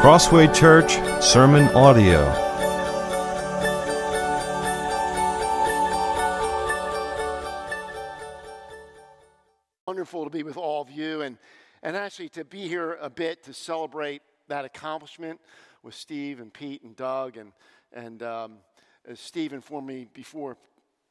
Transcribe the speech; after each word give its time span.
Crossway 0.00 0.46
Church 0.46 0.92
Sermon 1.22 1.64
Audio. 1.74 2.24
Wonderful 9.86 10.24
to 10.24 10.30
be 10.30 10.42
with 10.42 10.56
all 10.56 10.80
of 10.80 10.90
you 10.90 11.20
and, 11.20 11.36
and 11.82 11.94
actually 11.98 12.30
to 12.30 12.46
be 12.46 12.66
here 12.66 12.96
a 13.02 13.10
bit 13.10 13.44
to 13.44 13.52
celebrate 13.52 14.22
that 14.48 14.64
accomplishment 14.64 15.38
with 15.82 15.94
Steve 15.94 16.40
and 16.40 16.50
Pete 16.50 16.82
and 16.82 16.96
Doug. 16.96 17.36
And, 17.36 17.52
and 17.92 18.22
um, 18.22 18.52
as 19.06 19.20
Steve 19.20 19.52
informed 19.52 19.86
me 19.86 20.08
before, 20.14 20.56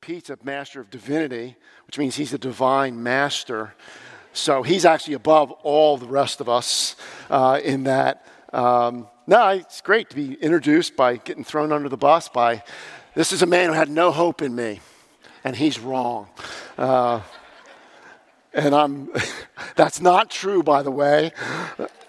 Pete's 0.02 0.32
a 0.32 0.38
master 0.42 0.82
of 0.82 0.90
divinity, 0.90 1.56
which 1.86 2.00
means 2.00 2.16
he's 2.16 2.34
a 2.34 2.40
divine 2.40 3.04
master. 3.04 3.76
So 4.34 4.64
he's 4.64 4.84
actually 4.84 5.14
above 5.14 5.52
all 5.52 5.98
the 5.98 6.08
rest 6.08 6.42
of 6.42 6.50
us 6.50 6.96
uh, 7.30 7.60
in 7.64 7.84
that. 7.84 8.26
Um, 8.52 9.08
no, 9.28 9.50
it's 9.50 9.82
great 9.82 10.10
to 10.10 10.16
be 10.16 10.34
introduced 10.34 10.96
by 10.96 11.18
getting 11.18 11.44
thrown 11.44 11.72
under 11.72 11.88
the 11.88 11.98
bus 11.98 12.30
by 12.30 12.64
this 13.16 13.32
is 13.32 13.42
a 13.42 13.46
man 13.46 13.68
who 13.68 13.74
had 13.74 13.90
no 13.90 14.12
hope 14.12 14.42
in 14.42 14.56
me, 14.56 14.80
and 15.44 15.56
he's 15.56 15.80
wrong. 15.80 16.28
Uh, 16.78 17.22
and 18.54 18.74
I'm, 18.74 19.10
that's 19.76 20.02
not 20.02 20.32
true, 20.32 20.64
by 20.64 20.82
the 20.82 20.92
way. 20.92 21.32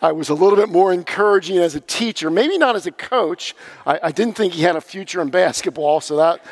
I 0.00 0.12
was 0.12 0.30
a 0.30 0.34
little 0.34 0.56
bit 0.56 0.70
more 0.70 0.92
encouraging 0.92 1.58
as 1.58 1.74
a 1.74 1.80
teacher, 1.80 2.30
maybe 2.30 2.56
not 2.56 2.76
as 2.76 2.86
a 2.86 2.92
coach. 2.92 3.54
I, 3.86 4.00
I 4.04 4.12
didn't 4.12 4.34
think 4.34 4.54
he 4.54 4.62
had 4.62 4.76
a 4.76 4.80
future 4.80 5.20
in 5.20 5.28
basketball, 5.28 6.00
so 6.00 6.16
that, 6.16 6.44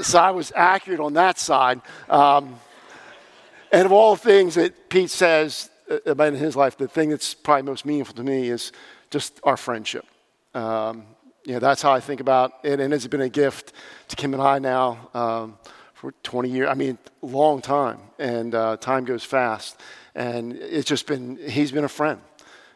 so 0.00 0.18
I 0.18 0.30
was 0.30 0.52
accurate 0.56 1.00
on 1.00 1.14
that 1.14 1.38
side. 1.38 1.82
Um, 2.08 2.58
and 3.72 3.84
of 3.84 3.92
all 3.92 4.16
things 4.16 4.54
that 4.54 4.88
Pete 4.88 5.10
says, 5.10 5.70
about 6.06 6.28
in 6.28 6.34
his 6.34 6.56
life, 6.56 6.76
the 6.76 6.88
thing 6.88 7.10
that's 7.10 7.34
probably 7.34 7.62
most 7.62 7.84
meaningful 7.84 8.14
to 8.14 8.22
me 8.22 8.48
is 8.48 8.72
just 9.10 9.40
our 9.44 9.56
friendship. 9.56 10.06
Um, 10.54 11.04
you 11.44 11.54
know, 11.54 11.58
that's 11.58 11.82
how 11.82 11.92
I 11.92 12.00
think 12.00 12.20
about 12.20 12.52
it, 12.62 12.80
and 12.80 12.92
it's 12.92 13.06
been 13.06 13.20
a 13.20 13.28
gift 13.28 13.72
to 14.08 14.16
Kim 14.16 14.34
and 14.34 14.42
I 14.42 14.58
now 14.58 15.08
um, 15.14 15.58
for 15.94 16.12
20 16.22 16.48
years. 16.48 16.68
I 16.70 16.74
mean, 16.74 16.98
long 17.22 17.60
time, 17.60 17.98
and 18.18 18.54
uh, 18.54 18.76
time 18.76 19.04
goes 19.04 19.24
fast, 19.24 19.80
and 20.14 20.52
it's 20.52 20.88
just 20.88 21.06
been 21.06 21.36
he's 21.36 21.72
been 21.72 21.84
a 21.84 21.88
friend. 21.88 22.20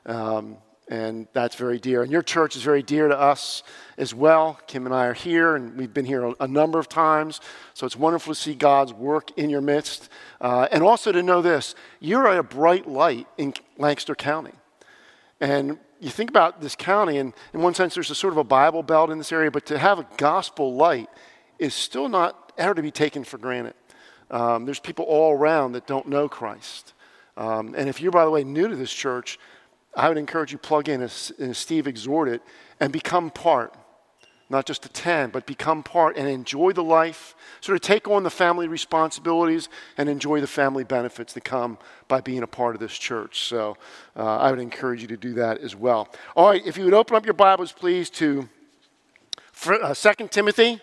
Um, 0.07 0.57
and 0.89 1.27
that's 1.33 1.57
very 1.57 1.79
dear. 1.79 2.03
And 2.03 2.13
your 2.13 2.23
church 2.23 2.57
is 2.57 2.63
very 2.63 2.83
dear 2.83 3.09
to 3.09 3.19
us 3.19 3.63
as 3.97 4.15
well. 4.15 4.59
Kim 4.67 4.85
and 4.85 4.95
I 4.95 5.07
are 5.07 5.15
here, 5.15 5.57
and 5.57 5.77
we've 5.77 5.95
been 5.95 6.05
here 6.05 6.35
a, 6.39 6.47
number 6.47 6.79
of 6.79 6.89
times. 6.89 7.41
So 7.73 7.87
it's 7.87 7.97
wonderful 7.97 8.35
to 8.35 8.41
see 8.41 8.55
God's 8.55 8.93
work 8.93 9.31
in 9.39 9.49
your 9.49 9.63
midst. 9.63 10.11
Uh, 10.41 10.69
and 10.71 10.83
also 10.83 11.11
to 11.11 11.23
know 11.23 11.41
this 11.41 11.75
you're 12.01 12.27
a 12.27 12.43
bright 12.43 12.87
light 12.87 13.27
in 13.39 13.55
Lancaster 13.79 14.15
County. 14.15 14.53
And 15.41 15.79
you 16.01 16.11
think 16.11 16.29
about 16.29 16.61
this 16.61 16.77
county, 16.77 17.19
and 17.19 17.33
in 17.55 17.63
one 17.63 17.75
sense, 17.75 17.95
there's 17.95 18.11
a 18.11 18.15
sort 18.15 18.35
of 18.35 18.39
a 18.39 18.45
Bible 18.45 18.83
belt 18.83 19.11
in 19.11 19.19
this 19.19 19.33
area, 19.33 19.51
but 19.51 19.67
to 19.67 19.79
have 19.79 19.99
a 19.99 20.07
gospel 20.17 20.75
light 20.75 21.09
is 21.59 21.75
still 21.75 22.09
not 22.09 22.53
ever 22.59 22.75
to 22.75 22.83
be 22.83 22.91
taken 22.91 23.25
for 23.25 23.39
granted. 23.39 23.75
Um, 24.31 24.65
there's 24.65 24.81
people 24.81 25.05
all 25.07 25.33
around 25.33 25.73
that 25.73 25.87
don't 25.87 26.09
know 26.09 26.29
Christ. 26.29 26.93
Um, 27.37 27.75
and 27.77 27.89
if 27.89 28.01
you're, 28.01 28.13
by 28.13 28.25
the 28.25 28.31
way, 28.31 28.45
new 28.45 28.69
to 28.69 28.77
this 28.77 28.93
church, 28.93 29.39
I 29.97 30.09
would 30.09 30.19
encourage 30.19 30.53
you 30.53 30.59
plug 30.59 30.89
in 30.89 31.03
as, 31.03 31.33
as 31.39 31.59
Steve 31.59 31.87
exhorted 31.87 32.41
and 32.81 32.93
become 32.93 33.31
part. 33.31 33.75
Not 34.51 34.67
just 34.67 34.85
attend, 34.85 35.33
but 35.33 35.47
become 35.47 35.83
part 35.83 36.17
and 36.17 36.29
enjoy 36.29 36.73
the 36.73 36.85
life, 36.85 37.35
sort 37.61 37.77
of 37.77 37.83
take 37.83 38.09
on 38.09 38.25
the 38.25 38.31
family 38.31 38.69
responsibilities 38.69 39.71
and 39.97 40.09
enjoy 40.09 40.41
the 40.41 40.47
family 40.47 40.85
benefits 40.85 41.33
that 41.33 41.45
come 41.45 41.79
by 42.09 42.21
being 42.21 42.43
a 42.43 42.47
part 42.47 42.75
of 42.75 42.81
this 42.81 42.93
church. 42.93 43.41
So 43.41 43.77
uh, 44.17 44.37
I 44.39 44.51
would 44.51 44.61
encourage 44.61 45.01
you 45.01 45.09
to 45.09 45.17
do 45.17 45.33
that 45.35 45.59
as 45.59 45.75
well. 45.75 46.09
All 46.37 46.51
right, 46.51 46.65
if 46.67 46.77
you 46.77 46.85
would 46.85 46.95
open 46.95 47.17
up 47.17 47.25
your 47.25 47.35
Bibles, 47.35 47.73
please, 47.73 48.11
to 48.11 48.49
uh, 49.67 49.95
2 49.95 50.29
Timothy 50.29 50.81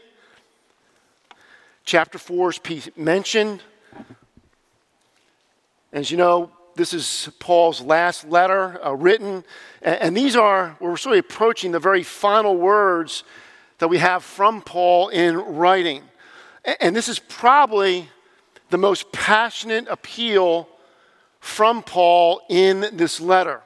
chapter 1.85 2.17
4 2.17 2.53
is 2.69 2.89
mentioned. 2.95 3.61
As 5.93 6.09
you 6.09 6.17
know, 6.17 6.51
this 6.75 6.93
is 6.93 7.29
Paul's 7.39 7.81
last 7.81 8.27
letter 8.27 8.83
uh, 8.85 8.95
written. 8.95 9.43
And, 9.81 10.01
and, 10.01 10.17
these 10.17 10.35
are, 10.35 10.75
we're 10.79 10.97
sort 10.97 11.17
of 11.17 11.25
approaching 11.25 11.71
the 11.71 11.79
very 11.79 12.03
final 12.03 12.55
words 12.55 13.23
that 13.79 13.87
we 13.87 13.97
have 13.97 14.23
from 14.23 14.61
Paul 14.61 15.09
in 15.09 15.37
writing. 15.37 16.03
And, 16.63 16.77
and 16.81 16.95
this 16.95 17.09
is 17.09 17.19
probably 17.19 18.09
the 18.69 18.77
most 18.77 19.11
passionate 19.11 19.87
appeal 19.89 20.67
from 21.39 21.83
Paul 21.83 22.41
in 22.49 22.85
this 22.93 23.19
letter. 23.19 23.61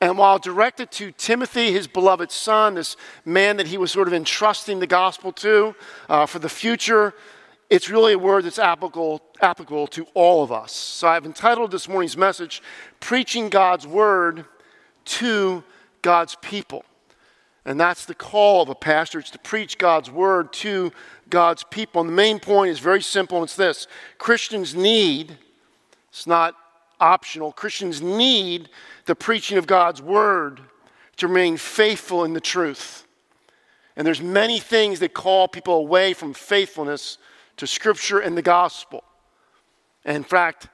And 0.00 0.18
while 0.18 0.38
directed 0.38 0.90
to 0.92 1.12
Timothy, 1.12 1.72
his 1.72 1.86
beloved 1.86 2.30
son, 2.30 2.74
this 2.74 2.96
man 3.24 3.56
that 3.58 3.68
he 3.68 3.78
was 3.78 3.92
sort 3.92 4.08
of 4.08 4.14
entrusting 4.14 4.80
the 4.80 4.86
gospel 4.86 5.32
to 5.32 5.74
uh, 6.08 6.26
for 6.26 6.38
the 6.38 6.48
future, 6.48 7.14
it's 7.70 7.88
really 7.90 8.12
a 8.12 8.18
word 8.18 8.44
that's 8.44 8.58
applicable, 8.58 9.22
applicable 9.40 9.86
to 9.88 10.06
all 10.14 10.42
of 10.42 10.52
us. 10.52 10.72
So 10.72 11.08
I've 11.08 11.26
entitled 11.26 11.70
this 11.70 11.88
morning's 11.88 12.16
message, 12.16 12.62
Preaching 13.00 13.48
God's 13.48 13.86
Word 13.86 14.44
to 15.06 15.64
God's 16.02 16.36
People. 16.36 16.84
And 17.64 17.80
that's 17.80 18.04
the 18.04 18.14
call 18.14 18.62
of 18.62 18.68
a 18.68 18.74
pastor, 18.74 19.18
it's 19.18 19.30
to 19.30 19.38
preach 19.38 19.78
God's 19.78 20.10
Word 20.10 20.52
to 20.54 20.92
God's 21.30 21.64
people. 21.64 22.02
And 22.02 22.10
the 22.10 22.14
main 22.14 22.38
point 22.38 22.70
is 22.70 22.78
very 22.78 23.02
simple 23.02 23.42
it's 23.42 23.56
this 23.56 23.86
Christians 24.18 24.74
need, 24.74 25.38
it's 26.10 26.26
not 26.26 26.54
optional, 27.00 27.52
Christians 27.52 28.02
need 28.02 28.68
the 29.06 29.14
preaching 29.14 29.56
of 29.56 29.66
God's 29.66 30.02
Word 30.02 30.60
to 31.16 31.28
remain 31.28 31.56
faithful 31.56 32.24
in 32.24 32.34
the 32.34 32.40
truth. 32.40 33.06
And 33.96 34.06
there's 34.06 34.20
many 34.20 34.58
things 34.58 35.00
that 35.00 35.14
call 35.14 35.48
people 35.48 35.74
away 35.74 36.12
from 36.12 36.34
faithfulness 36.34 37.18
to 37.56 37.66
Scripture 37.66 38.18
and 38.18 38.36
the 38.36 38.42
gospel. 38.42 39.04
And 40.04 40.16
in 40.16 40.24
fact, 40.24 40.68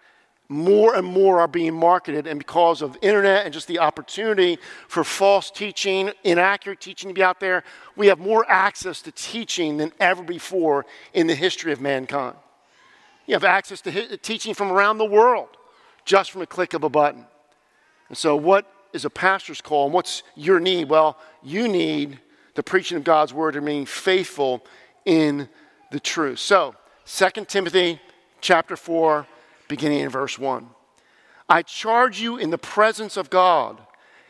more 0.50 0.96
and 0.96 1.06
more 1.06 1.40
are 1.40 1.46
being 1.46 1.74
marketed, 1.74 2.26
and 2.26 2.36
because 2.36 2.82
of 2.82 2.96
internet 3.02 3.44
and 3.44 3.54
just 3.54 3.68
the 3.68 3.78
opportunity 3.78 4.58
for 4.88 5.04
false 5.04 5.48
teaching, 5.48 6.10
inaccurate 6.24 6.80
teaching 6.80 7.08
to 7.08 7.14
be 7.14 7.22
out 7.22 7.38
there, 7.38 7.62
we 7.94 8.08
have 8.08 8.18
more 8.18 8.44
access 8.48 9.00
to 9.02 9.12
teaching 9.12 9.76
than 9.76 9.92
ever 10.00 10.24
before 10.24 10.86
in 11.14 11.28
the 11.28 11.36
history 11.36 11.72
of 11.72 11.80
mankind. 11.80 12.34
You 13.26 13.34
have 13.34 13.44
access 13.44 13.80
to 13.82 14.16
teaching 14.16 14.54
from 14.54 14.72
around 14.72 14.98
the 14.98 15.04
world 15.04 15.50
just 16.04 16.32
from 16.32 16.42
a 16.42 16.46
click 16.46 16.74
of 16.74 16.82
a 16.82 16.88
button. 16.88 17.26
And 18.08 18.18
so, 18.18 18.34
what 18.34 18.66
is 18.92 19.04
a 19.04 19.10
pastor's 19.10 19.60
call, 19.60 19.84
and 19.84 19.94
what's 19.94 20.24
your 20.34 20.58
need? 20.58 20.88
Well, 20.88 21.16
you 21.44 21.68
need 21.68 22.18
the 22.54 22.64
preaching 22.64 22.96
of 22.96 23.04
God's 23.04 23.32
word 23.32 23.52
to 23.52 23.60
remain 23.60 23.86
faithful 23.86 24.66
in 25.04 25.48
the 25.90 26.00
truth. 26.00 26.38
So, 26.38 26.74
2 27.06 27.44
Timothy 27.46 28.00
chapter 28.40 28.76
4, 28.76 29.26
beginning 29.68 30.00
in 30.00 30.10
verse 30.10 30.38
1. 30.38 30.68
I 31.48 31.62
charge 31.62 32.20
you 32.20 32.36
in 32.36 32.50
the 32.50 32.58
presence 32.58 33.16
of 33.16 33.30
God 33.30 33.80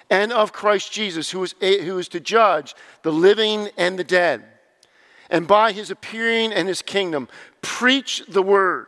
and 0.09 0.33
of 0.33 0.53
Christ 0.53 0.93
Jesus, 0.93 1.31
who 1.31 1.43
is, 1.45 1.55
who 1.61 1.99
is 1.99 2.09
to 2.09 2.21
judge 2.21 2.75
the 3.03 3.13
living 3.13 3.69
and 3.77 3.99
the 3.99 4.05
dead. 4.05 4.45
And 5.29 5.47
by 5.47 5.73
his 5.73 5.91
appearing 5.91 6.53
and 6.53 6.67
his 6.67 6.83
kingdom, 6.83 7.29
preach 7.63 8.25
the 8.29 8.43
word. 8.43 8.87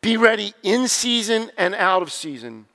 Be 0.00 0.16
ready 0.16 0.54
in 0.62 0.88
season 0.88 1.50
and 1.56 1.74
out 1.74 2.02
of 2.02 2.10
season. 2.10 2.66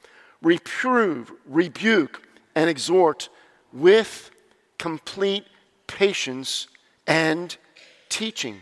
Reprove, 0.41 1.31
rebuke, 1.45 2.25
and 2.55 2.69
exhort 2.69 3.29
with 3.73 4.31
complete 4.77 5.45
patience 5.87 6.67
and 7.05 7.57
teaching. 8.09 8.61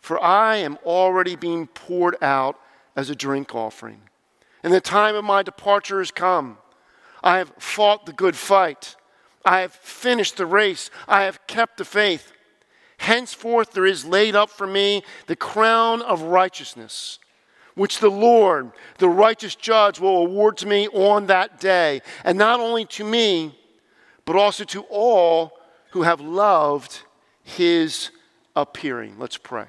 For 0.00 0.22
I 0.22 0.56
am 0.56 0.78
already 0.84 1.36
being 1.36 1.66
poured 1.66 2.16
out 2.22 2.58
as 2.96 3.10
a 3.10 3.14
drink 3.14 3.54
offering. 3.54 4.02
And 4.62 4.72
the 4.72 4.80
time 4.80 5.14
of 5.14 5.24
my 5.24 5.42
departure 5.42 5.98
has 5.98 6.10
come. 6.10 6.58
I 7.22 7.38
have 7.38 7.52
fought 7.58 8.06
the 8.06 8.12
good 8.12 8.36
fight. 8.36 8.96
I 9.44 9.60
have 9.60 9.72
finished 9.72 10.36
the 10.36 10.46
race. 10.46 10.90
I 11.08 11.24
have 11.24 11.46
kept 11.46 11.78
the 11.78 11.84
faith. 11.84 12.32
Henceforth, 12.98 13.72
there 13.72 13.86
is 13.86 14.04
laid 14.04 14.36
up 14.36 14.50
for 14.50 14.66
me 14.66 15.02
the 15.26 15.36
crown 15.36 16.02
of 16.02 16.22
righteousness, 16.22 17.18
which 17.74 17.98
the 17.98 18.10
Lord, 18.10 18.72
the 18.98 19.08
righteous 19.08 19.54
judge, 19.54 19.98
will 19.98 20.18
award 20.18 20.58
to 20.58 20.66
me 20.66 20.86
on 20.88 21.26
that 21.26 21.60
day. 21.60 22.02
And 22.24 22.36
not 22.36 22.60
only 22.60 22.84
to 22.86 23.04
me, 23.04 23.58
but 24.26 24.36
also 24.36 24.64
to 24.64 24.82
all 24.90 25.58
who 25.92 26.02
have 26.02 26.20
loved 26.20 27.00
his 27.42 28.10
appearing. 28.54 29.18
Let's 29.18 29.38
pray. 29.38 29.66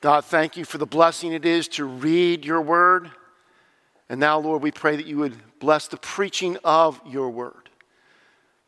God, 0.00 0.24
thank 0.24 0.56
you 0.56 0.64
for 0.64 0.78
the 0.78 0.86
blessing 0.86 1.32
it 1.32 1.44
is 1.44 1.66
to 1.68 1.84
read 1.84 2.44
your 2.44 2.62
word. 2.62 3.10
And 4.08 4.20
now, 4.20 4.38
Lord, 4.38 4.62
we 4.62 4.70
pray 4.70 4.96
that 4.96 5.06
you 5.06 5.18
would 5.18 5.36
bless 5.58 5.88
the 5.88 5.96
preaching 5.96 6.56
of 6.64 7.00
your 7.04 7.30
word. 7.30 7.68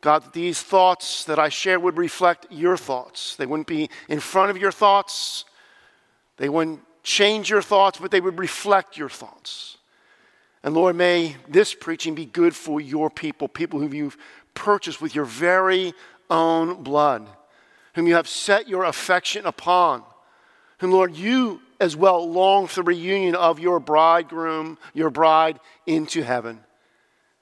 God, 0.01 0.23
that 0.23 0.33
these 0.33 0.61
thoughts 0.61 1.23
that 1.25 1.39
I 1.39 1.49
share 1.49 1.79
would 1.79 1.97
reflect 1.97 2.47
your 2.49 2.75
thoughts. 2.75 3.35
They 3.35 3.45
wouldn't 3.45 3.67
be 3.67 3.89
in 4.09 4.19
front 4.19 4.51
of 4.51 4.57
your 4.57 4.71
thoughts, 4.71 5.45
they 6.37 6.49
wouldn't 6.49 6.81
change 7.03 7.49
your 7.49 7.61
thoughts, 7.61 7.99
but 7.99 8.11
they 8.11 8.21
would 8.21 8.39
reflect 8.39 8.97
your 8.97 9.09
thoughts. 9.09 9.77
And 10.63 10.73
Lord, 10.73 10.95
may 10.95 11.37
this 11.47 11.73
preaching 11.73 12.13
be 12.13 12.25
good 12.25 12.55
for 12.55 12.81
your 12.81 13.09
people, 13.09 13.47
people 13.47 13.79
whom 13.79 13.93
you've 13.93 14.17
purchased 14.53 15.01
with 15.01 15.15
your 15.15 15.25
very 15.25 15.93
own 16.29 16.83
blood, 16.83 17.27
whom 17.95 18.07
you 18.07 18.15
have 18.15 18.27
set 18.27 18.67
your 18.67 18.83
affection 18.83 19.45
upon, 19.45 20.03
whom, 20.81 20.91
Lord, 20.91 21.15
you 21.15 21.61
as 21.79 21.95
well 21.95 22.27
long 22.27 22.65
for 22.65 22.77
the 22.77 22.83
reunion 22.83 23.35
of 23.35 23.59
your 23.59 23.79
bridegroom, 23.79 24.79
your 24.95 25.11
bride 25.11 25.59
into 25.85 26.23
heaven. 26.23 26.59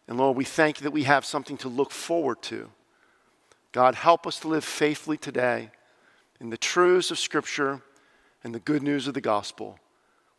And 0.09 0.18
Lord, 0.18 0.36
we 0.36 0.44
thank 0.44 0.80
you 0.80 0.83
that 0.83 0.91
we 0.91 1.03
have 1.03 1.24
something 1.24 1.56
to 1.59 1.69
look 1.69 1.91
forward 1.91 2.41
to. 2.44 2.69
God, 3.71 3.95
help 3.95 4.27
us 4.27 4.41
to 4.41 4.50
live 4.50 4.65
faithfully 4.65 5.15
today 5.15 5.71
in 6.41 6.50
the 6.50 6.57
truths 6.57 7.12
of 7.12 7.18
Scripture 7.18 7.81
and 8.44 8.53
the 8.53 8.59
good 8.59 8.83
news 8.83 9.07
of 9.07 9.13
the 9.13 9.21
gospel. 9.21 9.80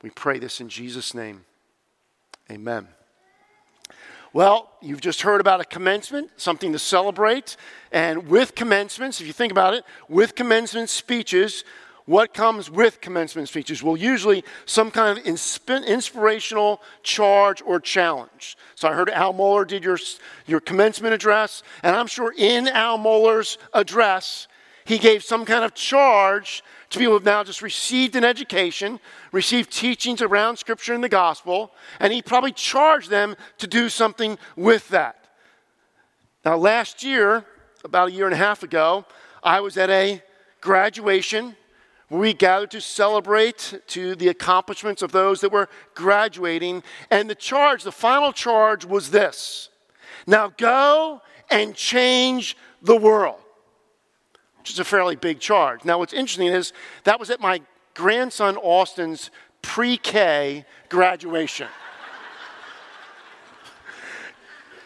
We 0.02 0.10
pray 0.10 0.38
this 0.38 0.60
in 0.60 0.68
Jesus' 0.68 1.14
name. 1.14 1.46
Amen. 2.50 2.86
Well, 4.34 4.70
you've 4.82 5.00
just 5.00 5.22
heard 5.22 5.40
about 5.40 5.62
a 5.62 5.64
commencement, 5.64 6.32
something 6.36 6.72
to 6.74 6.78
celebrate. 6.78 7.56
And 7.92 8.28
with 8.28 8.54
commencements, 8.54 9.22
if 9.22 9.26
you 9.26 9.32
think 9.32 9.52
about 9.52 9.72
it, 9.72 9.84
with 10.06 10.34
commencement 10.34 10.90
speeches, 10.90 11.64
what 12.06 12.34
comes 12.34 12.70
with 12.70 13.00
commencement 13.00 13.48
speeches? 13.48 13.82
Well, 13.82 13.96
usually 13.96 14.44
some 14.66 14.90
kind 14.90 15.18
of 15.18 15.24
insp- 15.24 15.86
inspirational 15.86 16.82
charge 17.02 17.62
or 17.62 17.80
challenge. 17.80 18.56
So 18.74 18.88
I 18.88 18.94
heard 18.94 19.10
Al 19.10 19.34
Mohler 19.34 19.66
did 19.66 19.84
your, 19.84 19.98
your 20.46 20.60
commencement 20.60 21.14
address, 21.14 21.62
and 21.82 21.94
I'm 21.94 22.06
sure 22.06 22.34
in 22.36 22.68
Al 22.68 22.98
Mohler's 22.98 23.58
address, 23.74 24.48
he 24.84 24.98
gave 24.98 25.22
some 25.22 25.44
kind 25.44 25.64
of 25.64 25.74
charge 25.74 26.62
to 26.90 26.98
people 26.98 27.12
who 27.12 27.18
have 27.18 27.24
now 27.24 27.44
just 27.44 27.62
received 27.62 28.16
an 28.16 28.24
education, 28.24 28.98
received 29.30 29.70
teachings 29.70 30.20
around 30.20 30.56
Scripture 30.56 30.94
and 30.94 31.04
the 31.04 31.08
gospel, 31.08 31.70
and 32.00 32.12
he 32.12 32.22
probably 32.22 32.52
charged 32.52 33.08
them 33.10 33.36
to 33.58 33.66
do 33.66 33.88
something 33.88 34.36
with 34.56 34.88
that. 34.88 35.16
Now, 36.44 36.56
last 36.56 37.04
year, 37.04 37.44
about 37.84 38.08
a 38.08 38.12
year 38.12 38.24
and 38.24 38.34
a 38.34 38.38
half 38.38 38.62
ago, 38.62 39.04
I 39.42 39.60
was 39.60 39.76
at 39.76 39.90
a 39.90 40.22
graduation 40.60 41.54
we 42.10 42.34
gathered 42.34 42.72
to 42.72 42.80
celebrate 42.80 43.80
to 43.86 44.16
the 44.16 44.28
accomplishments 44.28 45.00
of 45.00 45.12
those 45.12 45.40
that 45.40 45.52
were 45.52 45.68
graduating. 45.94 46.82
And 47.08 47.30
the 47.30 47.36
charge, 47.36 47.84
the 47.84 47.92
final 47.92 48.32
charge 48.32 48.84
was 48.84 49.10
this 49.10 49.70
Now 50.26 50.52
go 50.56 51.22
and 51.50 51.74
change 51.74 52.56
the 52.82 52.96
world, 52.96 53.40
which 54.58 54.70
is 54.70 54.80
a 54.80 54.84
fairly 54.84 55.16
big 55.16 55.38
charge. 55.38 55.84
Now, 55.84 55.98
what's 55.98 56.12
interesting 56.12 56.48
is 56.48 56.72
that 57.04 57.20
was 57.20 57.30
at 57.30 57.40
my 57.40 57.62
grandson 57.94 58.56
Austin's 58.56 59.30
pre 59.62 59.96
K 59.96 60.64
graduation. 60.88 61.68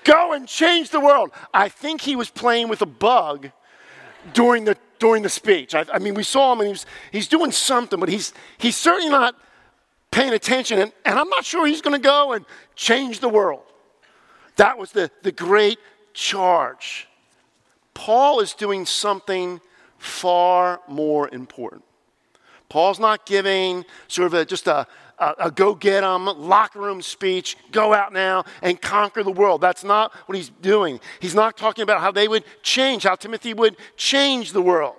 go 0.04 0.34
and 0.34 0.46
change 0.46 0.90
the 0.90 1.00
world. 1.00 1.30
I 1.54 1.70
think 1.70 2.02
he 2.02 2.16
was 2.16 2.28
playing 2.28 2.68
with 2.68 2.82
a 2.82 2.86
bug 2.86 3.50
during 4.32 4.64
the 4.64 4.76
during 4.98 5.22
the 5.22 5.28
speech. 5.28 5.74
I, 5.74 5.84
I 5.92 5.98
mean, 5.98 6.14
we 6.14 6.22
saw 6.22 6.54
him 6.54 6.60
and 6.60 6.68
he's, 6.68 6.86
he's 7.12 7.28
doing 7.28 7.52
something, 7.52 8.00
but 8.00 8.08
he's, 8.08 8.32
he's 8.56 8.74
certainly 8.76 9.10
not 9.10 9.34
paying 10.10 10.32
attention. 10.32 10.78
And, 10.78 10.92
and 11.04 11.18
I'm 11.18 11.28
not 11.28 11.44
sure 11.44 11.66
he's 11.66 11.82
going 11.82 12.00
to 12.00 12.02
go 12.02 12.32
and 12.32 12.46
change 12.74 13.20
the 13.20 13.28
world. 13.28 13.64
That 14.56 14.78
was 14.78 14.92
the, 14.92 15.10
the 15.22 15.32
great 15.32 15.78
charge. 16.14 17.06
Paul 17.92 18.40
is 18.40 18.54
doing 18.54 18.86
something 18.86 19.60
far 19.98 20.80
more 20.88 21.28
important. 21.28 21.84
Paul's 22.70 22.98
not 22.98 23.26
giving 23.26 23.84
sort 24.08 24.26
of 24.26 24.34
a, 24.34 24.44
just 24.46 24.66
a, 24.66 24.86
a, 25.18 25.34
a 25.38 25.50
go 25.50 25.74
get 25.74 26.00
them, 26.00 26.26
locker 26.26 26.80
room 26.80 27.02
speech, 27.02 27.56
go 27.70 27.92
out 27.94 28.12
now 28.12 28.44
and 28.62 28.80
conquer 28.80 29.22
the 29.22 29.32
world. 29.32 29.60
That's 29.60 29.84
not 29.84 30.12
what 30.26 30.36
he's 30.36 30.48
doing. 30.48 31.00
He's 31.20 31.34
not 31.34 31.56
talking 31.56 31.82
about 31.82 32.00
how 32.00 32.10
they 32.10 32.28
would 32.28 32.44
change, 32.62 33.04
how 33.04 33.14
Timothy 33.14 33.54
would 33.54 33.76
change 33.96 34.52
the 34.52 34.62
world. 34.62 34.96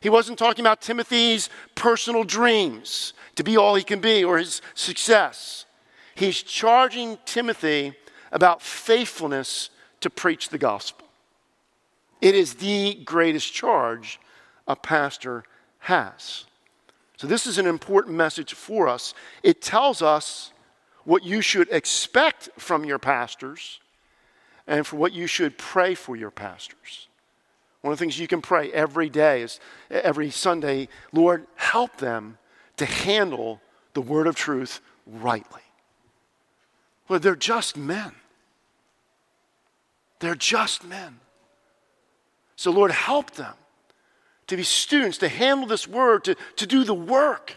He 0.00 0.10
wasn't 0.10 0.38
talking 0.38 0.62
about 0.62 0.82
Timothy's 0.82 1.48
personal 1.74 2.24
dreams 2.24 3.14
to 3.36 3.42
be 3.42 3.56
all 3.56 3.74
he 3.74 3.82
can 3.82 4.00
be 4.00 4.22
or 4.22 4.38
his 4.38 4.60
success. 4.74 5.64
He's 6.14 6.42
charging 6.42 7.18
Timothy 7.24 7.94
about 8.30 8.60
faithfulness 8.60 9.70
to 10.00 10.10
preach 10.10 10.50
the 10.50 10.58
gospel. 10.58 11.06
It 12.20 12.34
is 12.34 12.54
the 12.54 12.94
greatest 13.04 13.52
charge 13.52 14.20
a 14.66 14.76
pastor 14.76 15.44
has. 15.80 16.44
So, 17.16 17.26
this 17.26 17.46
is 17.46 17.58
an 17.58 17.66
important 17.66 18.16
message 18.16 18.54
for 18.54 18.88
us. 18.88 19.14
It 19.42 19.62
tells 19.62 20.02
us 20.02 20.52
what 21.04 21.22
you 21.22 21.40
should 21.40 21.68
expect 21.70 22.48
from 22.58 22.84
your 22.84 22.98
pastors 22.98 23.80
and 24.66 24.86
for 24.86 24.96
what 24.96 25.12
you 25.12 25.26
should 25.26 25.56
pray 25.58 25.94
for 25.94 26.16
your 26.16 26.30
pastors. 26.30 27.08
One 27.82 27.92
of 27.92 27.98
the 27.98 28.02
things 28.02 28.18
you 28.18 28.26
can 28.26 28.40
pray 28.40 28.72
every 28.72 29.10
day 29.10 29.42
is 29.42 29.60
every 29.90 30.30
Sunday, 30.30 30.88
Lord, 31.12 31.46
help 31.56 31.98
them 31.98 32.38
to 32.78 32.86
handle 32.86 33.60
the 33.92 34.00
word 34.00 34.26
of 34.26 34.34
truth 34.34 34.80
rightly. 35.06 35.60
Lord, 37.08 37.22
they're 37.22 37.36
just 37.36 37.76
men. 37.76 38.12
They're 40.20 40.34
just 40.34 40.84
men. 40.84 41.20
So, 42.56 42.70
Lord, 42.70 42.90
help 42.90 43.32
them 43.32 43.54
to 44.46 44.56
be 44.56 44.62
students, 44.62 45.18
to 45.18 45.28
handle 45.28 45.66
this 45.66 45.88
word, 45.88 46.24
to, 46.24 46.36
to 46.56 46.66
do 46.66 46.84
the 46.84 46.94
work, 46.94 47.56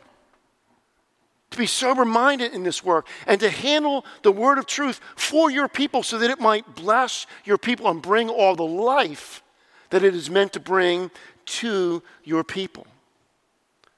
to 1.51 1.57
be 1.57 1.65
sober 1.65 2.05
minded 2.05 2.53
in 2.53 2.63
this 2.63 2.83
work, 2.83 3.07
and 3.25 3.39
to 3.39 3.49
handle 3.49 4.05
the 4.23 4.31
word 4.31 4.57
of 4.57 4.65
truth 4.65 4.99
for 5.15 5.49
your 5.49 5.67
people 5.67 6.03
so 6.03 6.17
that 6.17 6.29
it 6.29 6.39
might 6.39 6.75
bless 6.75 7.25
your 7.45 7.57
people 7.57 7.87
and 7.89 8.01
bring 8.01 8.29
all 8.29 8.55
the 8.55 8.63
life 8.63 9.43
that 9.89 10.03
it 10.03 10.13
is 10.13 10.29
meant 10.29 10.53
to 10.53 10.59
bring 10.59 11.11
to 11.45 12.03
your 12.23 12.43
people. 12.43 12.85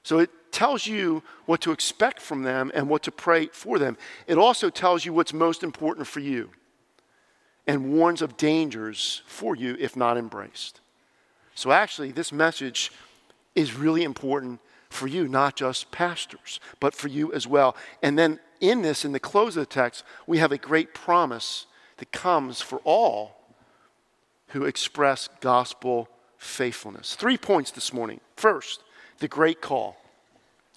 So 0.02 0.18
it 0.18 0.30
tells 0.52 0.86
you 0.86 1.22
what 1.46 1.60
to 1.62 1.72
expect 1.72 2.20
from 2.20 2.42
them 2.42 2.70
and 2.74 2.88
what 2.88 3.02
to 3.04 3.12
pray 3.12 3.46
for 3.46 3.78
them. 3.78 3.96
It 4.26 4.38
also 4.38 4.70
tells 4.70 5.04
you 5.04 5.12
what's 5.12 5.32
most 5.32 5.62
important 5.62 6.06
for 6.06 6.20
you 6.20 6.50
and 7.66 7.92
warns 7.92 8.22
of 8.22 8.36
dangers 8.36 9.22
for 9.26 9.54
you 9.54 9.76
if 9.78 9.96
not 9.96 10.16
embraced. 10.16 10.80
So, 11.54 11.72
actually, 11.72 12.12
this 12.12 12.32
message 12.32 12.92
is 13.54 13.74
really 13.74 14.02
important 14.02 14.60
for 14.88 15.06
you, 15.06 15.28
not 15.28 15.56
just 15.56 15.90
pastors, 15.90 16.60
but 16.80 16.94
for 16.94 17.08
you 17.08 17.32
as 17.32 17.46
well. 17.46 17.76
And 18.02 18.18
then 18.18 18.40
in 18.60 18.82
this, 18.82 19.04
in 19.04 19.12
the 19.12 19.20
close 19.20 19.56
of 19.56 19.62
the 19.62 19.74
text, 19.74 20.04
we 20.26 20.38
have 20.38 20.52
a 20.52 20.58
great 20.58 20.94
promise 20.94 21.66
that 21.98 22.12
comes 22.12 22.60
for 22.60 22.78
all 22.84 23.36
who 24.48 24.64
express 24.64 25.28
gospel 25.40 26.08
faithfulness. 26.38 27.14
Three 27.14 27.38
points 27.38 27.70
this 27.70 27.92
morning. 27.92 28.20
First, 28.36 28.82
the 29.18 29.28
great 29.28 29.60
call. 29.60 29.99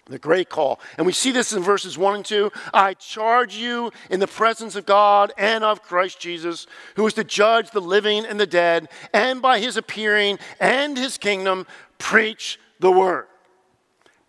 The 0.08 0.20
great 0.20 0.50
call. 0.50 0.82
And 0.98 1.08
we 1.08 1.14
see 1.14 1.32
this 1.32 1.54
in 1.54 1.64
verses 1.64 1.98
1 1.98 2.16
and 2.16 2.26
2. 2.26 2.52
I 2.74 2.94
charge 2.94 3.56
you 3.56 3.92
in 4.10 4.20
the 4.20 4.28
presence 4.28 4.76
of 4.76 4.86
God 4.86 5.32
and 5.38 5.64
of 5.64 5.82
Christ 5.82 6.20
Jesus, 6.20 6.68
who 6.96 7.08
is 7.08 7.14
to 7.14 7.24
judge 7.24 7.72
the 7.72 7.80
living 7.80 8.26
and 8.26 8.38
the 8.38 8.46
dead, 8.46 8.90
and 9.14 9.42
by 9.42 9.60
his 9.60 9.78
appearing 9.78 10.40
and 10.60 10.98
his 10.98 11.18
kingdom, 11.18 11.66
preach 12.00 12.60
the 12.82 12.92
word. 12.92 13.28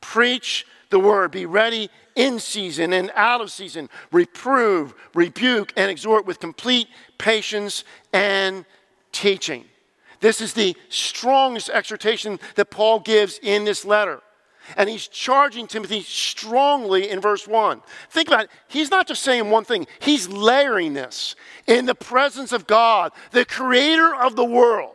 Preach 0.00 0.64
the 0.90 1.00
word. 1.00 1.32
Be 1.32 1.44
ready 1.44 1.90
in 2.14 2.38
season 2.38 2.92
and 2.92 3.10
out 3.16 3.40
of 3.40 3.50
season. 3.50 3.90
Reprove, 4.12 4.94
rebuke, 5.12 5.72
and 5.76 5.90
exhort 5.90 6.24
with 6.24 6.38
complete 6.38 6.86
patience 7.18 7.82
and 8.12 8.64
teaching. 9.10 9.64
This 10.20 10.40
is 10.40 10.52
the 10.52 10.76
strongest 10.88 11.68
exhortation 11.68 12.38
that 12.54 12.70
Paul 12.70 13.00
gives 13.00 13.40
in 13.42 13.64
this 13.64 13.84
letter. 13.84 14.20
And 14.76 14.88
he's 14.88 15.08
charging 15.08 15.66
Timothy 15.66 16.02
strongly 16.02 17.10
in 17.10 17.20
verse 17.20 17.46
1. 17.46 17.82
Think 18.10 18.28
about 18.28 18.44
it. 18.44 18.50
He's 18.68 18.90
not 18.90 19.06
just 19.06 19.22
saying 19.22 19.50
one 19.50 19.64
thing, 19.64 19.86
he's 20.00 20.28
layering 20.28 20.94
this 20.94 21.36
in 21.66 21.86
the 21.86 21.94
presence 21.94 22.52
of 22.52 22.66
God, 22.66 23.12
the 23.30 23.44
creator 23.44 24.14
of 24.14 24.36
the 24.36 24.44
world, 24.44 24.94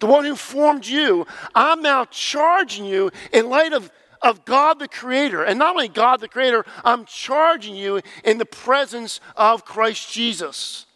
the 0.00 0.06
one 0.06 0.24
who 0.24 0.36
formed 0.36 0.86
you. 0.86 1.26
I'm 1.54 1.82
now 1.82 2.04
charging 2.06 2.84
you 2.84 3.10
in 3.32 3.48
light 3.48 3.72
of, 3.72 3.90
of 4.22 4.44
God 4.44 4.78
the 4.78 4.88
creator. 4.88 5.42
And 5.44 5.58
not 5.58 5.74
only 5.74 5.88
God 5.88 6.20
the 6.20 6.28
creator, 6.28 6.64
I'm 6.84 7.04
charging 7.04 7.74
you 7.74 8.00
in 8.24 8.38
the 8.38 8.46
presence 8.46 9.20
of 9.36 9.64
Christ 9.64 10.12
Jesus. 10.12 10.86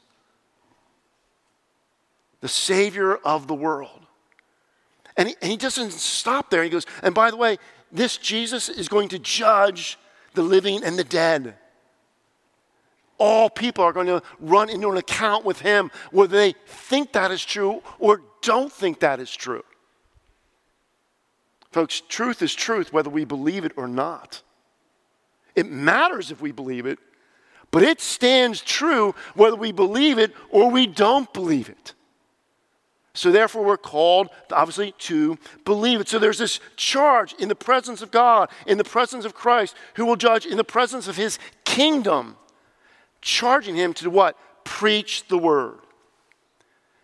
the 2.42 2.48
Savior 2.48 3.14
of 3.16 3.46
the 3.46 3.54
world. 3.54 4.01
And 5.16 5.28
he, 5.28 5.36
and 5.42 5.50
he 5.50 5.56
doesn't 5.56 5.92
stop 5.92 6.50
there. 6.50 6.62
He 6.62 6.70
goes, 6.70 6.86
and 7.02 7.14
by 7.14 7.30
the 7.30 7.36
way, 7.36 7.58
this 7.90 8.16
Jesus 8.16 8.68
is 8.68 8.88
going 8.88 9.08
to 9.10 9.18
judge 9.18 9.98
the 10.34 10.42
living 10.42 10.82
and 10.82 10.98
the 10.98 11.04
dead. 11.04 11.54
All 13.18 13.50
people 13.50 13.84
are 13.84 13.92
going 13.92 14.06
to 14.06 14.22
run 14.40 14.70
into 14.70 14.90
an 14.90 14.96
account 14.96 15.44
with 15.44 15.60
him, 15.60 15.90
whether 16.10 16.36
they 16.36 16.54
think 16.66 17.12
that 17.12 17.30
is 17.30 17.44
true 17.44 17.82
or 17.98 18.22
don't 18.40 18.72
think 18.72 19.00
that 19.00 19.20
is 19.20 19.34
true. 19.34 19.62
Folks, 21.70 22.02
truth 22.08 22.42
is 22.42 22.54
truth 22.54 22.92
whether 22.92 23.10
we 23.10 23.24
believe 23.24 23.64
it 23.64 23.72
or 23.76 23.86
not. 23.86 24.42
It 25.54 25.70
matters 25.70 26.30
if 26.30 26.40
we 26.40 26.52
believe 26.52 26.86
it, 26.86 26.98
but 27.70 27.82
it 27.82 28.00
stands 28.00 28.60
true 28.60 29.14
whether 29.34 29.56
we 29.56 29.72
believe 29.72 30.18
it 30.18 30.34
or 30.50 30.70
we 30.70 30.86
don't 30.86 31.32
believe 31.32 31.68
it. 31.68 31.94
So, 33.14 33.30
therefore, 33.30 33.64
we're 33.64 33.76
called, 33.76 34.30
obviously, 34.50 34.92
to 35.00 35.38
believe 35.64 36.00
it. 36.00 36.08
So, 36.08 36.18
there's 36.18 36.38
this 36.38 36.60
charge 36.76 37.34
in 37.34 37.48
the 37.48 37.54
presence 37.54 38.00
of 38.00 38.10
God, 38.10 38.48
in 38.66 38.78
the 38.78 38.84
presence 38.84 39.24
of 39.24 39.34
Christ, 39.34 39.76
who 39.94 40.06
will 40.06 40.16
judge 40.16 40.46
in 40.46 40.56
the 40.56 40.64
presence 40.64 41.08
of 41.08 41.16
his 41.16 41.38
kingdom, 41.64 42.36
charging 43.20 43.74
him 43.74 43.92
to 43.94 44.08
what? 44.08 44.36
Preach 44.64 45.26
the 45.28 45.36
word. 45.36 45.78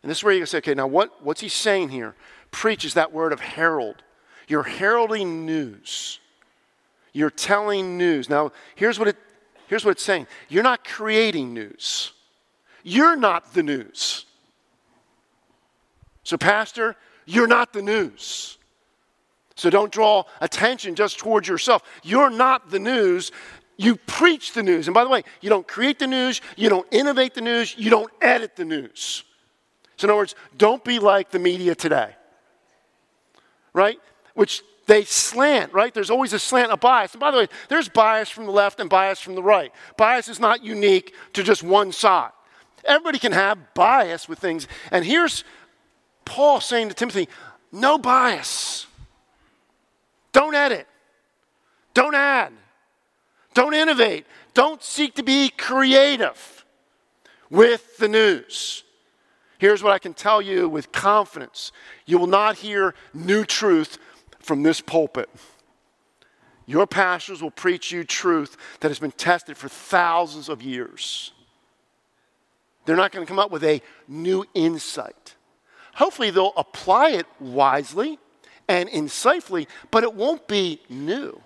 And 0.03 0.11
this 0.11 0.19
is 0.19 0.25
where 0.25 0.35
you 0.35 0.47
say, 0.47 0.59
okay, 0.59 0.75
now 0.75 0.87
what, 0.87 1.23
what's 1.23 1.41
he 1.41 1.49
saying 1.49 1.91
here? 1.91 2.15
Preach 2.51 2.85
is 2.85 2.95
that 2.95 3.13
word 3.13 3.33
of 3.33 3.41
herald. 3.41 3.97
You're 4.47 4.63
heralding 4.63 5.45
news. 5.45 6.21
You're 7.13 7.31
telling 7.31 7.99
news. 7.99 8.31
Now, 8.31 8.53
here's 8.75 8.99
what, 8.99 9.09
it, 9.09 9.17
here's 9.67 9.85
what 9.85 9.93
it's 9.93 10.03
saying 10.03 10.27
you're 10.49 10.63
not 10.63 10.85
creating 10.85 11.53
news, 11.53 12.13
you're 12.83 13.17
not 13.17 13.53
the 13.53 13.63
news. 13.63 14.25
So, 16.29 16.37
Pastor, 16.37 16.95
you're 17.25 17.47
not 17.47 17.73
the 17.73 17.81
news. 17.81 18.59
So 19.55 19.71
don't 19.71 19.91
draw 19.91 20.25
attention 20.43 20.95
just 20.95 21.19
towards 21.19 21.49
yourself. 21.49 21.83
You're 22.03 22.29
not 22.29 22.71
the 22.71 22.79
news. 22.79 23.33
You 23.79 23.97
preach 23.97 24.53
the 24.53 24.63
news. 24.63 24.89
And 24.89 24.95
by 24.95 25.05
the 25.05 25.09
way, 25.09 25.23
you 25.41 25.49
don't 25.49 25.67
create 25.67 25.99
the 25.99 26.07
news, 26.07 26.43
you 26.55 26.69
don't 26.69 26.87
innovate 26.91 27.33
the 27.33 27.41
news, 27.41 27.75
you 27.79 27.89
don't 27.89 28.13
edit 28.21 28.57
the 28.57 28.67
news. 28.67 29.25
So, 29.97 30.05
in 30.05 30.11
other 30.11 30.19
words, 30.19 30.35
don't 30.59 30.85
be 30.85 30.99
like 30.99 31.31
the 31.31 31.39
media 31.39 31.75
today, 31.75 32.15
right? 33.73 33.99
Which 34.35 34.63
they 34.87 35.05
slant, 35.05 35.73
right? 35.73 35.95
There's 35.95 36.11
always 36.11 36.35
a 36.35 36.39
slant, 36.39 36.73
a 36.73 36.77
bias. 36.77 37.15
And 37.15 37.21
by 37.21 37.31
the 37.31 37.39
way, 37.39 37.49
there's 37.71 37.89
bias 37.89 38.29
from 38.29 38.45
the 38.45 38.53
left 38.53 38.81
and 38.81 38.91
bias 38.91 39.19
from 39.19 39.35
the 39.35 39.43
right. 39.43 39.73
Bias 39.97 40.29
is 40.29 40.39
not 40.39 40.63
unique 40.63 41.15
to 41.33 41.43
just 41.43 41.63
one 41.63 41.91
side. 41.91 42.33
Everybody 42.85 43.19
can 43.19 43.33
have 43.33 43.75
bias 43.75 44.29
with 44.29 44.39
things. 44.39 44.67
And 44.91 45.05
here's 45.05 45.45
Paul 46.29 46.61
saying 46.61 46.89
to 46.89 46.95
Timothy, 46.95 47.29
no 47.73 47.99
bias. 47.99 48.87
Don't 50.33 50.55
edit. 50.55 50.87
Don't 51.95 52.15
add. 52.15 52.53
Don't 53.55 53.75
innovate. 53.75 54.27
Don't 54.55 54.83
seek 54.83 55.15
to 55.15 55.23
be 55.23 55.49
creative 55.49 56.65
with 57.51 57.97
the 57.97 58.09
news. 58.09 58.85
Here's 59.59 59.83
what 59.83 59.93
I 59.93 59.99
can 59.99 60.15
tell 60.15 60.41
you 60.41 60.69
with 60.69 60.93
confidence 60.93 61.73
you 62.07 62.19
will 62.19 62.29
not 62.29 62.57
hear 62.57 62.95
new 63.13 63.45
truth 63.45 63.99
from 64.39 64.63
this 64.63 64.81
pulpit. 64.81 65.29
Your 66.67 66.87
pastors 66.87 67.43
will 67.43 67.51
preach 67.51 67.91
you 67.91 68.05
truth 68.05 68.57
that 68.81 68.89
has 68.89 68.99
been 68.99 69.11
tested 69.11 69.57
for 69.57 69.69
thousands 69.69 70.49
of 70.49 70.63
years. 70.63 71.33
They're 72.85 72.97
not 72.97 73.11
going 73.11 73.27
to 73.27 73.29
come 73.29 73.39
up 73.39 73.51
with 73.51 73.65
a 73.65 73.83
new 74.07 74.45
insight. 74.55 75.35
Hopefully, 75.99 76.31
they'll 76.31 76.53
apply 76.57 77.11
it 77.11 77.27
wisely 77.41 78.21
and 78.69 78.89
insightfully, 78.89 79.67
but 79.91 80.05
it 80.05 80.15
won't 80.15 80.47
be 80.47 80.81
new. 80.89 81.43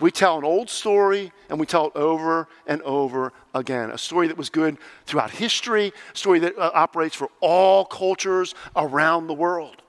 We 0.00 0.10
tell 0.10 0.38
an 0.38 0.44
old 0.44 0.70
story 0.70 1.30
and 1.50 1.60
we 1.60 1.66
tell 1.66 1.88
it 1.88 1.92
over 1.94 2.48
and 2.66 2.80
over 2.82 3.34
again. 3.54 3.90
A 3.90 3.98
story 3.98 4.28
that 4.28 4.38
was 4.38 4.48
good 4.48 4.78
throughout 5.04 5.30
history, 5.30 5.92
a 6.14 6.16
story 6.16 6.38
that 6.38 6.56
uh, 6.56 6.70
operates 6.72 7.14
for 7.14 7.28
all 7.42 7.84
cultures 7.84 8.54
around 8.76 9.26
the 9.26 9.34
world. 9.34 9.82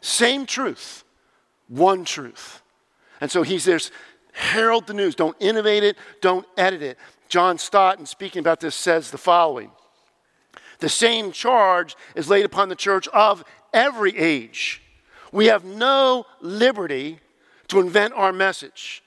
Same 0.00 0.44
truth, 0.44 1.04
one 1.68 2.04
truth. 2.04 2.62
And 3.20 3.30
so 3.30 3.44
he 3.44 3.60
says, 3.60 3.92
herald 4.32 4.88
the 4.88 4.94
news. 4.94 5.14
Don't 5.14 5.36
innovate 5.38 5.84
it, 5.84 5.96
don't 6.20 6.46
edit 6.56 6.82
it. 6.82 6.98
John 7.28 7.58
Stott, 7.58 8.00
in 8.00 8.06
speaking 8.06 8.40
about 8.40 8.58
this, 8.58 8.74
says 8.74 9.12
the 9.12 9.18
following 9.18 9.70
the 10.82 10.88
same 10.88 11.30
charge 11.30 11.96
is 12.16 12.28
laid 12.28 12.44
upon 12.44 12.68
the 12.68 12.74
church 12.74 13.06
of 13.08 13.44
every 13.72 14.18
age. 14.18 14.82
We 15.30 15.46
have 15.46 15.64
no 15.64 16.26
liberty 16.40 17.20
to 17.68 17.78
invent 17.78 18.14
our 18.14 18.32
message, 18.32 19.02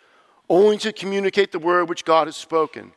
only 0.50 0.78
to 0.80 0.94
communicate 0.94 1.52
the 1.52 1.60
word 1.60 1.90
which 1.90 2.06
God 2.06 2.28
has 2.28 2.38
spoken. 2.38 2.94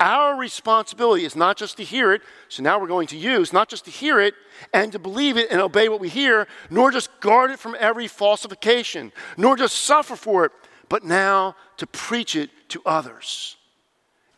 Our 0.00 0.34
responsibility 0.38 1.26
is 1.26 1.36
not 1.36 1.58
just 1.58 1.76
to 1.76 1.84
hear 1.84 2.12
it, 2.12 2.22
so 2.48 2.62
now 2.62 2.80
we're 2.80 2.86
going 2.86 3.06
to 3.08 3.18
use, 3.18 3.52
not 3.52 3.68
just 3.68 3.84
to 3.84 3.90
hear 3.90 4.18
it 4.18 4.32
and 4.72 4.92
to 4.92 4.98
believe 4.98 5.36
it 5.36 5.50
and 5.50 5.60
obey 5.60 5.90
what 5.90 6.00
we 6.00 6.08
hear, 6.08 6.48
nor 6.70 6.90
just 6.90 7.20
guard 7.20 7.50
it 7.50 7.58
from 7.58 7.76
every 7.78 8.08
falsification, 8.08 9.12
nor 9.36 9.56
just 9.56 9.76
suffer 9.76 10.16
for 10.16 10.46
it, 10.46 10.52
but 10.88 11.04
now 11.04 11.54
to 11.76 11.86
preach 11.86 12.34
it 12.34 12.48
to 12.70 12.80
others. 12.86 13.58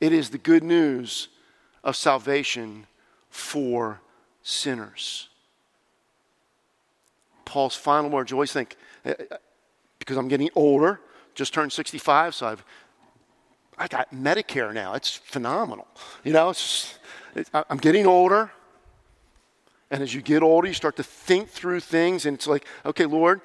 It 0.01 0.13
is 0.13 0.31
the 0.31 0.39
good 0.39 0.65
news 0.65 1.29
of 1.85 1.95
salvation 1.95 2.88
for 3.39 4.01
sinners. 4.43 5.29
Paul's 7.45 7.77
final 7.77 8.11
words, 8.11 8.31
you 8.31 8.37
always 8.37 8.53
think, 8.53 8.77
eh, 9.05 9.15
eh, 9.19 9.37
because 9.99 10.17
I'm 10.17 10.29
getting 10.29 10.51
older, 10.55 11.01
just 11.35 11.55
turned 11.55 11.73
65, 11.73 12.35
so 12.35 12.47
I've 12.49 12.65
I 13.81 13.87
got 13.87 14.13
Medicare 14.13 14.75
now. 14.75 14.95
It's 14.95 15.15
phenomenal. 15.15 15.87
You 16.25 16.33
know, 16.33 16.51
it's, 16.51 16.99
I'm 17.55 17.79
getting 17.79 18.07
older. 18.07 18.51
And 19.89 20.03
as 20.03 20.13
you 20.13 20.21
get 20.21 20.43
older, 20.43 20.67
you 20.67 20.75
start 20.75 20.97
to 20.97 21.05
think 21.05 21.49
through 21.49 21.79
things, 21.79 22.27
and 22.27 22.35
it's 22.35 22.49
like, 22.49 22.67
okay, 22.85 23.07
Lord, 23.07 23.41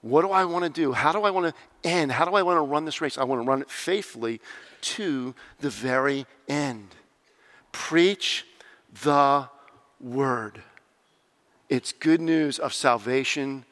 what 0.00 0.22
do 0.22 0.30
I 0.30 0.46
want 0.46 0.64
to 0.64 0.70
do? 0.70 0.92
How 0.92 1.12
do 1.12 1.22
I 1.22 1.30
want 1.30 1.54
to 1.54 1.88
end? 1.88 2.12
How 2.12 2.24
do 2.24 2.34
I 2.34 2.42
want 2.42 2.56
to 2.56 2.62
run 2.62 2.86
this 2.86 3.02
race? 3.02 3.18
I 3.18 3.24
want 3.24 3.42
to 3.42 3.46
run 3.46 3.60
it 3.60 3.70
faithfully 3.70 4.40
to 4.80 5.34
the 5.60 5.68
very 5.68 6.26
end. 6.48 6.88
Preach 7.72 8.46
the 9.02 9.48
Word. 10.00 10.62
It's 11.68 11.92
good 11.92 12.20
news 12.20 12.58
of 12.58 12.74
salvation 12.74 13.64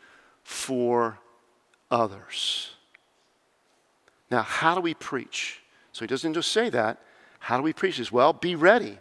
for 0.43 1.19
others. 1.91 2.71
Now, 4.31 4.43
how 4.43 4.75
do 4.75 4.81
we 4.81 4.95
preach? 4.95 5.61
So 5.93 6.05
he 6.05 6.07
doesn't 6.07 6.35
just 6.35 6.53
say 6.53 6.71
that. 6.71 6.99
How 7.41 7.57
do 7.57 7.63
we 7.63 7.73
preach 7.73 7.99
this? 7.99 8.13
Well, 8.13 8.33
be 8.33 8.55
ready. 8.55 8.99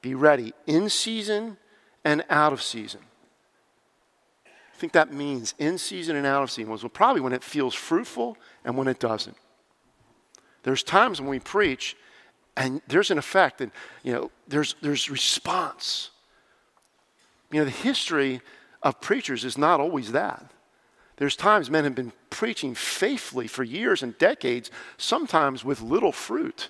Be 0.00 0.14
ready 0.14 0.52
in 0.66 0.88
season 0.88 1.58
and 2.04 2.24
out 2.28 2.52
of 2.52 2.60
season. 2.60 3.00
I 4.46 4.76
think 4.76 4.92
that 4.94 5.12
means 5.12 5.54
in 5.58 5.78
season 5.78 6.16
and 6.16 6.26
out 6.26 6.42
of 6.42 6.50
season. 6.50 6.70
Well, 6.70 6.78
probably 6.88 7.22
when 7.22 7.32
it 7.32 7.44
feels 7.44 7.74
fruitful 7.74 8.36
and 8.64 8.76
when 8.76 8.88
it 8.88 8.98
doesn't. 8.98 9.36
There's 10.64 10.82
times 10.82 11.20
when 11.20 11.30
we 11.30 11.38
preach 11.38 11.96
and 12.56 12.82
there's 12.86 13.10
an 13.10 13.18
effect, 13.18 13.60
and 13.60 13.72
you 14.02 14.12
know, 14.12 14.30
there's 14.48 14.74
there's 14.82 15.10
response. 15.10 16.10
You 17.50 17.60
know, 17.60 17.64
the 17.64 17.70
history 17.70 18.40
of 18.82 19.00
preachers 19.00 19.44
is 19.44 19.56
not 19.56 19.80
always 19.80 20.12
that. 20.12 20.50
There's 21.16 21.36
times 21.36 21.70
men 21.70 21.84
have 21.84 21.94
been 21.94 22.12
preaching 22.30 22.74
faithfully 22.74 23.46
for 23.46 23.62
years 23.62 24.02
and 24.02 24.16
decades, 24.18 24.70
sometimes 24.96 25.64
with 25.64 25.80
little 25.80 26.12
fruit, 26.12 26.68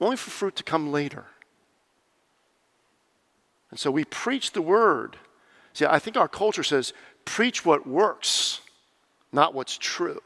only 0.00 0.16
for 0.16 0.30
fruit 0.30 0.56
to 0.56 0.62
come 0.62 0.90
later. 0.90 1.26
And 3.70 3.78
so 3.78 3.90
we 3.90 4.04
preach 4.04 4.52
the 4.52 4.62
word. 4.62 5.16
See, 5.72 5.84
I 5.84 5.98
think 5.98 6.16
our 6.16 6.28
culture 6.28 6.62
says, 6.62 6.92
preach 7.24 7.64
what 7.64 7.86
works, 7.86 8.60
not 9.32 9.52
what's 9.52 9.76
true. 9.76 10.22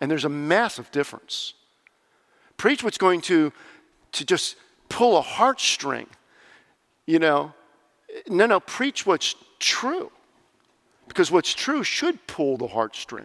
And 0.00 0.10
there's 0.10 0.26
a 0.26 0.28
massive 0.28 0.90
difference. 0.90 1.54
Preach 2.60 2.84
what's 2.84 2.98
going 2.98 3.22
to, 3.22 3.54
to 4.12 4.22
just 4.22 4.54
pull 4.90 5.16
a 5.16 5.22
heartstring. 5.22 6.04
You 7.06 7.18
know, 7.18 7.54
no, 8.28 8.44
no, 8.44 8.60
preach 8.60 9.06
what's 9.06 9.34
true. 9.58 10.12
Because 11.08 11.30
what's 11.30 11.54
true 11.54 11.82
should 11.82 12.26
pull 12.26 12.58
the 12.58 12.66
heartstring. 12.66 13.24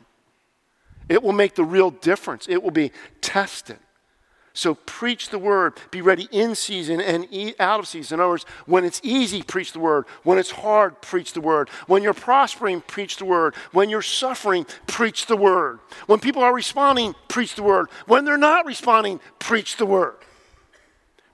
It 1.10 1.22
will 1.22 1.34
make 1.34 1.54
the 1.54 1.66
real 1.66 1.92
difference, 1.92 2.48
it 2.48 2.64
will 2.64 2.72
be 2.72 2.94
tested. 3.20 3.80
So 4.56 4.76
preach 4.76 5.30
the 5.30 5.38
word. 5.38 5.74
Be 5.92 6.02
ready 6.02 6.30
in 6.32 6.56
season 6.56 7.02
and 7.02 7.28
out 7.60 7.82
of 7.82 7.88
season. 7.88 8.16
In 8.16 8.22
other 8.22 8.30
words, 8.30 8.46
when 8.66 8.86
it's 8.86 9.02
easy, 9.04 9.44
preach 9.44 9.74
the 9.74 9.82
word. 9.82 10.06
When 10.24 10.38
it's 10.38 10.52
hard, 10.52 11.02
preach 11.02 11.34
the 11.34 11.42
word. 11.42 11.68
When 11.88 12.02
you're 12.02 12.14
prospering, 12.14 12.80
preach 12.80 13.18
the 13.18 13.26
word. 13.26 13.54
When 13.74 13.90
you're 13.90 14.02
suffering, 14.02 14.66
preach 14.88 15.26
the 15.26 15.36
word. 15.36 15.80
When 16.08 16.20
people 16.20 16.42
are 16.42 16.54
responding, 16.54 17.16
preach 17.28 17.56
the 17.56 17.64
word. 17.64 17.90
When 18.08 18.24
they're 18.24 18.38
not 18.38 18.66
responding, 18.66 19.20
preach 19.40 19.76
the 19.76 19.86
word. 19.86 20.16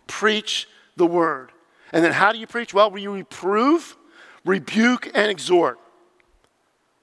Preach 0.08 0.68
the 0.96 1.06
word. 1.06 1.52
And 1.94 2.04
then 2.04 2.14
how 2.14 2.32
do 2.32 2.40
you 2.40 2.48
preach? 2.48 2.74
Well, 2.74 2.98
you 2.98 3.14
reprove, 3.14 3.96
rebuke, 4.44 5.12
and 5.14 5.30
exhort. 5.30 5.80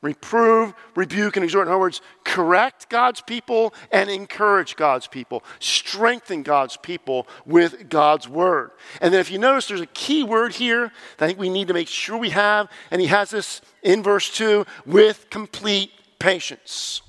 Reprove, 0.00 0.75
rebuke, 0.95 1.37
and 1.37 1.43
exhort. 1.43 1.67
In 1.67 1.73
other 1.73 1.81
words, 1.81 2.00
correct 2.25 2.88
God's 2.88 3.21
people 3.21 3.75
and 3.90 4.09
encourage 4.09 4.76
God's 4.76 5.09
people. 5.09 5.43
Strengthen 5.59 6.45
God's 6.45 6.76
people 6.76 7.26
with 7.45 7.88
God's 7.88 8.28
word. 8.28 8.71
And 9.00 9.12
then 9.12 9.21
if 9.21 9.31
you 9.31 9.38
notice, 9.38 9.67
there's 9.67 9.81
a 9.81 9.87
key 9.87 10.23
word 10.23 10.55
here 10.55 10.93
that 11.17 11.25
I 11.25 11.28
think 11.28 11.40
we 11.40 11.50
need 11.50 11.67
to 11.69 11.75
make 11.75 11.88
sure 11.88 12.17
we 12.17 12.31
have. 12.31 12.71
And 12.93 13.00
he 13.00 13.09
has 13.09 13.31
this 13.31 13.61
in 13.83 14.05
verse 14.05 14.31
2 14.31 14.64
with 14.87 15.31
complete 15.31 15.90
patience. 16.21 17.02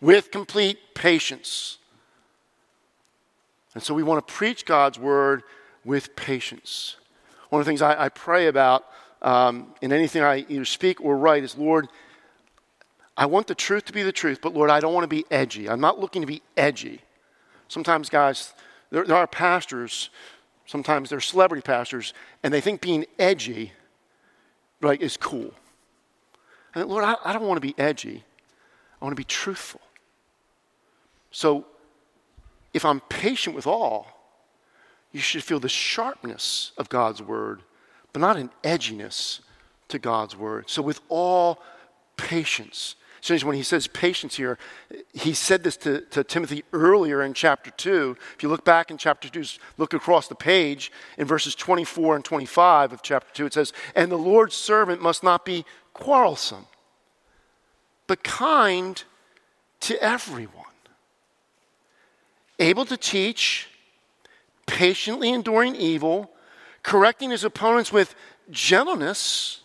With 0.00 0.30
complete 0.30 0.78
patience. 0.94 1.78
And 3.74 3.82
so 3.82 3.92
we 3.92 4.04
want 4.04 4.26
to 4.26 4.32
preach 4.32 4.64
God's 4.64 5.00
word 5.00 5.42
with 5.84 6.14
patience. 6.14 6.96
One 7.50 7.60
of 7.60 7.66
the 7.66 7.70
things 7.70 7.82
I, 7.82 8.04
I 8.04 8.08
pray 8.08 8.46
about 8.46 8.86
um, 9.26 9.74
in 9.82 9.92
anything 9.92 10.22
I 10.22 10.46
either 10.48 10.64
speak 10.64 11.00
or 11.02 11.18
write 11.18 11.42
is, 11.44 11.58
Lord, 11.58 11.88
I 13.16 13.26
want 13.26 13.48
the 13.48 13.54
truth 13.54 13.84
to 13.86 13.92
be 13.92 14.02
the 14.02 14.12
truth, 14.12 14.38
but 14.40 14.54
Lord, 14.54 14.70
I 14.70 14.80
don't 14.80 14.94
want 14.94 15.04
to 15.04 15.08
be 15.08 15.24
edgy. 15.30 15.68
I'm 15.68 15.80
not 15.80 15.98
looking 15.98 16.22
to 16.22 16.26
be 16.26 16.42
edgy. 16.56 17.00
Sometimes, 17.66 18.08
guys, 18.08 18.54
there, 18.90 19.04
there 19.04 19.16
are 19.16 19.26
pastors, 19.26 20.10
sometimes 20.64 21.10
they're 21.10 21.20
celebrity 21.20 21.62
pastors, 21.62 22.14
and 22.44 22.54
they 22.54 22.60
think 22.60 22.80
being 22.80 23.04
edgy 23.18 23.72
right, 24.80 25.02
is 25.02 25.16
cool. 25.16 25.52
And 26.74 26.88
Lord, 26.88 27.02
I, 27.04 27.16
I 27.24 27.32
don't 27.32 27.46
want 27.46 27.56
to 27.56 27.66
be 27.66 27.74
edgy. 27.78 28.22
I 29.00 29.04
want 29.04 29.12
to 29.12 29.20
be 29.20 29.24
truthful. 29.24 29.80
So, 31.32 31.66
if 32.72 32.84
I'm 32.84 33.00
patient 33.00 33.56
with 33.56 33.66
all, 33.66 34.06
you 35.10 35.20
should 35.20 35.42
feel 35.42 35.58
the 35.58 35.68
sharpness 35.68 36.72
of 36.76 36.88
God's 36.88 37.22
word 37.22 37.62
but 38.16 38.22
not 38.22 38.38
an 38.38 38.48
edginess 38.64 39.40
to 39.88 39.98
God's 39.98 40.34
word. 40.34 40.70
So, 40.70 40.80
with 40.80 41.02
all 41.10 41.60
patience. 42.16 42.96
When 43.28 43.56
he 43.56 43.62
says 43.62 43.86
patience 43.88 44.36
here, 44.36 44.56
he 45.12 45.34
said 45.34 45.62
this 45.62 45.76
to, 45.78 46.00
to 46.12 46.24
Timothy 46.24 46.64
earlier 46.72 47.22
in 47.22 47.34
chapter 47.34 47.70
2. 47.70 48.16
If 48.34 48.42
you 48.42 48.48
look 48.48 48.64
back 48.64 48.90
in 48.90 48.96
chapter 48.96 49.28
2, 49.28 49.44
look 49.76 49.92
across 49.92 50.28
the 50.28 50.34
page 50.34 50.90
in 51.18 51.26
verses 51.26 51.54
24 51.54 52.16
and 52.16 52.24
25 52.24 52.94
of 52.94 53.02
chapter 53.02 53.28
2, 53.34 53.46
it 53.46 53.52
says, 53.52 53.74
And 53.94 54.10
the 54.10 54.16
Lord's 54.16 54.54
servant 54.54 55.02
must 55.02 55.22
not 55.22 55.44
be 55.44 55.66
quarrelsome, 55.92 56.66
but 58.06 58.24
kind 58.24 59.04
to 59.80 60.02
everyone, 60.02 60.64
able 62.58 62.86
to 62.86 62.96
teach, 62.96 63.68
patiently 64.64 65.30
enduring 65.30 65.76
evil 65.76 66.30
correcting 66.86 67.30
his 67.30 67.42
opponents 67.42 67.92
with 67.92 68.14
gentleness. 68.48 69.60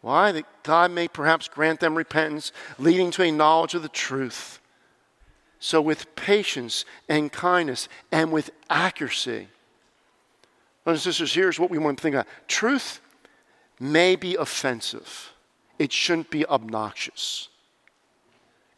Why? 0.00 0.32
That 0.32 0.46
God 0.62 0.90
may 0.90 1.06
perhaps 1.06 1.48
grant 1.48 1.80
them 1.80 1.94
repentance, 1.94 2.50
leading 2.78 3.10
to 3.12 3.22
a 3.22 3.30
knowledge 3.30 3.74
of 3.74 3.82
the 3.82 3.90
truth. 3.90 4.58
So, 5.58 5.82
with 5.82 6.16
patience 6.16 6.86
and 7.10 7.30
kindness 7.30 7.88
and 8.10 8.32
with 8.32 8.50
accuracy. 8.70 9.48
Brothers 10.82 11.04
and 11.04 11.14
sisters, 11.14 11.34
here's 11.34 11.60
what 11.60 11.70
we 11.70 11.78
want 11.78 11.98
to 11.98 12.02
think 12.02 12.14
about 12.14 12.26
truth 12.48 13.00
may 13.78 14.16
be 14.16 14.34
offensive, 14.34 15.32
it 15.78 15.92
shouldn't 15.92 16.30
be 16.30 16.46
obnoxious. 16.46 17.48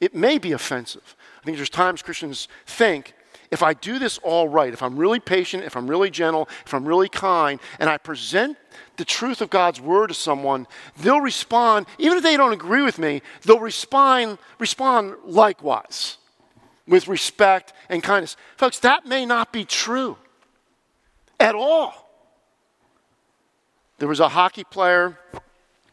It 0.01 0.17
may 0.17 0.39
be 0.39 0.51
offensive. 0.51 1.15
I 1.41 1.45
think 1.45 1.57
there's 1.57 1.71
times 1.71 2.03
Christians 2.03 2.49
think 2.67 3.15
if 3.51 3.63
I 3.63 3.75
do 3.75 3.99
this 3.99 4.19
all 4.19 4.49
right, 4.49 4.73
if 4.73 4.83
I'm 4.83 4.97
really 4.97 5.21
patient, 5.21 5.65
if 5.65 5.77
I'm 5.77 5.89
really 5.89 6.11
gentle, 6.11 6.49
if 6.67 6.75
I'm 6.75 6.85
really 6.85 7.09
kind, 7.09 7.61
and 7.79 7.89
I 7.89 7.97
present 7.97 8.59
the 8.97 9.05
truth 9.05 9.41
of 9.41 9.49
God's 9.49 9.81
word 9.81 10.09
to 10.09 10.15
someone, 10.15 10.67
they'll 10.99 11.21
respond, 11.21 11.87
even 11.99 12.19
if 12.19 12.23
they 12.23 12.37
don't 12.37 12.53
agree 12.53 12.83
with 12.83 12.99
me, 12.99 13.23
they'll 13.43 13.61
respond, 13.61 14.39
respond 14.59 15.15
likewise 15.25 16.19
with 16.87 17.09
respect 17.09 17.73
and 17.89 18.03
kindness. 18.03 18.37
Folks, 18.57 18.79
that 18.81 19.07
may 19.07 19.25
not 19.25 19.53
be 19.53 19.65
true 19.65 20.17
at 21.41 21.55
all. 21.55 22.11
There 23.99 24.09
was 24.09 24.21
a 24.21 24.29
hockey 24.29 24.65
player 24.65 25.19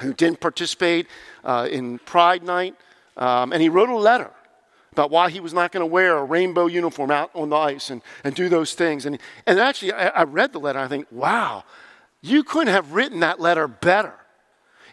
who 0.02 0.14
didn't 0.14 0.40
participate 0.40 1.08
uh, 1.44 1.68
in 1.72 2.00
Pride 2.00 2.44
Night, 2.44 2.76
um, 3.18 3.54
and 3.54 3.62
he 3.62 3.70
wrote 3.70 3.90
a 3.90 3.96
letter 3.96 4.32
about 4.96 5.12
why 5.12 5.30
he 5.30 5.42
was 5.42 5.54
not 5.54 5.74
going 5.74 5.82
to 5.82 5.86
wear 5.86 6.18
a 6.18 6.24
rainbow 6.24 6.68
uniform 6.68 7.12
out 7.12 7.30
on 7.36 7.50
the 7.50 7.56
ice 7.58 7.90
and, 7.90 8.02
and 8.24 8.34
do 8.34 8.48
those 8.48 8.74
things. 8.76 9.06
And, 9.06 9.20
and 9.46 9.60
actually, 9.60 9.92
I, 9.92 10.08
I 10.08 10.24
read 10.24 10.54
the 10.54 10.60
letter. 10.60 10.80
I 10.80 10.88
think, 10.88 11.06
wow, 11.12 11.66
you 12.22 12.46
couldn't 12.46 12.74
have 12.74 12.94
written 12.94 13.20
that 13.20 13.42
letter 13.42 13.68
better. 13.68 14.14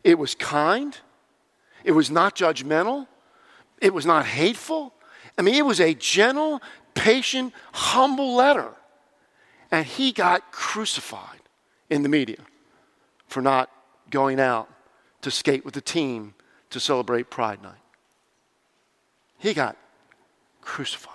It 0.03 0.19
was 0.19 0.35
kind, 0.35 0.99
it 1.85 1.93
was 1.93 2.11
not 2.11 2.35
judgmental, 2.35 3.07
it 3.81 3.95
was 3.95 4.05
not 4.05 4.27
hateful. 4.27 4.93
I 5.38 5.43
mean, 5.43 5.55
it 5.55 5.65
was 5.65 5.81
a 5.81 5.95
gentle, 5.95 6.61
patient, 6.95 7.55
humble 7.73 8.35
letter. 8.35 8.73
And 9.71 9.87
he 9.87 10.11
got 10.11 10.51
crucified 10.51 11.41
in 11.88 12.03
the 12.03 12.09
media 12.09 12.38
for 13.29 13.41
not 13.41 13.71
going 14.11 14.41
out 14.41 14.69
to 15.23 15.31
skate 15.31 15.65
with 15.65 15.75
the 15.75 15.81
team 15.81 16.35
to 16.71 16.81
celebrate 16.81 17.31
Pride 17.31 17.62
Night. 17.62 17.79
He 19.38 19.55
got 19.55 19.77
crucified 20.62 21.12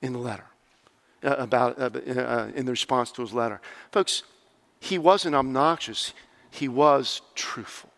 in 0.00 0.12
the 0.12 0.18
letter, 0.18 0.44
uh, 1.24 1.36
about, 1.38 1.78
uh, 1.78 1.90
uh, 2.08 2.50
in 2.54 2.66
the 2.66 2.72
response 2.72 3.10
to 3.12 3.22
his 3.22 3.32
letter. 3.32 3.60
Folks, 3.90 4.22
he 4.80 4.98
wasn't 4.98 5.34
obnoxious, 5.34 6.12
he 6.50 6.68
was 6.68 7.22
truthful. 7.34 7.90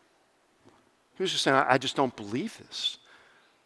He 1.16 1.22
was 1.22 1.32
just 1.32 1.44
saying, 1.44 1.56
I 1.56 1.78
just 1.78 1.96
don't 1.96 2.14
believe 2.16 2.58
this, 2.58 2.98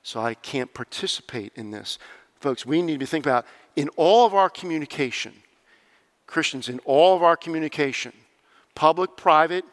so 0.02 0.20
I 0.20 0.34
can't 0.34 0.72
participate 0.72 1.52
in 1.54 1.70
this. 1.70 1.98
Folks, 2.40 2.66
we 2.66 2.82
need 2.82 3.00
to 3.00 3.06
think 3.06 3.24
about 3.26 3.46
in 3.76 3.88
all 3.90 4.26
of 4.26 4.34
our 4.34 4.50
communication, 4.50 5.32
Christians, 6.26 6.68
in 6.68 6.78
all 6.80 7.16
of 7.16 7.22
our 7.22 7.37
communication, 7.37 8.12
public, 8.74 9.16
private, 9.16 9.64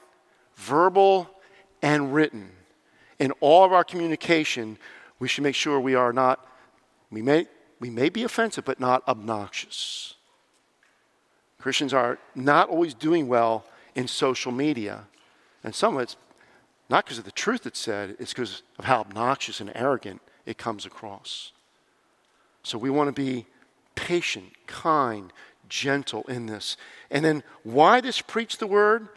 verbal, 0.55 1.29
and 1.81 2.13
written, 2.13 2.49
in 3.19 3.31
all 3.39 3.63
of 3.63 3.73
our 3.73 3.83
communication, 3.83 4.77
we 5.19 5.27
should 5.27 5.43
make 5.43 5.55
sure 5.55 5.79
we 5.79 5.95
are 5.95 6.11
not 6.11 6.45
we 7.15 7.21
may, 7.21 7.47
we 7.79 7.89
may 7.89 8.09
be 8.09 8.23
offensive, 8.23 8.65
but 8.65 8.79
not 8.79 9.07
obnoxious. 9.07 10.15
Christians 11.57 11.93
are 11.93 12.19
not 12.35 12.69
always 12.69 12.93
doing 12.93 13.29
well 13.29 13.65
in 13.95 14.07
social 14.07 14.51
media. 14.51 15.05
And 15.63 15.73
some 15.73 15.95
of 15.95 16.01
it's 16.01 16.17
not 16.89 17.05
because 17.05 17.17
of 17.17 17.23
the 17.23 17.31
truth 17.31 17.63
that's 17.63 17.79
said, 17.79 18.17
it's 18.19 18.33
because 18.33 18.61
of 18.77 18.85
how 18.85 18.99
obnoxious 18.99 19.61
and 19.61 19.71
arrogant 19.73 20.21
it 20.45 20.57
comes 20.57 20.85
across. 20.85 21.53
So 22.63 22.77
we 22.77 22.89
want 22.89 23.07
to 23.07 23.13
be 23.13 23.45
patient, 23.95 24.51
kind, 24.67 25.31
gentle 25.69 26.23
in 26.27 26.47
this. 26.47 26.75
And 27.09 27.23
then 27.23 27.43
why 27.63 28.01
this 28.01 28.21
preach 28.21 28.57
the 28.57 28.67
word? 28.67 29.07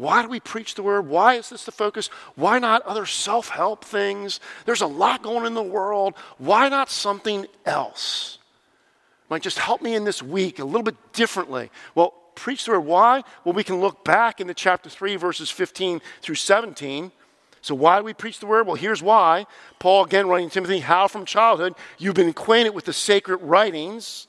Why 0.00 0.22
do 0.22 0.28
we 0.28 0.40
preach 0.40 0.76
the 0.76 0.82
word? 0.82 1.08
Why 1.08 1.34
is 1.34 1.50
this 1.50 1.64
the 1.64 1.72
focus? 1.72 2.06
Why 2.34 2.58
not 2.58 2.80
other 2.86 3.04
self 3.04 3.50
help 3.50 3.84
things? 3.84 4.40
There's 4.64 4.80
a 4.80 4.86
lot 4.86 5.22
going 5.22 5.44
in 5.44 5.52
the 5.52 5.62
world. 5.62 6.14
Why 6.38 6.70
not 6.70 6.88
something 6.88 7.44
else? 7.66 8.38
Might 9.28 9.42
just 9.42 9.58
help 9.58 9.82
me 9.82 9.94
in 9.94 10.04
this 10.04 10.22
week 10.22 10.58
a 10.58 10.64
little 10.64 10.84
bit 10.84 10.96
differently. 11.12 11.70
Well, 11.94 12.14
preach 12.34 12.64
the 12.64 12.70
word. 12.70 12.80
Why? 12.80 13.22
Well, 13.44 13.52
we 13.52 13.62
can 13.62 13.82
look 13.82 14.02
back 14.02 14.40
into 14.40 14.54
chapter 14.54 14.88
3, 14.88 15.16
verses 15.16 15.50
15 15.50 16.00
through 16.22 16.36
17. 16.36 17.12
So, 17.60 17.74
why 17.74 17.98
do 17.98 18.04
we 18.06 18.14
preach 18.14 18.40
the 18.40 18.46
word? 18.46 18.66
Well, 18.66 18.76
here's 18.76 19.02
why. 19.02 19.44
Paul, 19.80 20.06
again, 20.06 20.28
writing 20.28 20.48
Timothy, 20.48 20.78
how 20.78 21.08
from 21.08 21.26
childhood 21.26 21.74
you've 21.98 22.14
been 22.14 22.30
acquainted 22.30 22.70
with 22.70 22.86
the 22.86 22.94
sacred 22.94 23.42
writings. 23.42 24.28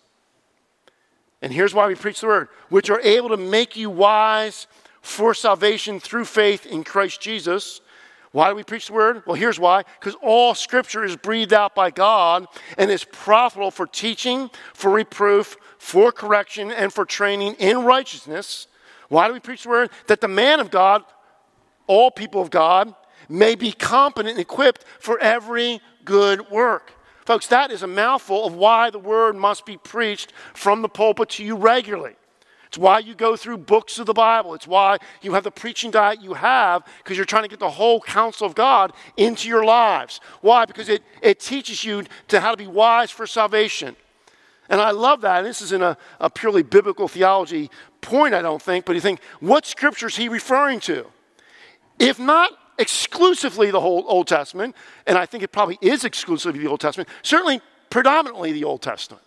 And 1.41 1.53
here's 1.53 1.73
why 1.73 1.87
we 1.87 1.95
preach 1.95 2.19
the 2.19 2.27
word, 2.27 2.49
which 2.67 2.89
are 2.89 2.99
able 2.99 3.29
to 3.29 3.37
make 3.37 3.77
you 3.77 3.89
wise 3.89 4.67
for 5.01 5.33
salvation 5.33 5.99
through 5.99 6.25
faith 6.25 6.65
in 6.65 6.83
Christ 6.83 7.21
Jesus. 7.21 7.81
Why 8.31 8.49
do 8.49 8.55
we 8.55 8.63
preach 8.63 8.87
the 8.87 8.93
word? 8.93 9.23
Well, 9.25 9.35
here's 9.35 9.59
why. 9.59 9.83
Because 9.99 10.15
all 10.21 10.55
scripture 10.55 11.03
is 11.03 11.17
breathed 11.17 11.51
out 11.51 11.75
by 11.75 11.91
God 11.91 12.47
and 12.77 12.89
is 12.89 13.03
profitable 13.03 13.71
for 13.71 13.85
teaching, 13.85 14.49
for 14.73 14.91
reproof, 14.91 15.57
for 15.77 16.11
correction, 16.11 16.71
and 16.71 16.93
for 16.93 17.03
training 17.03 17.55
in 17.55 17.83
righteousness. 17.83 18.67
Why 19.09 19.27
do 19.27 19.33
we 19.33 19.41
preach 19.41 19.63
the 19.63 19.69
word? 19.69 19.89
That 20.07 20.21
the 20.21 20.29
man 20.29 20.61
of 20.61 20.71
God, 20.71 21.03
all 21.87 22.09
people 22.09 22.41
of 22.41 22.49
God, 22.49 22.95
may 23.27 23.55
be 23.55 23.73
competent 23.73 24.31
and 24.31 24.39
equipped 24.39 24.85
for 24.99 25.19
every 25.19 25.81
good 26.05 26.49
work. 26.49 26.93
Folks, 27.25 27.47
that 27.47 27.71
is 27.71 27.83
a 27.83 27.87
mouthful 27.87 28.45
of 28.45 28.55
why 28.55 28.89
the 28.89 28.99
word 28.99 29.35
must 29.35 29.65
be 29.65 29.77
preached 29.77 30.31
from 30.53 30.81
the 30.81 30.89
pulpit 30.89 31.29
to 31.29 31.43
you 31.43 31.55
regularly. 31.55 32.15
It's 32.71 32.77
why 32.77 32.99
you 32.99 33.15
go 33.15 33.35
through 33.35 33.57
books 33.57 33.99
of 33.99 34.05
the 34.05 34.13
Bible. 34.13 34.53
It's 34.53 34.65
why 34.65 34.99
you 35.21 35.33
have 35.33 35.43
the 35.43 35.51
preaching 35.51 35.91
diet 35.91 36.21
you 36.21 36.35
have, 36.35 36.85
because 36.99 37.17
you're 37.17 37.25
trying 37.25 37.43
to 37.43 37.49
get 37.49 37.59
the 37.59 37.69
whole 37.69 37.99
counsel 37.99 38.47
of 38.47 38.55
God 38.55 38.93
into 39.17 39.49
your 39.49 39.65
lives. 39.65 40.21
Why? 40.39 40.63
Because 40.63 40.87
it, 40.87 41.03
it 41.21 41.41
teaches 41.41 41.83
you 41.83 42.05
to 42.29 42.39
how 42.39 42.51
to 42.51 42.55
be 42.55 42.67
wise 42.67 43.11
for 43.11 43.27
salvation. 43.27 43.97
And 44.69 44.79
I 44.79 44.91
love 44.91 45.19
that. 45.19 45.39
And 45.39 45.47
this 45.47 45.61
is 45.61 45.73
in 45.73 45.81
a, 45.81 45.97
a 46.21 46.29
purely 46.29 46.63
biblical 46.63 47.09
theology 47.09 47.69
point, 47.99 48.33
I 48.33 48.41
don't 48.41 48.61
think, 48.61 48.85
but 48.85 48.95
you 48.95 49.01
think, 49.01 49.19
what 49.41 49.65
scripture 49.65 50.07
is 50.07 50.15
he 50.15 50.29
referring 50.29 50.79
to? 50.79 51.07
If 51.99 52.19
not 52.19 52.53
exclusively 52.79 53.69
the 53.69 53.81
whole 53.81 54.05
Old 54.07 54.29
Testament, 54.29 54.77
and 55.05 55.17
I 55.17 55.25
think 55.25 55.43
it 55.43 55.51
probably 55.51 55.77
is 55.81 56.05
exclusively 56.05 56.61
the 56.61 56.69
Old 56.69 56.79
Testament, 56.79 57.09
certainly 57.21 57.59
predominantly 57.89 58.53
the 58.53 58.63
Old 58.63 58.81
Testament. 58.81 59.25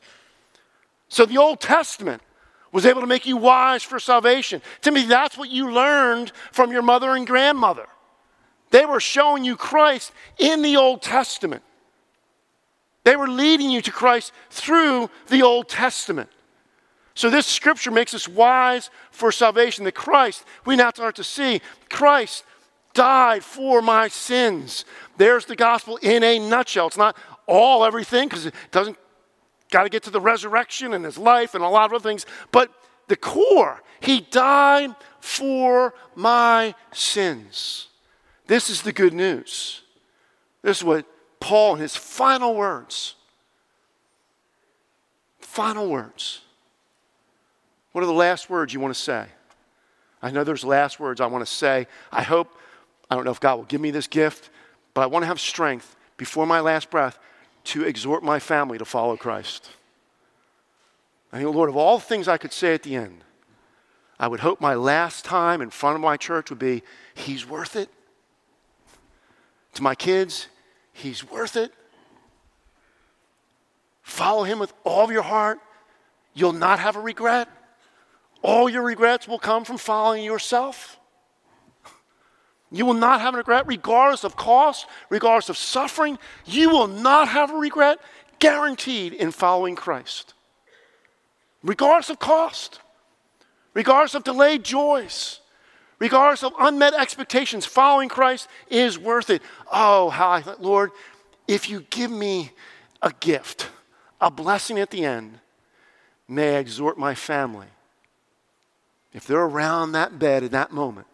So 1.11 1.27
the 1.27 1.37
Old 1.37 1.61
Testament 1.61 2.23
was 2.75 2.85
able 2.87 3.01
to 3.01 3.07
make 3.07 3.25
you 3.25 3.37
wise 3.37 3.85
for 3.85 4.01
salvation. 4.01 4.61
Timothy, 4.81 5.07
that's 5.07 5.39
what 5.39 5.49
you 5.49 5.71
learned 5.71 6.33
from 6.51 6.73
your 6.73 6.83
mother 6.83 7.15
and 7.15 7.25
grandmother. 7.25 7.87
They 8.71 8.85
were 8.85 8.99
showing 8.99 9.45
you 9.45 9.55
Christ 9.55 10.11
in 10.39 10.61
the 10.61 10.77
Old 10.77 11.01
Testament. 11.01 11.63
They 13.05 13.15
were 13.15 13.29
leading 13.29 13.71
you 13.71 13.81
to 13.83 13.93
Christ 13.93 14.33
through 14.51 15.09
the 15.29 15.43
Old 15.45 15.69
Testament. 15.69 16.31
So, 17.15 17.31
this 17.31 17.47
scripture 17.47 17.93
makes 17.93 18.13
us 18.13 18.27
wise 18.27 18.91
for 19.13 19.31
salvation. 19.31 19.85
That 19.85 19.95
Christ, 19.95 20.45
we 20.67 20.75
now 20.75 20.91
start 20.91 21.15
to 21.17 21.25
see, 21.25 21.61
Christ 21.89 22.43
died 22.93 23.45
for 23.45 23.83
my 23.83 24.09
sins. 24.09 24.85
There's 25.17 25.45
the 25.45 25.55
gospel 25.55 25.97
in 26.03 26.25
a 26.25 26.41
nutshell. 26.41 26.89
It's 26.89 26.97
not 26.97 27.17
all 27.47 27.85
everything 27.85 28.29
because 28.29 28.47
it 28.47 28.55
doesn't 28.73 28.99
got 29.75 29.83
to 29.83 29.89
get 29.89 30.05
to 30.05 30.11
the 30.11 30.21
resurrection 30.21 30.95
and 30.95 31.05
his 31.05 31.19
life 31.19 31.57
and 31.57 31.65
a 31.65 31.69
lot 31.69 31.87
of 31.87 31.95
other 31.95 32.09
things. 32.09 32.25
But 32.53 32.71
the 33.09 33.17
core, 33.17 33.83
he 33.99 34.21
died 34.21 34.95
for 35.19 35.95
my 36.15 36.77
sins. 36.93 37.89
This 38.47 38.71
is 38.71 38.83
the 38.83 38.93
good 38.93 39.13
news. 39.13 39.83
This 40.63 40.79
is 40.79 40.85
what 40.85 41.07
Paul, 41.41 41.75
in 41.75 41.81
his 41.81 41.97
final 41.97 42.55
words, 42.55 43.17
final 45.41 45.91
words. 45.91 46.43
What 47.91 48.05
are 48.05 48.07
the 48.07 48.13
last 48.13 48.49
words 48.49 48.73
you 48.73 48.79
want 48.79 48.95
to 48.95 49.01
say? 49.01 49.27
I 50.23 50.31
know 50.31 50.45
there's 50.45 50.65
last 50.65 51.01
words 51.01 51.21
I 51.21 51.27
want 51.27 51.45
to 51.45 51.53
say. 51.53 51.89
I 52.13 52.23
hope, 52.23 52.57
I 53.11 53.17
don't 53.17 53.25
know 53.25 53.33
if 53.33 53.41
God 53.41 53.57
will 53.57 53.65
give 53.65 53.81
me 53.81 53.91
this 53.91 54.07
gift, 54.07 54.51
but 54.95 55.01
I 55.01 55.07
want 55.07 55.25
to 55.25 55.27
have 55.27 55.41
strength 55.41 55.97
before 56.17 56.47
my 56.47 56.61
last 56.61 56.91
breath 56.91 57.19
to 57.65 57.83
exhort 57.83 58.23
my 58.23 58.39
family 58.39 58.79
to 58.79 58.85
follow 58.85 59.17
Christ. 59.17 59.71
I 61.33 61.39
think, 61.39 61.55
Lord, 61.55 61.69
of 61.69 61.77
all 61.77 61.99
things 61.99 62.29
I 62.29 62.37
could 62.37 62.53
say 62.53 62.75
at 62.75 62.83
the 62.83 62.95
end, 62.95 63.25
I 64.21 64.29
would 64.29 64.41
hope 64.41 64.61
my 64.61 64.75
last 64.75 65.25
time 65.25 65.61
in 65.61 65.71
front 65.71 65.97
of 65.97 66.01
my 66.01 66.17
church 66.17 66.51
would 66.51 66.59
be, 66.59 66.83
He's 67.15 67.49
worth 67.49 67.75
it. 67.75 67.89
To 69.75 69.83
my 69.83 69.95
kids, 69.95 70.47
He's 70.93 71.29
worth 71.29 71.57
it. 71.57 71.73
Follow 74.03 74.45
Him 74.45 74.59
with 74.59 74.73
all 74.85 75.05
of 75.05 75.11
your 75.11 75.23
heart. 75.23 75.59
You'll 76.35 76.53
not 76.53 76.79
have 76.79 76.97
a 76.97 77.01
regret. 77.01 77.49
All 78.43 78.69
your 78.69 78.83
regrets 78.83 79.27
will 79.27 79.39
come 79.39 79.65
from 79.65 79.79
following 79.79 80.23
yourself. 80.23 81.01
You 82.75 82.85
will 82.85 82.95
not 82.95 83.21
have 83.21 83.35
a 83.35 83.37
regret, 83.37 83.69
regardless 83.69 84.25
of 84.25 84.35
cost, 84.35 84.87
regardless 85.09 85.49
of 85.49 85.57
suffering. 85.57 86.19
You 86.45 86.71
will 86.71 86.89
not 86.89 87.29
have 87.29 87.53
a 87.53 87.57
regret, 87.57 88.01
guaranteed, 88.41 89.13
in 89.13 89.31
following 89.31 89.77
Christ. 89.77 90.35
Regardless 91.63 92.11
of 92.11 92.19
cost, 92.19 92.81
regardless 93.75 94.17
of 94.17 94.25
delayed 94.25 94.65
joys, 94.65 95.39
regardless 96.01 96.43
of 96.43 96.53
unmet 96.59 96.95
expectations, 96.95 97.65
following 97.65 98.09
Christ 98.09 98.49
is 98.69 98.99
worth 98.99 99.31
it. 99.31 99.41
Oh, 99.73 100.11
how 100.11 100.33
I 100.33 100.43
thought, 100.43 100.61
Lord, 100.61 100.91
if 101.47 101.71
you 101.71 101.87
give 101.91 102.11
me 102.11 102.51
a 103.01 103.13
gift, 103.21 103.69
a 104.21 104.33
blessing 104.33 104.81
at 104.81 104.91
the 104.91 105.05
end, 105.05 105.39
may 106.27 106.57
I 106.57 106.59
exhort 106.59 106.99
my 106.99 107.15
family. 107.15 107.69
If 109.13 109.29
they're 109.29 109.39
around 109.45 109.93
that 109.93 110.19
bed 110.19 110.43
at 110.43 110.51
that 110.51 110.73
moment, 110.73 111.07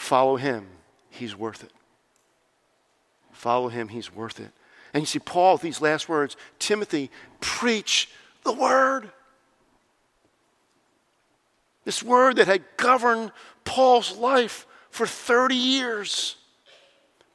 Follow 0.00 0.36
him, 0.36 0.66
he's 1.10 1.36
worth 1.36 1.62
it. 1.62 1.70
Follow 3.32 3.68
him, 3.68 3.88
he's 3.88 4.12
worth 4.12 4.40
it. 4.40 4.50
And 4.94 5.02
you 5.02 5.06
see, 5.06 5.18
Paul, 5.18 5.52
with 5.52 5.62
these 5.62 5.82
last 5.82 6.08
words 6.08 6.38
Timothy, 6.58 7.10
preach 7.40 8.08
the 8.42 8.52
word. 8.52 9.10
This 11.84 12.02
word 12.02 12.36
that 12.36 12.46
had 12.46 12.64
governed 12.78 13.30
Paul's 13.64 14.16
life 14.16 14.66
for 14.88 15.06
30 15.06 15.54
years. 15.54 16.36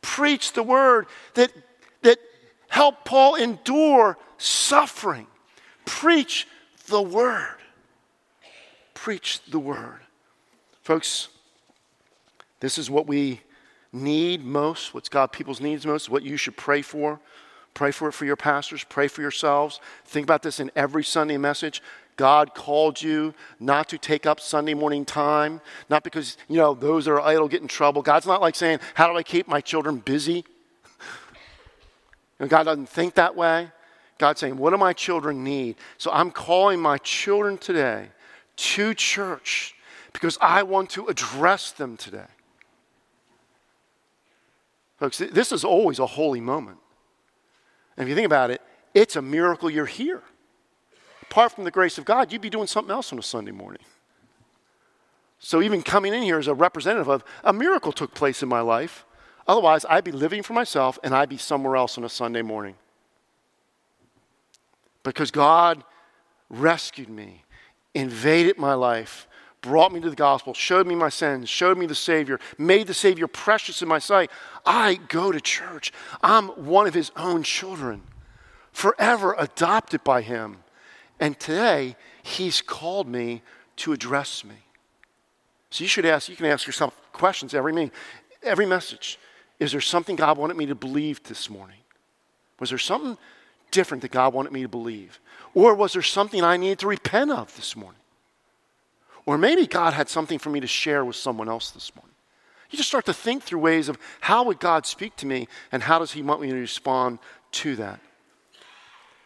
Preach 0.01 0.53
the 0.53 0.63
word 0.63 1.05
that, 1.35 1.53
that 2.01 2.17
helped 2.67 3.05
Paul 3.05 3.35
endure 3.35 4.17
suffering. 4.39 5.27
Preach 5.85 6.47
the 6.87 7.01
word. 7.01 7.57
Preach 8.95 9.39
the 9.51 9.59
word. 9.59 9.99
Folks, 10.81 11.29
this 12.65 12.79
is 12.79 12.89
what 12.89 13.05
we 13.05 13.41
need 13.93 14.43
most, 14.43 14.95
what's 14.95 15.07
God 15.07 15.31
people's 15.31 15.61
needs 15.61 15.85
most, 15.85 16.09
what 16.09 16.23
you 16.23 16.35
should 16.35 16.57
pray 16.57 16.81
for. 16.81 17.19
Pray 17.75 17.91
for 17.91 18.07
it 18.07 18.13
for 18.13 18.25
your 18.25 18.35
pastors, 18.35 18.83
pray 18.83 19.07
for 19.07 19.21
yourselves. 19.21 19.79
Think 20.03 20.23
about 20.23 20.41
this 20.41 20.59
in 20.59 20.71
every 20.75 21.03
Sunday 21.03 21.37
message. 21.37 21.83
God 22.15 22.55
called 22.55 22.99
you 22.99 23.35
not 23.59 23.87
to 23.89 23.99
take 23.99 24.25
up 24.25 24.39
Sunday 24.39 24.73
morning 24.73 25.05
time, 25.05 25.61
not 25.91 26.03
because, 26.03 26.37
you 26.47 26.57
know, 26.57 26.73
those 26.73 27.05
that 27.05 27.11
are 27.11 27.21
idle 27.21 27.47
get 27.47 27.61
in 27.61 27.67
trouble. 27.67 28.01
God's 28.01 28.25
not 28.25 28.41
like 28.41 28.55
saying, 28.55 28.79
How 28.95 29.11
do 29.11 29.15
I 29.15 29.21
keep 29.21 29.47
my 29.47 29.61
children 29.61 29.97
busy? 29.97 30.43
And 32.39 32.49
God 32.49 32.63
doesn't 32.63 32.89
think 32.89 33.13
that 33.13 33.35
way. 33.35 33.69
God's 34.17 34.39
saying, 34.39 34.57
What 34.57 34.71
do 34.71 34.77
my 34.77 34.93
children 34.93 35.43
need? 35.43 35.75
So 35.99 36.09
I'm 36.11 36.31
calling 36.31 36.79
my 36.79 36.97
children 36.97 37.59
today 37.59 38.07
to 38.55 38.95
church 38.95 39.75
because 40.13 40.39
I 40.41 40.63
want 40.63 40.89
to 40.91 41.05
address 41.05 41.71
them 41.71 41.95
today. 41.95 42.25
Folks, 44.97 45.17
this 45.17 45.51
is 45.51 45.63
always 45.63 45.99
a 45.99 46.05
holy 46.05 46.39
moment. 46.39 46.77
And 47.97 48.03
if 48.03 48.09
you 48.09 48.15
think 48.15 48.25
about 48.25 48.51
it, 48.51 48.61
it's 48.93 49.15
a 49.15 49.21
miracle 49.21 49.69
you're 49.69 49.85
here. 49.85 50.21
Apart 51.23 51.51
from 51.53 51.63
the 51.63 51.71
grace 51.71 51.97
of 51.97 52.05
God, 52.05 52.31
you'd 52.31 52.41
be 52.41 52.49
doing 52.49 52.67
something 52.67 52.91
else 52.91 53.11
on 53.11 53.19
a 53.19 53.23
Sunday 53.23 53.51
morning. 53.51 53.81
So 55.39 55.61
even 55.61 55.81
coming 55.81 56.13
in 56.13 56.23
here 56.23 56.39
as 56.39 56.47
a 56.47 56.53
representative 56.53 57.09
of 57.09 57.23
a 57.43 57.51
miracle 57.51 57.91
took 57.91 58.13
place 58.13 58.41
in 58.41 58.49
my 58.49 58.61
life. 58.61 59.05
Otherwise, 59.47 59.85
I'd 59.89 60.03
be 60.03 60.11
living 60.11 60.43
for 60.43 60.53
myself 60.53 60.97
and 61.03 61.13
I'd 61.13 61.29
be 61.29 61.37
somewhere 61.37 61.75
else 61.75 61.97
on 61.97 62.03
a 62.03 62.09
Sunday 62.09 62.41
morning. 62.41 62.75
Because 65.03 65.29
God 65.29 65.83
rescued 66.49 67.09
me, 67.09 67.43
invaded 67.93 68.57
my 68.57 68.73
life, 68.73 69.27
brought 69.65 69.91
me 69.91 69.99
to 69.99 70.09
the 70.11 70.15
gospel, 70.15 70.53
showed 70.53 70.85
me 70.85 70.93
my 70.93 71.09
sins, 71.09 71.49
showed 71.49 71.77
me 71.77 71.87
the 71.87 71.95
Savior, 71.95 72.39
made 72.59 72.85
the 72.85 72.93
Savior 72.93 73.27
precious 73.27 73.81
in 73.81 73.87
my 73.87 73.97
sight. 73.97 74.29
I 74.63 74.99
go 75.07 75.31
to 75.31 75.41
church. 75.41 75.91
I'm 76.21 76.49
one 76.49 76.85
of 76.85 76.93
His 76.93 77.11
own 77.15 77.41
children, 77.41 78.03
forever 78.71 79.35
adopted 79.39 80.03
by 80.03 80.21
Him. 80.21 80.57
And 81.19 81.39
today, 81.39 81.95
He's 82.21 82.61
called 82.61 83.07
me 83.07 83.41
to 83.77 83.91
address 83.91 84.45
me. 84.45 84.55
So 85.71 85.83
you 85.83 85.87
should 85.87 86.05
ask, 86.05 86.29
you 86.29 86.35
can 86.35 86.45
ask 86.45 86.67
yourself 86.67 86.95
questions 87.11 87.55
every 87.55 87.73
meeting, 87.73 87.91
every 88.43 88.67
message. 88.67 89.17
Is 89.59 89.71
there 89.71 89.81
something 89.81 90.15
God 90.15 90.37
wanted 90.37 90.57
me 90.57 90.67
to 90.67 90.75
believe 90.75 91.23
this 91.23 91.49
morning? 91.49 91.79
Was 92.59 92.69
there 92.69 92.77
something 92.77 93.17
different 93.71 94.01
that 94.03 94.11
God 94.11 94.31
wanted 94.33 94.51
me 94.51 94.61
to 94.61 94.69
believe? 94.69 95.19
Or 95.55 95.73
was 95.73 95.93
there 95.93 96.03
something 96.03 96.43
I 96.43 96.55
needed 96.55 96.79
to 96.79 96.87
repent 96.87 97.31
of 97.31 97.55
this 97.55 97.75
morning? 97.75 97.99
Or 99.25 99.37
maybe 99.37 99.65
God 99.65 99.93
had 99.93 100.09
something 100.09 100.37
for 100.37 100.49
me 100.49 100.59
to 100.59 100.67
share 100.67 101.03
with 101.03 101.15
someone 101.15 101.49
else 101.49 101.71
this 101.71 101.95
morning. 101.95 102.13
You 102.69 102.77
just 102.77 102.89
start 102.89 103.05
to 103.05 103.13
think 103.13 103.43
through 103.43 103.59
ways 103.59 103.89
of 103.89 103.97
how 104.21 104.43
would 104.45 104.59
God 104.59 104.85
speak 104.85 105.15
to 105.17 105.25
me 105.25 105.47
and 105.71 105.83
how 105.83 105.99
does 105.99 106.11
he 106.11 106.21
want 106.21 106.41
me 106.41 106.49
to 106.49 106.55
respond 106.55 107.19
to 107.53 107.75
that. 107.77 107.99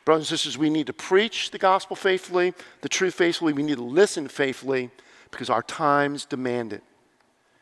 Brothers 0.05 0.31
and 0.31 0.39
sisters, 0.39 0.57
we 0.57 0.69
need 0.69 0.87
to 0.87 0.93
preach 0.93 1.51
the 1.51 1.57
gospel 1.57 1.95
faithfully, 1.95 2.53
the 2.81 2.89
truth 2.89 3.13
faithfully. 3.13 3.53
We 3.53 3.63
need 3.63 3.77
to 3.77 3.83
listen 3.83 4.27
faithfully 4.27 4.89
because 5.31 5.49
our 5.49 5.61
times 5.61 6.25
demand 6.25 6.73
it. 6.73 6.83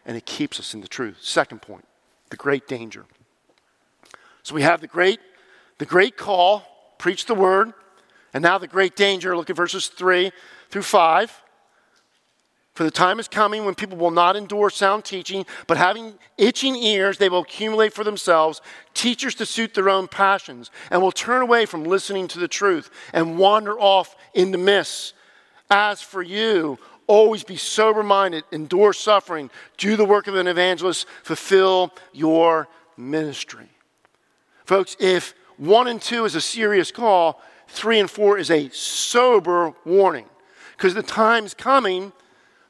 And 0.05 0.15
it 0.15 0.25
keeps 0.25 0.59
us 0.59 0.73
in 0.73 0.81
the 0.81 0.87
truth. 0.87 1.17
Second 1.21 1.61
point, 1.61 1.85
the 2.29 2.37
great 2.37 2.67
danger. 2.67 3.05
So 4.43 4.55
we 4.55 4.61
have 4.61 4.79
the 4.79 4.87
great, 4.87 5.19
the 5.77 5.85
great 5.85 6.15
call, 6.15 6.63
preach 6.97 7.25
the 7.25 7.35
word, 7.35 7.73
and 8.33 8.41
now 8.41 8.57
the 8.57 8.67
great 8.67 8.95
danger. 8.95 9.35
Look 9.35 9.49
at 9.49 9.55
verses 9.55 9.87
3 9.87 10.31
through 10.69 10.83
5. 10.83 11.41
For 12.77 12.83
the 12.83 12.91
time 12.91 13.19
is 13.19 13.27
coming 13.27 13.65
when 13.65 13.73
people 13.73 13.97
will 13.97 14.11
not 14.11 14.35
endure 14.35 14.69
sound 14.69 15.03
teaching, 15.03 15.47
but 15.65 15.77
having 15.77 16.13
itching 16.37 16.75
ears, 16.75 17.17
they 17.17 17.27
will 17.27 17.39
accumulate 17.39 17.91
for 17.91 18.03
themselves 18.03 18.61
teachers 18.93 19.33
to 19.33 19.47
suit 19.47 19.73
their 19.73 19.89
own 19.89 20.07
passions, 20.07 20.69
and 20.91 21.01
will 21.01 21.11
turn 21.11 21.41
away 21.41 21.65
from 21.65 21.85
listening 21.85 22.27
to 22.27 22.37
the 22.37 22.47
truth 22.47 22.91
and 23.13 23.39
wander 23.39 23.79
off 23.79 24.15
into 24.35 24.59
myths. 24.59 25.13
As 25.71 26.03
for 26.03 26.21
you, 26.21 26.77
always 27.07 27.43
be 27.43 27.57
sober 27.57 28.03
minded, 28.03 28.43
endure 28.51 28.93
suffering, 28.93 29.49
do 29.77 29.95
the 29.95 30.05
work 30.05 30.27
of 30.27 30.35
an 30.35 30.45
evangelist, 30.45 31.07
fulfill 31.23 31.91
your 32.13 32.67
ministry. 32.95 33.69
Folks, 34.65 34.95
if 34.99 35.33
one 35.57 35.87
and 35.87 35.99
two 35.99 36.25
is 36.25 36.35
a 36.35 36.41
serious 36.41 36.91
call, 36.91 37.41
three 37.67 37.99
and 37.99 38.11
four 38.11 38.37
is 38.37 38.51
a 38.51 38.69
sober 38.69 39.73
warning. 39.83 40.27
Because 40.77 40.93
the 40.93 41.01
time's 41.01 41.55
coming 41.55 42.13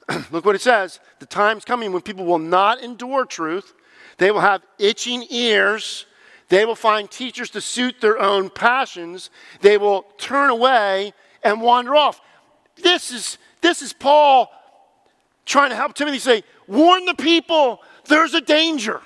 Look 0.31 0.45
what 0.45 0.55
it 0.55 0.61
says. 0.61 0.99
The 1.19 1.25
time's 1.25 1.65
coming 1.65 1.91
when 1.91 2.01
people 2.01 2.25
will 2.25 2.39
not 2.39 2.81
endure 2.81 3.25
truth. 3.25 3.73
They 4.17 4.31
will 4.31 4.39
have 4.39 4.61
itching 4.79 5.25
ears. 5.29 6.05
They 6.49 6.65
will 6.65 6.75
find 6.75 7.09
teachers 7.09 7.49
to 7.51 7.61
suit 7.61 7.99
their 7.99 8.19
own 8.19 8.49
passions. 8.49 9.29
They 9.61 9.77
will 9.77 10.05
turn 10.17 10.49
away 10.49 11.13
and 11.43 11.61
wander 11.61 11.95
off. 11.95 12.21
This 12.81 13.11
is, 13.11 13.37
this 13.61 13.81
is 13.81 13.93
Paul 13.93 14.51
trying 15.45 15.69
to 15.71 15.75
help 15.75 15.93
Timothy 15.93 16.19
say, 16.19 16.43
warn 16.67 17.05
the 17.05 17.15
people, 17.15 17.81
there's 18.05 18.33
a 18.33 18.41
danger. 18.41 19.01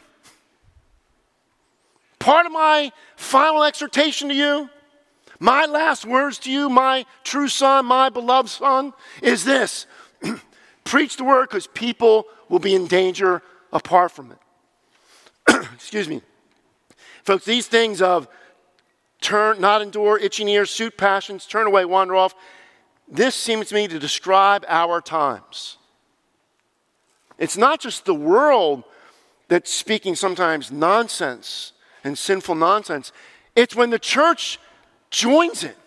Part 2.20 2.46
of 2.46 2.52
my 2.52 2.92
final 3.16 3.64
exhortation 3.64 4.30
to 4.30 4.36
you, 4.36 4.70
my 5.40 5.66
last 5.66 6.06
words 6.06 6.38
to 6.40 6.52
you, 6.52 6.70
my 6.70 7.06
true 7.24 7.48
son, 7.48 7.88
my 7.88 8.10
beloved 8.10 8.50
son, 8.50 8.94
is 9.24 9.44
this 9.44 9.88
preach 10.84 11.18
the 11.18 11.24
word 11.24 11.50
because 11.50 11.68
people 11.68 12.26
will 12.50 12.60
be 12.60 12.76
in 12.76 12.88
danger 12.88 13.42
apart 13.72 14.12
from 14.12 14.32
it. 14.32 15.68
Excuse 15.74 16.08
me. 16.08 16.22
Folks, 17.24 17.46
these 17.46 17.68
things 17.68 18.02
of 18.02 18.28
turn, 19.22 19.62
not 19.62 19.82
endure, 19.82 20.18
itching 20.18 20.50
ears, 20.50 20.70
suit 20.70 20.98
passions, 20.98 21.46
turn 21.46 21.68
away, 21.68 21.86
wander 21.86 22.16
off, 22.16 22.34
this 23.08 23.36
seems 23.36 23.70
to 23.70 23.76
me 23.76 23.88
to 23.88 24.00
describe 24.00 24.66
our 24.68 25.02
times. 25.02 25.78
It's 27.38 27.58
not 27.58 27.80
just 27.80 28.06
the 28.06 28.16
world 28.16 28.84
that's 29.48 29.72
speaking 29.72 30.16
sometimes 30.16 30.72
nonsense 30.72 31.74
and 32.04 32.18
sinful 32.18 32.56
nonsense, 32.56 33.12
it's 33.56 33.76
when 33.76 33.90
the 33.90 34.00
church 34.00 34.60
joins 35.10 35.64
it. 35.64 35.78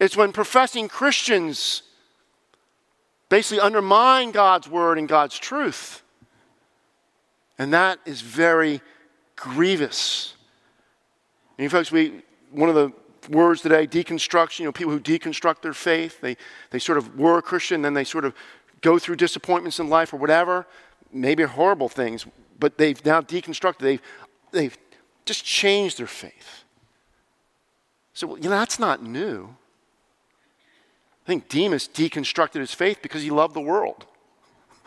It's 0.00 0.16
when 0.16 0.32
professing 0.32 0.88
Christians 0.88 1.82
basically 3.28 3.60
undermine 3.60 4.32
God's 4.32 4.68
word 4.68 4.98
and 4.98 5.06
God's 5.06 5.38
truth. 5.38 6.02
And 7.58 7.72
that 7.74 8.00
is 8.06 8.22
very 8.22 8.80
grievous. 9.36 10.34
And 11.58 11.64
you 11.64 11.68
folks, 11.68 11.92
we, 11.92 12.22
one 12.50 12.70
of 12.70 12.74
the 12.74 12.92
words 13.28 13.60
today, 13.60 13.86
deconstruction, 13.86 14.60
you 14.60 14.64
know, 14.64 14.72
people 14.72 14.92
who 14.92 15.00
deconstruct 15.00 15.60
their 15.60 15.74
faith, 15.74 16.22
they, 16.22 16.38
they 16.70 16.78
sort 16.78 16.96
of 16.96 17.18
were 17.18 17.36
a 17.36 17.42
Christian, 17.42 17.82
then 17.82 17.92
they 17.92 18.04
sort 18.04 18.24
of 18.24 18.34
go 18.80 18.98
through 18.98 19.16
disappointments 19.16 19.78
in 19.78 19.90
life 19.90 20.14
or 20.14 20.16
whatever, 20.16 20.66
maybe 21.12 21.42
horrible 21.42 21.90
things, 21.90 22.24
but 22.58 22.78
they've 22.78 23.04
now 23.04 23.20
deconstructed, 23.20 23.78
they've, 23.80 24.02
they've 24.52 24.78
just 25.26 25.44
changed 25.44 25.98
their 25.98 26.06
faith. 26.06 26.64
So, 28.14 28.26
well, 28.26 28.38
you 28.38 28.44
know, 28.44 28.50
that's 28.50 28.78
not 28.78 29.02
new. 29.02 29.54
I 31.30 31.32
think 31.32 31.48
Demas 31.48 31.86
deconstructed 31.86 32.58
his 32.58 32.74
faith 32.74 32.98
because 33.02 33.22
he 33.22 33.30
loved 33.30 33.54
the 33.54 33.60
world. 33.60 34.04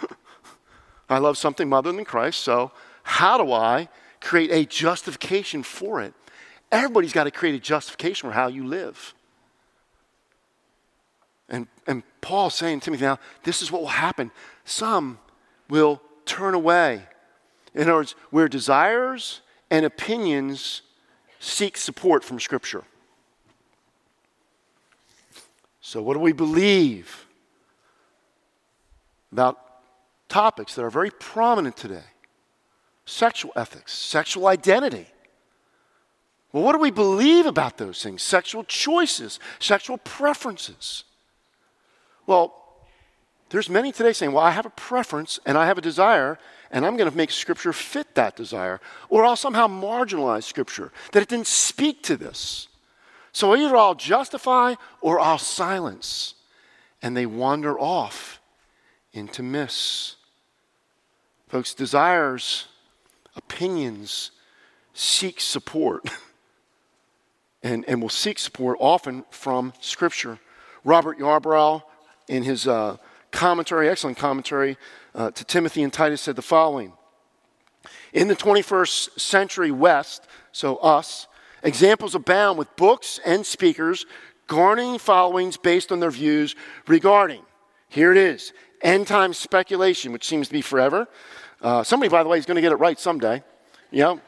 I 1.10 1.20
love 1.20 1.38
something 1.38 1.72
other 1.72 1.94
than 1.94 2.04
Christ, 2.04 2.40
so 2.40 2.74
how 3.04 3.38
do 3.38 3.54
I 3.54 3.88
create 4.20 4.52
a 4.52 4.66
justification 4.66 5.64
for 5.64 6.02
it? 6.02 6.14
Everybody's 6.70 7.14
got 7.14 7.24
to 7.24 7.32
create 7.32 7.56
a 7.56 7.60
justification 7.60 8.28
for 8.28 8.34
how 8.34 8.48
you 8.48 8.68
live. 8.68 9.14
And, 11.48 11.68
and 11.88 12.04
Paul's 12.20 12.56
saying 12.56 12.82
to 12.82 12.86
Timothy 12.86 13.06
now, 13.06 13.20
this 13.44 13.62
is 13.62 13.72
what 13.72 13.82
will 13.82 13.88
happen. 13.88 14.30
Some 14.66 15.20
will 15.70 16.02
turn 16.26 16.56
away. 16.56 17.04
In 17.74 17.84
other 17.84 17.94
words, 17.94 18.16
where 18.32 18.50
desires 18.50 19.40
and 19.72 19.86
opinions 19.86 20.82
seek 21.40 21.78
support 21.78 22.22
from 22.26 22.42
Scripture. 22.42 22.84
So, 25.86 26.02
what 26.02 26.14
do 26.14 26.22
we 26.22 26.32
believe 26.32 27.28
about 29.34 29.60
topics 30.30 30.76
that 30.76 30.86
are 30.86 30.90
very 30.90 31.12
prominent 31.12 31.76
today? 31.76 32.06
Sexual 33.06 33.52
ethics, 33.58 33.92
sexual 33.92 34.48
identity. 34.48 35.08
Well, 36.54 36.64
what 36.64 36.72
do 36.72 36.80
we 36.80 36.90
believe 36.90 37.46
about 37.46 37.78
those 37.78 38.02
things? 38.02 38.24
Sexual 38.24 38.64
choices, 38.64 39.42
sexual 39.60 39.98
preferences. 39.98 41.04
Well, 42.26 42.56
there's 43.50 43.70
many 43.70 43.92
today 43.92 44.14
saying, 44.14 44.32
well, 44.32 44.44
I 44.46 44.52
have 44.52 44.66
a 44.66 44.70
preference 44.70 45.38
and 45.46 45.58
I 45.58 45.66
have 45.66 45.78
a 45.78 45.82
desire, 45.82 46.40
and 46.72 46.86
I'm 46.86 46.96
going 46.96 47.12
to 47.12 47.18
make 47.18 47.30
Scripture 47.30 47.74
fit 47.74 48.16
that 48.16 48.38
desire. 48.38 48.80
Or 49.10 49.26
I'll 49.26 49.36
somehow 49.36 49.68
marginalize 49.68 50.44
Scripture, 50.44 50.94
that 51.12 51.22
it 51.22 51.28
didn't 51.28 51.48
speak 51.48 52.04
to 52.04 52.16
this. 52.16 52.70
So 53.34 53.56
either 53.56 53.76
I'll 53.76 53.96
justify 53.96 54.76
or 55.02 55.20
I'll 55.20 55.40
silence. 55.40 56.36
And 57.02 57.18
they 57.18 57.26
wander 57.26 57.78
off 57.78 58.40
into 59.12 59.44
miss. 59.44 60.16
Folks, 61.50 61.74
desires, 61.74 62.68
opinions 63.36 64.32
seek 64.94 65.42
support. 65.42 66.10
and, 67.64 67.84
and 67.88 68.02
will 68.02 68.10
seek 68.10 68.38
support 68.38 68.78
often 68.80 69.26
from 69.32 69.74
Scripture. 69.82 70.40
Robert 70.84 71.18
Yarbrough, 71.18 71.82
in 72.28 72.44
his 72.44 72.68
uh, 72.68 72.98
commentary, 73.32 73.90
excellent 73.90 74.18
commentary 74.18 74.78
uh, 75.16 75.32
to 75.32 75.44
Timothy 75.44 75.84
and 75.84 75.92
Titus, 75.92 76.22
said 76.22 76.36
the 76.36 76.42
following 76.42 76.94
In 78.12 78.28
the 78.28 78.36
21st 78.36 79.20
century 79.20 79.72
West, 79.72 80.28
so 80.52 80.78
us, 80.78 81.28
Examples 81.64 82.14
abound 82.14 82.58
with 82.58 82.74
books 82.76 83.20
and 83.26 83.46
speakers 83.46 84.06
garnering 84.48 84.98
followings 84.98 85.58
based 85.58 85.92
on 85.92 86.00
their 86.00 86.12
views 86.12 86.56
regarding, 86.88 87.42
here 87.88 88.12
it 88.12 88.18
is, 88.18 88.54
end 88.82 89.08
time 89.08 89.34
speculation, 89.34 90.12
which 90.12 90.26
seems 90.26 90.48
to 90.48 90.54
be 90.54 90.62
forever. 90.62 91.08
Uh, 91.62 91.84
somebody, 91.84 92.10
by 92.10 92.22
the 92.24 92.30
way, 92.30 92.38
is 92.38 92.46
going 92.46 92.56
to 92.56 92.62
get 92.62 92.74
it 92.74 92.76
right 92.76 93.00
someday. 93.00 93.42
You 93.92 94.00
know, 94.00 94.22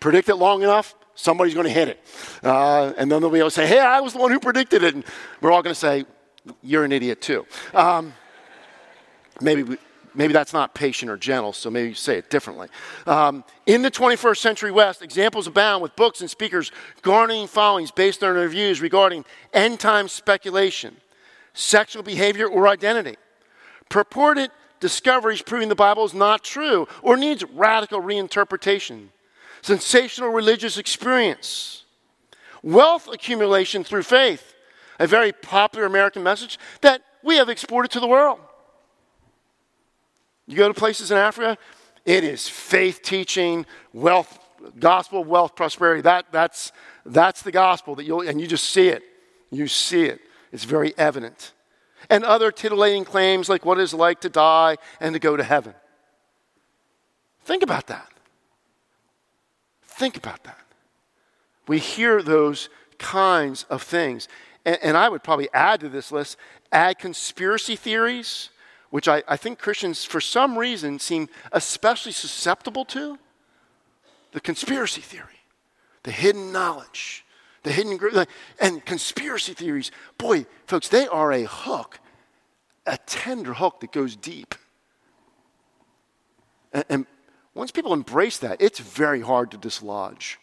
predict 0.00 0.28
it 0.28 0.34
long 0.34 0.62
enough, 0.62 0.94
somebody's 1.14 1.54
going 1.54 1.66
to 1.66 1.72
hit 1.72 1.88
it. 1.88 2.00
Uh, 2.42 2.92
and 2.98 3.10
then 3.10 3.20
they'll 3.20 3.30
be 3.30 3.38
able 3.38 3.50
to 3.50 3.54
say, 3.54 3.66
hey, 3.66 3.78
I 3.78 4.00
was 4.00 4.12
the 4.12 4.18
one 4.18 4.32
who 4.32 4.40
predicted 4.40 4.82
it. 4.82 4.94
And 4.94 5.04
we're 5.40 5.52
all 5.52 5.62
going 5.62 5.74
to 5.74 5.78
say, 5.80 6.04
you're 6.62 6.84
an 6.84 6.92
idiot 6.92 7.20
too. 7.22 7.46
Um, 7.72 8.12
maybe 9.40 9.62
we, 9.62 9.76
maybe 10.14 10.32
that's 10.32 10.52
not 10.52 10.74
patient 10.74 11.10
or 11.10 11.16
gentle, 11.16 11.52
so 11.52 11.70
maybe 11.70 11.90
you 11.90 11.94
say 11.94 12.18
it 12.18 12.30
differently. 12.30 12.68
Um, 13.06 13.44
in 13.66 13.82
the 13.82 13.90
21st 13.90 14.38
century 14.38 14.70
West, 14.70 15.02
examples 15.02 15.46
abound 15.46 15.82
with 15.82 15.94
books 15.96 16.20
and 16.20 16.30
speakers 16.30 16.70
garnering 17.02 17.46
followings 17.46 17.90
based 17.90 18.22
on 18.22 18.34
their 18.34 18.48
views 18.48 18.80
regarding 18.80 19.24
end 19.52 19.80
time 19.80 20.08
speculation, 20.08 20.96
sexual 21.52 22.02
behavior, 22.02 22.46
or 22.46 22.68
identity. 22.68 23.16
Purported 23.88 24.50
discoveries 24.80 25.42
proving 25.42 25.68
the 25.68 25.74
Bible 25.74 26.04
is 26.04 26.14
not 26.14 26.44
true 26.44 26.86
or 27.02 27.16
needs 27.16 27.44
radical 27.54 28.00
reinterpretation. 28.00 29.08
Sensational 29.62 30.30
religious 30.30 30.76
experience. 30.76 31.84
Wealth 32.62 33.08
accumulation 33.12 33.84
through 33.84 34.02
faith, 34.02 34.54
a 34.98 35.06
very 35.06 35.32
popular 35.32 35.86
American 35.86 36.22
message 36.22 36.58
that 36.80 37.02
we 37.22 37.36
have 37.36 37.48
exported 37.48 37.90
to 37.92 38.00
the 38.00 38.06
world. 38.06 38.38
You 40.46 40.56
go 40.56 40.68
to 40.68 40.74
places 40.74 41.10
in 41.10 41.16
Africa, 41.16 41.58
it 42.04 42.24
is 42.24 42.48
faith 42.48 43.00
teaching, 43.02 43.64
wealth, 43.92 44.38
gospel, 44.78 45.24
wealth, 45.24 45.56
prosperity. 45.56 46.02
That, 46.02 46.26
that's, 46.32 46.72
that's 47.06 47.42
the 47.42 47.52
gospel 47.52 47.94
that 47.94 48.04
you'll, 48.04 48.22
and 48.22 48.40
you 48.40 48.46
just 48.46 48.70
see 48.70 48.88
it. 48.88 49.02
You 49.50 49.68
see 49.68 50.04
it. 50.04 50.20
It's 50.52 50.64
very 50.64 50.96
evident. 50.98 51.52
And 52.10 52.24
other 52.24 52.50
titillating 52.50 53.04
claims 53.04 53.48
like 53.48 53.64
what 53.64 53.78
it's 53.78 53.94
like 53.94 54.20
to 54.20 54.28
die 54.28 54.76
and 55.00 55.14
to 55.14 55.18
go 55.18 55.36
to 55.36 55.42
heaven. 55.42 55.74
Think 57.44 57.62
about 57.62 57.86
that. 57.86 58.08
Think 59.82 60.16
about 60.16 60.44
that. 60.44 60.58
We 61.66 61.78
hear 61.78 62.22
those 62.22 62.68
kinds 62.98 63.64
of 63.64 63.82
things. 63.82 64.28
And, 64.64 64.78
and 64.82 64.96
I 64.96 65.08
would 65.08 65.22
probably 65.22 65.48
add 65.54 65.80
to 65.80 65.88
this 65.88 66.12
list 66.12 66.36
add 66.72 66.98
conspiracy 66.98 67.76
theories 67.76 68.50
which 68.94 69.08
I, 69.08 69.24
I 69.26 69.36
think 69.36 69.58
Christians, 69.58 70.04
for 70.04 70.20
some 70.20 70.56
reason, 70.56 71.00
seem 71.00 71.28
especially 71.50 72.12
susceptible 72.12 72.84
to 72.84 73.18
the 74.30 74.40
conspiracy 74.40 75.00
theory, 75.00 75.40
the 76.04 76.12
hidden 76.12 76.52
knowledge, 76.52 77.24
the 77.64 77.72
hidden 77.72 77.98
and 78.60 78.84
conspiracy 78.84 79.52
theories. 79.52 79.90
Boy, 80.16 80.46
folks, 80.66 80.86
they 80.86 81.08
are 81.08 81.32
a 81.32 81.42
hook, 81.42 81.98
a 82.86 82.96
tender 82.98 83.54
hook 83.54 83.80
that 83.80 83.90
goes 83.90 84.14
deep. 84.14 84.54
And, 86.72 86.84
and 86.88 87.06
once 87.52 87.72
people 87.72 87.94
embrace 87.94 88.38
that, 88.38 88.62
it's 88.62 88.78
very 88.78 89.22
hard 89.22 89.50
to 89.50 89.56
dislodge 89.56 90.38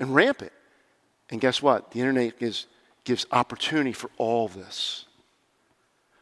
and 0.00 0.14
rampant. 0.14 0.52
And 1.28 1.42
guess 1.42 1.60
what? 1.60 1.90
The 1.90 2.00
internet 2.00 2.38
gives, 2.38 2.68
gives 3.04 3.26
opportunity 3.30 3.92
for 3.92 4.08
all 4.16 4.48
this. 4.48 5.05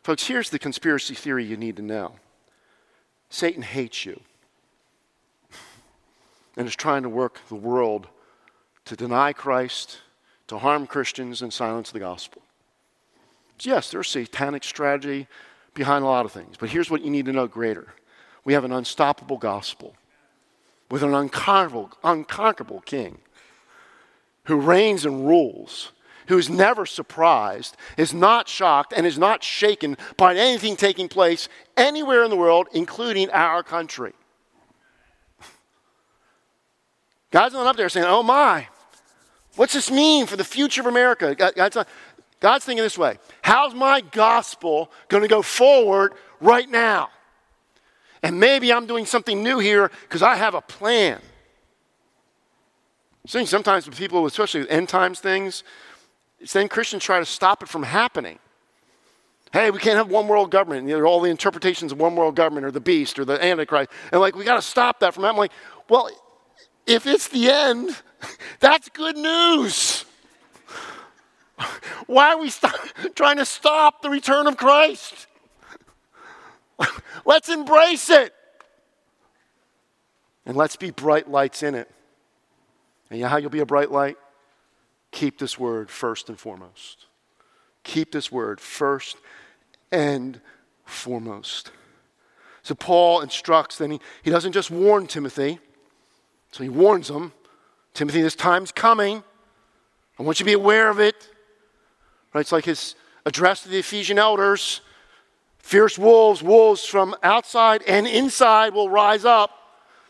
Folks, 0.04 0.26
here's 0.26 0.50
the 0.50 0.58
conspiracy 0.58 1.14
theory 1.14 1.46
you 1.46 1.56
need 1.56 1.76
to 1.76 1.82
know 1.82 2.16
Satan 3.30 3.62
hates 3.62 4.04
you 4.04 4.20
and 6.58 6.68
is 6.68 6.76
trying 6.76 7.02
to 7.02 7.08
work 7.08 7.40
the 7.48 7.54
world 7.54 8.06
to 8.84 8.94
deny 8.94 9.32
Christ, 9.32 10.00
to 10.46 10.58
harm 10.58 10.86
Christians 10.86 11.40
and 11.40 11.50
silence 11.50 11.90
the 11.90 11.98
gospel. 11.98 12.42
Yes, 13.60 13.90
there's 13.90 14.08
satanic 14.08 14.62
strategy 14.62 15.26
behind 15.72 16.04
a 16.04 16.06
lot 16.06 16.26
of 16.26 16.32
things, 16.32 16.56
but 16.58 16.68
here's 16.68 16.90
what 16.90 17.02
you 17.02 17.10
need 17.10 17.24
to 17.24 17.32
know 17.32 17.46
greater 17.46 17.94
we 18.44 18.52
have 18.52 18.64
an 18.64 18.72
unstoppable 18.72 19.38
gospel 19.38 19.94
with 20.90 21.02
an 21.02 21.14
unconquerable, 21.14 21.90
unconquerable 22.04 22.82
king 22.82 23.16
who 24.44 24.56
reigns 24.56 25.06
and 25.06 25.26
rules, 25.26 25.92
who 26.28 26.38
is 26.38 26.48
never 26.48 26.86
surprised, 26.86 27.76
is 27.96 28.14
not 28.14 28.48
shocked, 28.48 28.92
and 28.96 29.06
is 29.06 29.18
not 29.18 29.42
shaken 29.42 29.96
by 30.16 30.34
anything 30.34 30.76
taking 30.76 31.08
place 31.08 31.48
anywhere 31.76 32.24
in 32.24 32.30
the 32.30 32.36
world, 32.36 32.68
including 32.72 33.30
our 33.30 33.62
country. 33.62 34.12
God's 37.30 37.54
not 37.54 37.66
up 37.66 37.76
there 37.76 37.88
saying, 37.88 38.06
oh 38.08 38.22
my, 38.22 38.68
what's 39.56 39.72
this 39.72 39.90
mean 39.90 40.26
for 40.26 40.36
the 40.36 40.44
future 40.44 40.80
of 40.80 40.86
America? 40.86 41.34
God's, 41.34 41.74
not, 41.74 41.88
God's 42.40 42.64
thinking 42.64 42.82
this 42.82 42.96
way 42.96 43.18
How's 43.42 43.74
my 43.74 44.00
gospel 44.00 44.90
going 45.08 45.22
to 45.22 45.28
go 45.28 45.42
forward 45.42 46.14
right 46.40 46.68
now? 46.68 47.10
And 48.22 48.40
maybe 48.40 48.72
I'm 48.72 48.86
doing 48.86 49.04
something 49.04 49.42
new 49.42 49.58
here 49.58 49.90
because 50.02 50.22
I 50.22 50.36
have 50.36 50.54
a 50.54 50.60
plan. 50.62 51.20
See, 53.26 53.46
sometimes 53.46 53.86
with 53.86 53.98
people, 53.98 54.24
especially 54.26 54.60
with 54.60 54.70
end 54.70 54.88
times 54.88 55.20
things, 55.20 55.64
then 56.52 56.68
Christians 56.68 57.02
try 57.02 57.18
to 57.18 57.24
stop 57.24 57.62
it 57.62 57.68
from 57.68 57.82
happening. 57.82 58.38
Hey, 59.52 59.70
we 59.70 59.78
can't 59.78 59.96
have 59.96 60.10
one 60.10 60.26
world 60.26 60.50
government. 60.50 60.86
Know, 60.86 61.04
all 61.04 61.20
the 61.20 61.30
interpretations 61.30 61.92
of 61.92 62.00
one 62.00 62.16
world 62.16 62.34
government 62.34 62.66
or 62.66 62.72
the 62.72 62.80
beast 62.80 63.18
or 63.18 63.24
the 63.24 63.42
antichrist. 63.42 63.90
And 64.10 64.20
like, 64.20 64.34
we 64.34 64.44
got 64.44 64.56
to 64.56 64.62
stop 64.62 65.00
that 65.00 65.14
from 65.14 65.22
happening. 65.22 65.42
Like, 65.42 65.52
well, 65.88 66.10
if 66.86 67.06
it's 67.06 67.28
the 67.28 67.50
end, 67.50 67.96
that's 68.60 68.88
good 68.88 69.16
news. 69.16 70.04
Why 72.06 72.34
are 72.34 72.40
we 72.40 72.50
trying 73.14 73.36
to 73.36 73.44
stop 73.44 74.02
the 74.02 74.10
return 74.10 74.48
of 74.48 74.56
Christ? 74.56 75.28
let's 77.24 77.48
embrace 77.48 78.10
it. 78.10 78.34
And 80.46 80.56
let's 80.56 80.76
be 80.76 80.90
bright 80.90 81.30
lights 81.30 81.62
in 81.62 81.74
it. 81.74 81.88
And 83.08 83.18
you 83.18 83.24
know 83.24 83.28
how 83.28 83.36
you'll 83.36 83.50
be 83.50 83.60
a 83.60 83.66
bright 83.66 83.90
light? 83.90 84.16
Keep 85.14 85.38
this 85.38 85.56
word 85.56 85.90
first 85.90 86.28
and 86.28 86.36
foremost. 86.36 87.06
Keep 87.84 88.10
this 88.10 88.32
word 88.32 88.60
first 88.60 89.16
and 89.92 90.40
foremost. 90.84 91.70
So 92.64 92.74
Paul 92.74 93.20
instructs, 93.20 93.78
then 93.78 93.92
he, 93.92 94.00
he 94.24 94.32
doesn't 94.32 94.50
just 94.50 94.72
warn 94.72 95.06
Timothy, 95.06 95.60
so 96.50 96.64
he 96.64 96.68
warns 96.68 97.08
him 97.08 97.32
Timothy, 97.92 98.22
this 98.22 98.34
time's 98.34 98.72
coming. 98.72 99.22
I 100.18 100.24
want 100.24 100.40
you 100.40 100.44
to 100.44 100.50
be 100.50 100.54
aware 100.54 100.90
of 100.90 100.98
it. 100.98 101.30
Right? 102.32 102.40
It's 102.40 102.50
like 102.50 102.64
his 102.64 102.96
address 103.24 103.62
to 103.62 103.68
the 103.68 103.78
Ephesian 103.78 104.18
elders. 104.18 104.80
Fierce 105.60 105.96
wolves, 105.96 106.42
wolves 106.42 106.84
from 106.84 107.14
outside 107.22 107.84
and 107.86 108.08
inside 108.08 108.74
will 108.74 108.90
rise 108.90 109.24
up, 109.24 109.50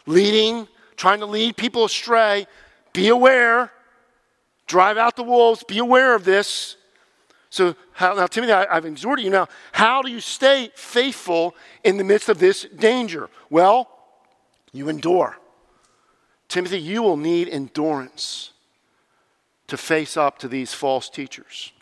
leading, 0.07 0.67
trying 0.97 1.21
to 1.21 1.27
lead 1.27 1.59
people 1.59 1.85
astray. 1.85 2.47
Be 2.95 3.09
aware. 3.09 3.71
Drive 4.67 4.97
out 4.97 5.17
the 5.17 5.23
wolves. 5.23 5.65
Be 5.65 5.79
aware 5.79 6.15
of 6.15 6.25
this. 6.25 6.77
So, 7.51 7.77
how, 7.93 8.15
now, 8.15 8.27
Timothy, 8.27 8.53
I, 8.53 8.67
I've 8.77 8.85
exhorted 8.85 9.25
you 9.25 9.31
now. 9.31 9.49
How 9.73 10.03
do 10.03 10.11
you 10.11 10.21
stay 10.21 10.71
faithful 10.75 11.55
in 11.85 11.99
the 11.99 12.05
midst 12.05 12.29
of 12.29 12.39
this 12.39 12.65
danger? 12.65 13.29
Well, 13.51 13.89
you 14.73 14.89
endure. 14.89 15.39
Timothy, 16.49 16.81
you 16.81 17.03
will 17.03 17.17
need 17.17 17.49
endurance 17.49 18.53
to 19.69 19.77
face 19.77 20.17
up 20.17 20.39
to 20.39 20.49
these 20.49 20.75
false 20.75 21.09
teachers 21.09 21.73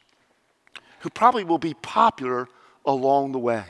who 1.01 1.11
probably 1.11 1.45
will 1.45 1.59
be 1.59 1.75
popular 1.75 2.49
along 2.85 3.33
the 3.33 3.39
way. 3.39 3.65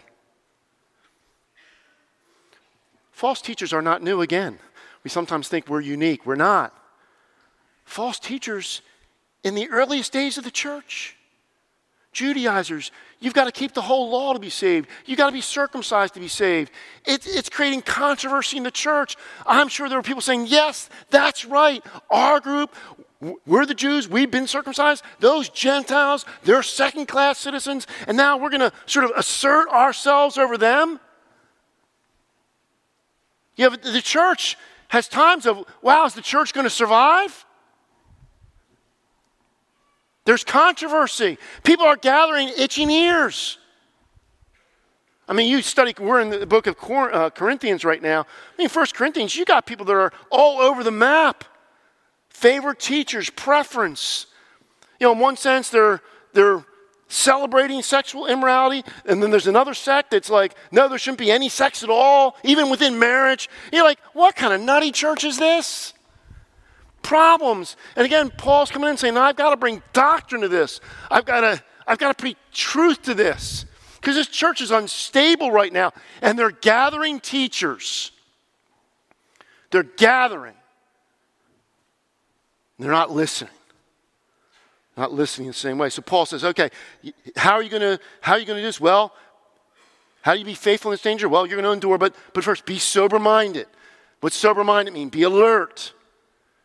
False 3.11 3.41
teachers 3.41 3.73
are 3.73 3.83
not 3.83 4.03
new 4.03 4.21
again. 4.21 4.59
We 5.05 5.11
sometimes 5.11 5.49
think 5.49 5.69
we're 5.69 5.81
unique. 5.81 6.27
We're 6.27 6.35
not. 6.35 6.75
False 7.85 8.19
teachers 8.19 8.83
in 9.43 9.55
the 9.55 9.69
earliest 9.71 10.13
days 10.13 10.39
of 10.39 10.45
the 10.45 10.51
church. 10.51 11.17
Judaizers, 12.13 12.93
you've 13.21 13.33
got 13.33 13.45
to 13.45 13.53
keep 13.53 13.73
the 13.73 13.81
whole 13.81 14.11
law 14.11 14.35
to 14.35 14.39
be 14.39 14.51
saved. 14.51 14.89
You've 15.07 15.17
got 15.17 15.29
to 15.29 15.33
be 15.33 15.41
circumcised 15.41 16.13
to 16.15 16.21
be 16.21 16.29
saved. 16.29 16.71
It, 17.07 17.27
it's 17.27 17.49
creating 17.49 17.83
controversy 17.83 18.59
in 18.59 18.65
the 18.65 18.71
church. 18.71 19.17
I'm 19.47 19.69
sure 19.69 19.89
there 19.89 19.99
were 19.99 20.03
people 20.03 20.21
saying, 20.21 20.47
Yes, 20.49 20.91
that's 21.09 21.47
right. 21.47 21.83
Our 22.11 22.39
group, 22.39 22.75
we're 23.47 23.65
the 23.65 23.75
Jews, 23.75 24.09
we've 24.09 24.31
been 24.31 24.47
circumcised. 24.47 25.03
Those 25.21 25.49
Gentiles, 25.49 26.27
they're 26.43 26.63
second 26.63 27.07
class 27.07 27.39
citizens, 27.39 27.87
and 28.07 28.17
now 28.17 28.37
we're 28.37 28.51
going 28.51 28.61
to 28.61 28.73
sort 28.85 29.07
of 29.07 29.13
assert 29.17 29.71
ourselves 29.71 30.37
over 30.37 30.59
them. 30.59 31.01
Yeah, 33.57 33.71
but 33.71 33.83
the 33.83 34.03
church 34.03 34.59
has 34.89 35.09
times 35.09 35.47
of, 35.47 35.65
wow, 35.81 36.05
is 36.05 36.15
the 36.15 36.21
church 36.21 36.53
going 36.53 36.65
to 36.65 36.71
survive? 36.71 37.47
There's 40.25 40.45
controversy. 40.45 41.39
People 41.65 41.87
are 41.87 41.97
gathering 41.97 42.51
itching 42.57 42.91
ears. 42.91 43.59
I 45.29 45.35
mean, 45.35 45.51
you 45.51 45.63
study, 45.63 45.95
we're 45.99 46.21
in 46.21 46.31
the 46.31 46.47
book 46.47 46.67
of 46.67 46.77
uh, 46.91 47.31
Corinthians 47.31 47.85
right 47.85 48.03
now. 48.03 48.21
I 48.23 48.59
mean, 48.59 48.69
First 48.69 48.95
Corinthians, 48.95 49.35
you 49.35 49.45
got 49.45 49.67
people 49.67 49.87
that 49.87 49.93
are 49.93 50.13
all 50.31 50.61
over 50.61 50.85
the 50.85 50.91
map 50.91 51.45
favorite 52.29 52.81
teachers, 52.81 53.31
preference. 53.31 54.27
You 54.99 55.07
know, 55.07 55.13
in 55.13 55.21
one 55.21 55.37
sense, 55.37 55.71
they're, 55.71 56.01
they're 56.33 56.65
celebrating 57.07 57.83
sexual 57.83 58.27
immorality, 58.27 58.83
and 59.05 59.23
then 59.23 59.31
there's 59.31 59.47
another 59.47 59.75
sect 59.75 60.11
that's 60.11 60.29
like, 60.29 60.55
no, 60.73 60.89
there 60.89 60.99
shouldn't 60.99 61.19
be 61.19 61.31
any 61.31 61.49
sex 61.49 61.85
at 61.85 61.91
all, 61.91 62.37
even 62.43 62.69
within 62.69 62.99
marriage. 62.99 63.49
You're 63.73 63.85
like, 63.85 64.01
what 64.13 64.35
kind 64.35 64.53
of 64.53 64.61
nutty 64.61 64.91
church 64.91 65.23
is 65.23 65.39
this? 65.39 65.95
Problems. 67.03 67.77
And 67.97 68.07
again, 68.07 68.31
Paul's 68.31 68.71
coming 68.71 68.91
in 68.91 68.97
saying, 68.97 69.17
I've 69.17 69.37
got 69.37 69.51
to 69.51 69.57
bring 69.57 69.83
doctrine 69.93 70.43
to 70.43 70.49
this. 70.49 70.81
I've 71.11 71.25
got 71.25 71.41
to, 71.41 71.63
I've 71.87 71.99
got 71.99 72.17
to 72.17 72.21
preach 72.21 72.37
truth 72.53 73.03
to 73.03 73.15
this. 73.15 73.67
Because 73.97 74.17
this 74.17 74.29
church 74.29 74.61
is 74.61 74.71
unstable 74.71 75.53
right 75.53 75.73
now, 75.73 75.93
and 76.21 76.39
they're 76.39 76.51
gathering 76.51 77.21
teachers. 77.21 78.11
They're 79.71 79.85
gathering 79.85 80.55
they're 82.83 82.91
not 82.91 83.11
listening. 83.11 83.53
Not 84.97 85.13
listening 85.13 85.49
the 85.49 85.55
same 85.55 85.79
way. 85.79 85.89
So 85.89 86.03
Paul 86.03 86.27
says, 86.27 86.45
okay, 86.45 86.71
how 87.37 87.53
are 87.53 87.63
you 87.63 87.71
to 87.71 88.01
how 88.21 88.33
are 88.33 88.39
you 88.39 88.45
to 88.57 88.61
do 88.61 88.67
this? 88.67 88.81
Well, 88.81 89.15
how 90.21 90.35
do 90.35 90.39
you 90.39 90.45
be 90.45 90.55
faithful 90.55 90.91
in 90.91 90.95
this 90.95 91.03
danger? 91.03 91.29
Well, 91.29 91.47
you're 91.47 91.61
to 91.63 91.71
endure, 91.71 91.97
but 91.97 92.15
but 92.35 92.45
first 92.45 92.67
be 92.67 92.79
sober-minded. 92.79 93.67
What's 94.21 94.37
sober-minded 94.37 94.93
mean? 94.93 95.09
Be 95.09 95.23
alert. 95.23 95.95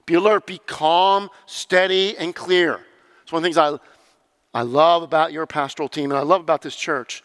Be 0.07 0.15
alert, 0.15 0.47
be 0.47 0.57
calm, 0.65 1.29
steady, 1.45 2.17
and 2.17 2.33
clear. 2.33 2.79
It's 3.21 3.31
one 3.31 3.39
of 3.39 3.43
the 3.43 3.47
things 3.47 3.57
I 3.57 3.77
I 4.57 4.63
love 4.63 5.03
about 5.03 5.31
your 5.31 5.45
pastoral 5.45 5.87
team 5.87 6.09
and 6.09 6.17
I 6.17 6.23
love 6.23 6.41
about 6.41 6.63
this 6.63 6.75
church. 6.75 7.23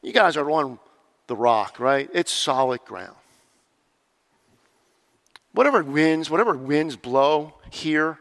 You 0.00 0.10
guys 0.10 0.38
are 0.38 0.50
on 0.50 0.78
the 1.26 1.36
rock, 1.36 1.78
right? 1.78 2.08
It's 2.14 2.32
solid 2.32 2.82
ground. 2.86 3.14
Whatever 5.52 5.82
winds, 5.82 6.30
whatever 6.30 6.56
winds 6.56 6.96
blow 6.96 7.54
here, 7.70 8.18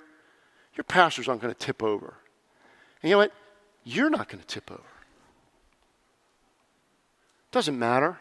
your 0.76 0.84
pastors 0.84 1.30
aren't 1.30 1.42
going 1.42 1.54
to 1.54 1.58
tip 1.58 1.82
over. 1.82 2.16
And 3.02 3.10
you 3.10 3.12
know 3.12 3.20
what? 3.20 3.32
You're 3.86 4.10
not 4.10 4.28
going 4.28 4.42
to 4.42 4.48
tip 4.48 4.70
over. 4.70 4.82
Doesn't 7.52 7.80
matter. 7.80 8.20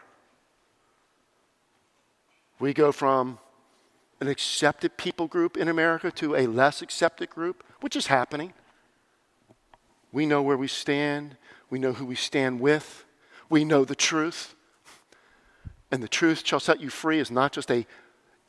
We 2.57 2.73
go 2.73 2.93
from 2.93 3.37
an 4.21 4.27
accepted 4.27 4.95
people 4.97 5.27
group 5.27 5.57
in 5.57 5.67
America 5.67 6.11
to 6.11 6.35
a 6.35 6.45
less 6.45 6.83
accepted 6.83 7.29
group, 7.31 7.63
which 7.81 7.95
is 7.95 8.07
happening. 8.07 8.53
We 10.11 10.27
know 10.27 10.43
where 10.43 10.57
we 10.57 10.67
stand. 10.67 11.37
We 11.71 11.79
know 11.79 11.93
who 11.93 12.05
we 12.05 12.15
stand 12.15 12.59
with. 12.59 13.03
We 13.49 13.65
know 13.65 13.83
the 13.83 13.95
truth. 13.95 14.53
And 15.91 16.03
the 16.03 16.07
truth 16.07 16.45
shall 16.45 16.59
set 16.59 16.79
you 16.79 16.89
free 16.89 17.19
is 17.19 17.31
not 17.31 17.51
just 17.51 17.71
a 17.71 17.85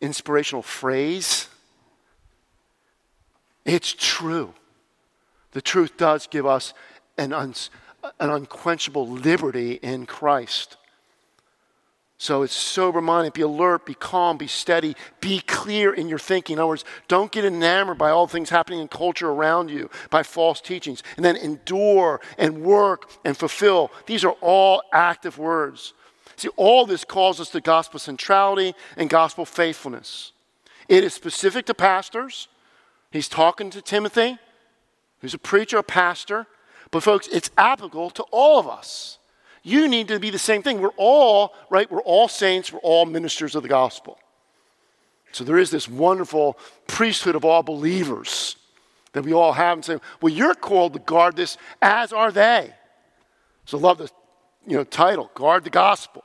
inspirational 0.01 0.63
phrase. 0.63 1.49
It's 3.65 3.95
true. 3.97 4.53
The 5.53 5.63
truth 5.63 5.97
does 5.97 6.27
give 6.27 6.45
us 6.45 6.75
an, 7.17 7.33
un, 7.33 7.55
an 8.21 8.31
unquenchable 8.31 9.09
liberty 9.09 9.75
in 9.75 10.05
Christ. 10.05 10.77
So 12.23 12.43
it's 12.43 12.55
sober 12.55 13.01
minded, 13.01 13.33
be 13.33 13.43
alert, 13.43 13.85
be 13.85 13.95
calm, 13.95 14.37
be 14.37 14.47
steady, 14.47 14.95
be 15.21 15.41
clear 15.41 15.93
in 15.93 16.07
your 16.07 16.21
thinking. 16.21 16.55
In 16.55 16.61
other 16.61 16.69
words, 16.69 16.85
don't 17.09 17.33
get 17.33 17.45
enamored 17.45 17.99
by 17.99 18.11
all 18.11 18.29
things 18.29 18.49
happening 18.49 18.79
in 18.79 18.87
culture 18.87 19.29
around 19.29 19.71
you, 19.73 19.91
by 20.09 20.23
false 20.23 20.61
teachings. 20.61 21.03
And 21.17 21.25
then 21.25 21.35
endure 21.35 22.21
and 22.39 22.63
work 22.63 23.11
and 23.25 23.37
fulfill. 23.37 23.91
These 24.07 24.25
are 24.25 24.37
all 24.41 24.85
active 24.93 25.37
words. 25.37 25.95
See, 26.37 26.49
all 26.55 26.87
this 26.87 27.03
calls 27.03 27.41
us 27.41 27.49
to 27.51 27.61
gospel 27.61 27.99
centrality 27.99 28.77
and 28.97 29.11
gospel 29.11 29.45
faithfulness. 29.45 30.31
It 30.87 31.03
is 31.03 31.13
specific 31.15 31.67
to 31.67 31.75
pastors. 31.75 32.47
He's 33.11 33.27
talking 33.27 33.69
to 33.71 33.83
Timothy. 33.83 34.39
who's 35.23 35.35
a 35.35 35.39
preacher, 35.39 35.79
a 35.79 35.83
pastor. 35.83 36.47
But, 36.93 37.03
folks, 37.03 37.27
it's 37.33 37.51
applicable 37.59 38.11
to 38.11 38.23
all 38.31 38.61
of 38.61 38.69
us. 38.69 39.19
You 39.63 39.89
need 39.89 40.09
to 40.09 40.19
be 40.19 40.31
the 40.31 40.39
same 40.39 40.63
thing. 40.63 40.81
We're 40.81 40.91
all, 40.97 41.55
right? 41.71 41.91
We're 41.91 42.03
all 42.03 42.29
saints, 42.29 42.73
we're 42.73 42.81
all 42.81 43.07
ministers 43.07 43.55
of 43.55 43.63
the 43.63 43.69
gospel. 43.69 44.19
So 45.33 45.45
there 45.45 45.59
is 45.59 45.71
this 45.71 45.89
wonderful 45.89 46.59
priesthood 46.87 47.37
of 47.37 47.45
all 47.45 47.63
believers 47.63 48.57
that 49.13 49.25
we 49.25 49.33
all 49.33 49.53
have 49.53 49.79
and 49.79 49.85
say, 49.85 49.99
well, 50.21 50.33
you're 50.33 50.55
called 50.55 50.93
to 50.95 50.99
guard 50.99 51.37
this, 51.37 51.57
as 51.81 52.13
are 52.13 52.33
they. 52.33 52.73
So 53.65 53.79
love 53.79 53.99
the 53.99 54.11
you 54.67 54.77
know, 54.77 54.85
title, 54.85 55.31
guard 55.35 55.65
the 55.65 55.71
gospel. 55.71 56.25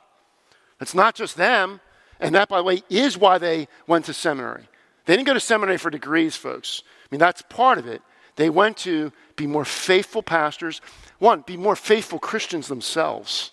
It's 0.79 0.93
not 0.93 1.15
just 1.15 1.37
them, 1.37 1.79
and 2.19 2.35
that, 2.35 2.49
by 2.49 2.57
the 2.57 2.63
way, 2.63 2.83
is 2.89 3.17
why 3.17 3.37
they 3.37 3.67
went 3.87 4.05
to 4.05 4.13
seminary. 4.13 4.67
They 5.05 5.15
didn't 5.15 5.27
go 5.27 5.33
to 5.33 5.39
seminary 5.39 5.77
for 5.77 5.89
degrees, 5.89 6.35
folks. 6.35 6.83
I 6.85 7.07
mean, 7.11 7.19
that's 7.19 7.41
part 7.43 7.77
of 7.77 7.87
it. 7.87 8.01
They 8.35 8.49
went 8.49 8.77
to 8.77 9.11
be 9.35 9.47
more 9.47 9.65
faithful 9.65 10.21
pastors, 10.21 10.81
one, 11.19 11.41
be 11.41 11.57
more 11.57 11.75
faithful 11.75 12.19
Christians 12.19 12.67
themselves, 12.67 13.51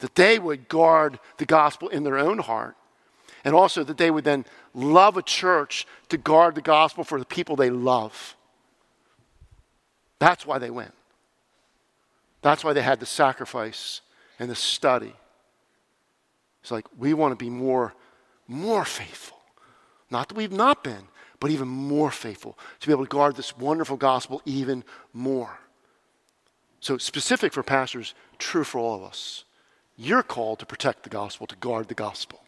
that 0.00 0.14
they 0.14 0.38
would 0.38 0.68
guard 0.68 1.18
the 1.38 1.46
gospel 1.46 1.88
in 1.88 2.04
their 2.04 2.18
own 2.18 2.38
heart, 2.38 2.76
and 3.44 3.54
also 3.54 3.84
that 3.84 3.96
they 3.96 4.10
would 4.10 4.24
then 4.24 4.44
love 4.74 5.16
a 5.16 5.22
church 5.22 5.86
to 6.08 6.16
guard 6.16 6.54
the 6.54 6.62
gospel 6.62 7.04
for 7.04 7.18
the 7.18 7.24
people 7.24 7.56
they 7.56 7.70
love. 7.70 8.36
That's 10.18 10.46
why 10.46 10.58
they 10.58 10.70
went. 10.70 10.94
That's 12.42 12.64
why 12.64 12.72
they 12.72 12.82
had 12.82 13.00
the 13.00 13.06
sacrifice 13.06 14.02
and 14.38 14.50
the 14.50 14.54
study. 14.54 15.14
It's 16.62 16.70
like 16.70 16.86
we 16.98 17.14
want 17.14 17.32
to 17.32 17.42
be 17.42 17.50
more, 17.50 17.94
more 18.46 18.84
faithful. 18.84 19.38
Not 20.10 20.28
that 20.28 20.36
we've 20.36 20.52
not 20.52 20.84
been, 20.84 21.08
but 21.40 21.50
even 21.50 21.68
more 21.68 22.10
faithful 22.10 22.58
to 22.80 22.86
be 22.86 22.92
able 22.92 23.04
to 23.04 23.08
guard 23.08 23.36
this 23.36 23.56
wonderful 23.56 23.96
gospel 23.96 24.40
even 24.44 24.84
more. 25.12 25.58
So, 26.84 26.98
specific 26.98 27.54
for 27.54 27.62
pastors, 27.62 28.12
true 28.36 28.62
for 28.62 28.78
all 28.78 28.94
of 28.94 29.02
us. 29.02 29.44
You're 29.96 30.22
called 30.22 30.58
to 30.58 30.66
protect 30.66 31.02
the 31.02 31.08
gospel, 31.08 31.46
to 31.46 31.56
guard 31.56 31.88
the 31.88 31.94
gospel. 31.94 32.42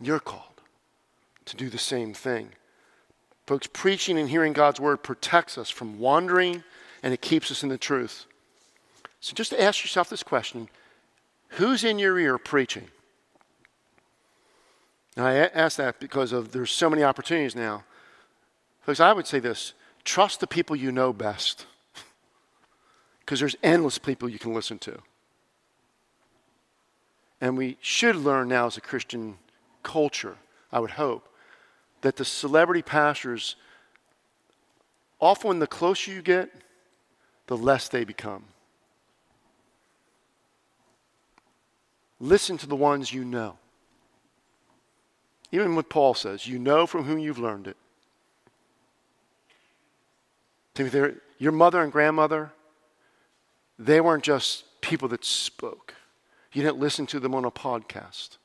You're 0.00 0.20
called 0.20 0.60
to 1.46 1.56
do 1.56 1.68
the 1.68 1.76
same 1.76 2.14
thing. 2.14 2.50
Folks, 3.48 3.66
preaching 3.66 4.16
and 4.16 4.30
hearing 4.30 4.52
God's 4.52 4.78
word 4.78 4.98
protects 4.98 5.58
us 5.58 5.70
from 5.70 5.98
wandering 5.98 6.62
and 7.02 7.12
it 7.12 7.20
keeps 7.20 7.50
us 7.50 7.64
in 7.64 7.68
the 7.68 7.76
truth. 7.76 8.26
So 9.18 9.34
just 9.34 9.52
ask 9.52 9.82
yourself 9.82 10.08
this 10.08 10.22
question 10.22 10.68
Who's 11.48 11.82
in 11.82 11.98
your 11.98 12.16
ear 12.16 12.38
preaching? 12.38 12.90
And 15.16 15.26
I 15.26 15.34
ask 15.34 15.78
that 15.78 15.98
because 15.98 16.30
of 16.30 16.52
there's 16.52 16.70
so 16.70 16.88
many 16.88 17.02
opportunities 17.02 17.56
now. 17.56 17.82
Folks, 18.82 19.00
I 19.00 19.12
would 19.12 19.26
say 19.26 19.40
this 19.40 19.72
trust 20.04 20.38
the 20.38 20.46
people 20.46 20.76
you 20.76 20.92
know 20.92 21.12
best. 21.12 21.66
Because 23.24 23.40
there's 23.40 23.56
endless 23.62 23.98
people 23.98 24.28
you 24.28 24.38
can 24.38 24.52
listen 24.52 24.78
to. 24.80 24.98
And 27.40 27.56
we 27.56 27.78
should 27.80 28.16
learn 28.16 28.48
now 28.48 28.66
as 28.66 28.76
a 28.76 28.80
Christian 28.80 29.38
culture, 29.82 30.36
I 30.72 30.80
would 30.80 30.92
hope, 30.92 31.28
that 32.02 32.16
the 32.16 32.24
celebrity 32.24 32.82
pastors, 32.82 33.56
often 35.20 35.58
the 35.58 35.66
closer 35.66 36.10
you 36.10 36.22
get, 36.22 36.50
the 37.46 37.56
less 37.56 37.88
they 37.88 38.04
become. 38.04 38.44
Listen 42.20 42.56
to 42.56 42.66
the 42.66 42.76
ones 42.76 43.12
you 43.12 43.24
know. 43.24 43.58
Even 45.52 45.76
what 45.76 45.88
Paul 45.88 46.14
says, 46.14 46.46
you 46.46 46.58
know 46.58 46.86
from 46.86 47.04
whom 47.04 47.18
you've 47.18 47.38
learned 47.38 47.66
it. 47.66 47.76
Timothy, 50.74 51.20
your 51.38 51.52
mother 51.52 51.82
and 51.82 51.92
grandmother, 51.92 52.50
they 53.78 54.00
weren't 54.00 54.22
just 54.22 54.64
people 54.80 55.08
that 55.08 55.24
spoke. 55.24 55.94
You 56.52 56.62
didn't 56.62 56.78
listen 56.78 57.06
to 57.06 57.20
them 57.20 57.34
on 57.34 57.44
a 57.44 57.50
podcast. 57.50 58.38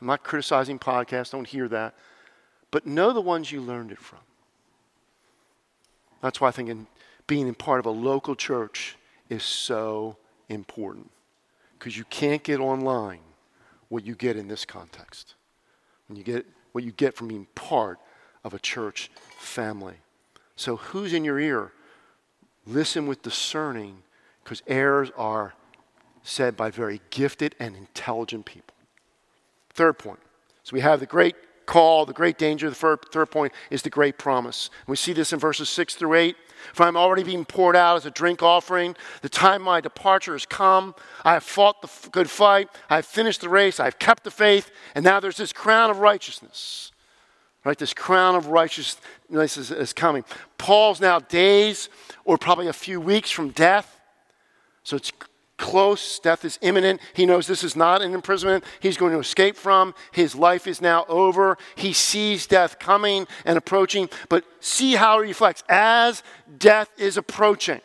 I'm 0.00 0.06
not 0.06 0.24
criticizing 0.24 0.78
podcasts, 0.78 1.32
don't 1.32 1.46
hear 1.46 1.68
that. 1.68 1.94
But 2.70 2.86
know 2.86 3.12
the 3.12 3.20
ones 3.20 3.52
you 3.52 3.60
learned 3.60 3.92
it 3.92 3.98
from. 3.98 4.20
That's 6.22 6.40
why 6.40 6.48
I 6.48 6.50
think 6.52 6.68
in 6.68 6.86
being 7.26 7.46
in 7.46 7.54
part 7.54 7.80
of 7.80 7.86
a 7.86 7.90
local 7.90 8.34
church 8.34 8.96
is 9.28 9.42
so 9.42 10.16
important. 10.48 11.10
Because 11.78 11.96
you 11.96 12.04
can't 12.04 12.42
get 12.42 12.60
online 12.60 13.20
what 13.88 14.04
you 14.04 14.14
get 14.14 14.36
in 14.36 14.48
this 14.48 14.64
context. 14.64 15.34
When 16.08 16.16
you 16.16 16.24
get 16.24 16.46
what 16.72 16.84
you 16.84 16.92
get 16.92 17.16
from 17.16 17.28
being 17.28 17.46
part 17.54 17.98
of 18.44 18.54
a 18.54 18.58
church 18.58 19.10
family. 19.38 19.96
So 20.56 20.76
who's 20.76 21.12
in 21.12 21.24
your 21.24 21.38
ear? 21.38 21.72
Listen 22.66 23.06
with 23.06 23.22
discerning, 23.22 24.02
because 24.50 24.64
errors 24.66 25.12
are 25.16 25.54
said 26.24 26.56
by 26.56 26.72
very 26.72 27.00
gifted 27.10 27.54
and 27.60 27.76
intelligent 27.76 28.44
people. 28.44 28.74
Third 29.72 29.96
point. 29.96 30.18
So 30.64 30.74
we 30.74 30.80
have 30.80 30.98
the 30.98 31.06
great 31.06 31.36
call, 31.66 32.04
the 32.04 32.12
great 32.12 32.36
danger. 32.36 32.68
The 32.68 32.98
third 33.12 33.30
point 33.30 33.52
is 33.70 33.82
the 33.82 33.90
great 33.90 34.18
promise. 34.18 34.68
we 34.88 34.96
see 34.96 35.12
this 35.12 35.32
in 35.32 35.38
verses 35.38 35.68
6 35.68 35.94
through 35.94 36.14
8. 36.14 36.36
For 36.72 36.82
I'm 36.82 36.96
already 36.96 37.22
being 37.22 37.44
poured 37.44 37.76
out 37.76 37.96
as 37.96 38.06
a 38.06 38.10
drink 38.10 38.42
offering. 38.42 38.96
The 39.22 39.28
time 39.28 39.62
my 39.62 39.80
departure 39.80 40.32
has 40.32 40.46
come. 40.46 40.96
I 41.24 41.34
have 41.34 41.44
fought 41.44 41.80
the 41.80 42.10
good 42.10 42.28
fight. 42.28 42.68
I 42.88 42.96
have 42.96 43.06
finished 43.06 43.42
the 43.42 43.48
race. 43.48 43.78
I 43.78 43.84
have 43.84 44.00
kept 44.00 44.24
the 44.24 44.32
faith. 44.32 44.72
And 44.96 45.04
now 45.04 45.20
there's 45.20 45.36
this 45.36 45.52
crown 45.52 45.90
of 45.90 45.98
righteousness. 46.00 46.90
Right? 47.64 47.78
This 47.78 47.94
crown 47.94 48.34
of 48.34 48.48
righteousness 48.48 49.56
is, 49.56 49.70
is 49.70 49.92
coming. 49.92 50.24
Paul's 50.58 51.00
now 51.00 51.20
days 51.20 51.88
or 52.24 52.36
probably 52.36 52.66
a 52.66 52.72
few 52.72 53.00
weeks 53.00 53.30
from 53.30 53.50
death. 53.50 53.98
So 54.90 54.96
it's 54.96 55.12
close. 55.56 56.18
Death 56.18 56.44
is 56.44 56.58
imminent. 56.62 57.00
He 57.14 57.24
knows 57.24 57.46
this 57.46 57.62
is 57.62 57.76
not 57.76 58.02
an 58.02 58.12
imprisonment 58.12 58.64
he's 58.80 58.96
going 58.96 59.12
to 59.12 59.20
escape 59.20 59.54
from. 59.54 59.94
His 60.10 60.34
life 60.34 60.66
is 60.66 60.80
now 60.80 61.04
over. 61.08 61.58
He 61.76 61.92
sees 61.92 62.48
death 62.48 62.80
coming 62.80 63.28
and 63.44 63.56
approaching, 63.56 64.08
but 64.28 64.44
see 64.58 64.96
how 64.96 65.22
he 65.22 65.28
reflects 65.28 65.62
as 65.68 66.24
death 66.58 66.90
is 66.98 67.16
approaching. 67.16 67.80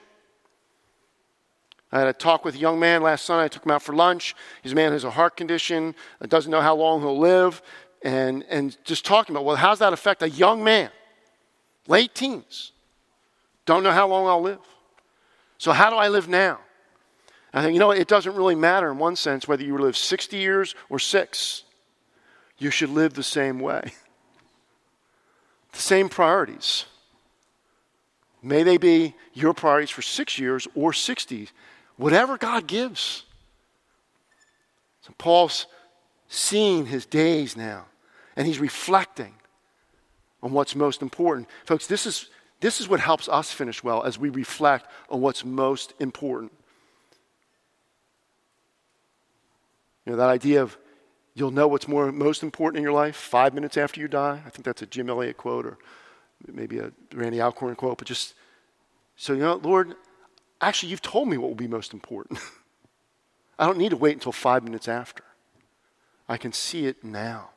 I 1.92 2.00
had 2.00 2.08
a 2.08 2.14
talk 2.14 2.44
with 2.44 2.56
a 2.56 2.58
young 2.58 2.80
man 2.80 3.04
last 3.04 3.24
Sunday. 3.24 3.44
I 3.44 3.50
took 3.50 3.68
him 3.68 3.72
out 3.72 3.84
for 3.84 3.94
lunch. 3.94 4.36
He's 4.64 4.72
a 4.72 4.76
man 4.76 4.88
who 4.88 4.94
has 4.94 5.04
a 5.04 5.12
heart 5.12 5.38
condition, 5.38 5.94
uh, 6.20 6.26
doesn't 6.26 6.50
know 6.50 6.62
how 6.62 6.76
long 6.76 7.02
he'll 7.02 7.20
live, 7.20 7.62
and, 8.02 8.44
and 8.50 8.76
just 8.84 9.06
talking 9.06 9.36
about, 9.36 9.46
well, 9.46 9.58
how's 9.58 9.78
that 9.78 9.94
affect 9.94 10.24
a 10.24 10.30
young 10.30 10.64
man? 10.64 10.90
Late 11.88 12.16
teens. 12.16 12.72
Don't 13.68 13.84
know 13.84 13.92
how 13.92 14.08
long 14.08 14.26
I'll 14.26 14.42
live. 14.42 14.60
So, 15.60 15.72
how 15.72 15.92
do 15.92 15.98
I 15.98 16.08
live 16.08 16.28
now? 16.28 16.62
I 17.56 17.62
think, 17.62 17.74
you 17.74 17.80
know, 17.80 17.92
it 17.92 18.10
doesn't 18.10 18.36
really 18.36 18.54
matter 18.54 18.92
in 18.92 18.98
one 18.98 19.16
sense 19.16 19.48
whether 19.48 19.64
you 19.64 19.78
live 19.78 19.96
60 19.96 20.36
years 20.36 20.76
or 20.90 21.00
six. 21.00 21.64
You 22.58 22.70
should 22.70 22.90
live 22.90 23.14
the 23.14 23.24
same 23.24 23.60
way. 23.60 23.94
The 25.72 25.82
same 25.82 26.08
priorities. 26.08 26.86
May 28.42 28.64
they 28.64 28.78
be 28.78 29.14
your 29.34 29.54
priorities 29.54 29.90
for 29.90 30.02
six 30.02 30.40
years 30.40 30.70
or 30.74 30.94
60, 30.94 31.50
whatever 31.98 32.38
God 32.38 32.66
gives. 32.66 33.24
So 35.02 35.14
Paul's 35.18 35.66
seeing 36.30 36.86
his 36.86 37.06
days 37.06 37.58
now, 37.58 37.88
and 38.38 38.48
he's 38.48 38.60
reflecting 38.60 39.34
on 40.42 40.54
what's 40.54 40.78
most 40.78 41.02
important. 41.02 41.50
Folks, 41.66 41.88
this 41.88 42.06
is, 42.06 42.30
this 42.62 42.80
is 42.80 42.88
what 42.88 43.02
helps 43.02 43.28
us 43.28 43.52
finish 43.52 43.84
well 43.84 44.02
as 44.04 44.18
we 44.18 44.30
reflect 44.30 44.90
on 45.10 45.20
what's 45.20 45.44
most 45.44 45.94
important. 46.00 46.54
You 50.06 50.12
know, 50.12 50.18
that 50.18 50.30
idea 50.30 50.62
of 50.62 50.78
you'll 51.34 51.52
know 51.52 51.68
what's 51.68 51.88
more 51.88 52.12
most 52.12 52.44
important 52.44 52.78
in 52.78 52.84
your 52.84 52.94
life 52.94 53.16
five 53.16 53.54
minutes 53.54 53.78
after 53.78 54.00
you 54.00 54.08
die. 54.08 54.42
I 54.46 54.50
think 54.50 54.66
that's 54.66 54.82
a 54.82 54.86
Jim 54.86 55.10
Elliot 55.10 55.38
quote 55.38 55.66
or 55.66 55.78
maybe 56.48 56.80
a 56.80 56.92
Randy 57.14 57.42
Alcorn 57.42 57.76
quote, 57.76 57.98
but 57.98 58.08
just 58.08 58.36
so 59.16 59.34
you 59.34 59.40
know, 59.40 59.56
Lord, 59.56 59.96
actually 60.62 60.90
you've 60.90 61.02
told 61.02 61.28
me 61.28 61.38
what 61.38 61.48
will 61.48 61.56
be 61.56 61.68
most 61.68 61.94
important. 61.94 62.40
I 63.60 63.66
don't 63.66 63.78
need 63.78 63.90
to 63.90 63.98
wait 63.98 64.14
until 64.14 64.32
five 64.32 64.64
minutes 64.64 64.88
after. 64.88 65.24
I 66.28 66.38
can 66.38 66.52
see 66.52 66.86
it 66.86 67.04
now. 67.04 67.52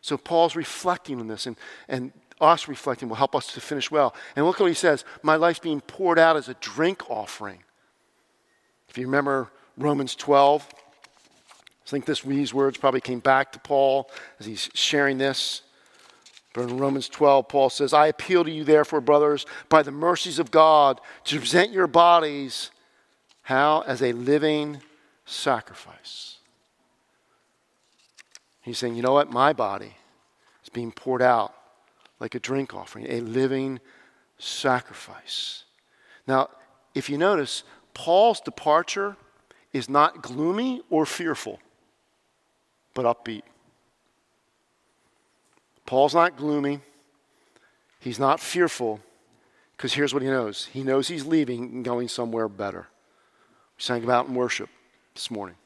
So 0.00 0.16
Paul's 0.16 0.56
reflecting 0.56 1.20
on 1.20 1.26
this, 1.26 1.46
and, 1.46 1.56
and 1.88 2.12
us 2.40 2.68
reflecting 2.68 3.08
will 3.08 3.16
help 3.16 3.34
us 3.34 3.52
to 3.54 3.60
finish 3.60 3.90
well. 3.90 4.14
And 4.36 4.46
look 4.46 4.60
what 4.60 4.66
he 4.66 4.74
says 4.74 5.04
My 5.22 5.36
life's 5.36 5.58
being 5.58 5.80
poured 5.80 6.18
out 6.18 6.36
as 6.36 6.48
a 6.48 6.54
drink 6.54 7.10
offering. 7.10 7.64
If 8.88 8.96
you 8.96 9.06
remember 9.06 9.50
Romans 9.76 10.14
12, 10.14 10.66
I 11.88 11.90
think 11.90 12.04
this, 12.04 12.20
these 12.20 12.52
words 12.52 12.76
probably 12.76 13.00
came 13.00 13.20
back 13.20 13.50
to 13.52 13.58
Paul 13.58 14.10
as 14.38 14.44
he's 14.44 14.68
sharing 14.74 15.16
this. 15.16 15.62
But 16.52 16.68
in 16.68 16.76
Romans 16.76 17.08
12, 17.08 17.48
Paul 17.48 17.70
says, 17.70 17.94
I 17.94 18.08
appeal 18.08 18.44
to 18.44 18.50
you, 18.50 18.62
therefore, 18.62 19.00
brothers, 19.00 19.46
by 19.70 19.82
the 19.82 19.90
mercies 19.90 20.38
of 20.38 20.50
God, 20.50 21.00
to 21.24 21.38
present 21.38 21.72
your 21.72 21.86
bodies, 21.86 22.70
how? 23.40 23.84
As 23.86 24.02
a 24.02 24.12
living 24.12 24.82
sacrifice. 25.24 26.36
He's 28.60 28.76
saying, 28.76 28.94
you 28.94 29.02
know 29.02 29.14
what? 29.14 29.30
My 29.30 29.54
body 29.54 29.96
is 30.62 30.68
being 30.68 30.92
poured 30.92 31.22
out 31.22 31.54
like 32.20 32.34
a 32.34 32.40
drink 32.40 32.74
offering, 32.74 33.06
a 33.08 33.22
living 33.22 33.80
sacrifice. 34.36 35.64
Now, 36.26 36.50
if 36.94 37.08
you 37.08 37.16
notice, 37.16 37.62
Paul's 37.94 38.40
departure 38.40 39.16
is 39.72 39.88
not 39.88 40.20
gloomy 40.20 40.82
or 40.90 41.06
fearful, 41.06 41.60
but 42.94 43.04
upbeat. 43.04 43.42
Paul's 45.86 46.14
not 46.14 46.36
gloomy, 46.36 46.80
he's 47.98 48.18
not 48.18 48.40
fearful, 48.40 49.00
because 49.76 49.94
here's 49.94 50.12
what 50.12 50.22
he 50.22 50.28
knows 50.28 50.68
he 50.72 50.82
knows 50.82 51.08
he's 51.08 51.24
leaving 51.24 51.62
and 51.62 51.84
going 51.84 52.08
somewhere 52.08 52.48
better. 52.48 52.88
We 53.76 53.82
sang 53.82 54.04
about 54.04 54.28
in 54.28 54.34
worship 54.34 54.68
this 55.14 55.30
morning. 55.30 55.56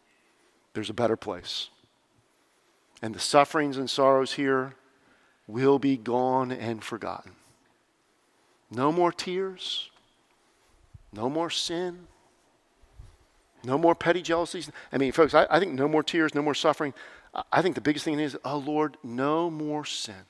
There's 0.75 0.91
a 0.91 0.95
better 0.95 1.17
place. 1.17 1.69
And 3.03 3.15
the 3.15 3.21
sufferings 3.21 3.77
and 3.77 3.91
sorrows 3.91 4.35
here 4.35 4.75
will 5.47 5.79
be 5.79 5.97
gone 5.97 6.53
and 6.53 6.85
forgotten. 6.85 7.33
No 8.71 8.93
more 8.93 9.13
tears, 9.13 9.91
no 11.13 11.29
more 11.29 11.51
sin, 11.51 12.07
no 13.65 13.79
more 13.79 13.95
petty 13.95 14.23
jealousies. 14.23 14.71
I 14.93 14.99
mean, 14.99 15.13
folks, 15.13 15.35
I, 15.35 15.47
I 15.51 15.59
think 15.59 15.73
no 15.73 15.89
more 15.89 16.03
tears, 16.03 16.35
no 16.35 16.43
more 16.43 16.55
suffering. 16.55 16.95
I 17.51 17.63
think 17.63 17.75
the 17.75 17.81
biggest 17.81 18.05
thing 18.05 18.19
is, 18.21 18.37
oh 18.45 18.59
Lord, 18.59 18.97
no 19.03 19.51
more 19.51 19.85
sin. 19.85 20.27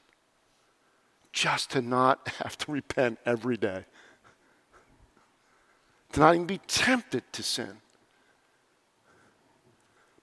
Just 1.33 1.71
to 1.71 1.83
not 1.83 2.29
have 2.43 2.57
to 2.59 2.73
repent 2.73 3.19
every 3.25 3.57
day, 3.57 3.85
to 6.13 6.21
not 6.21 6.35
even 6.35 6.47
be 6.47 6.59
tempted 6.67 7.25
to 7.33 7.43
sin, 7.43 7.79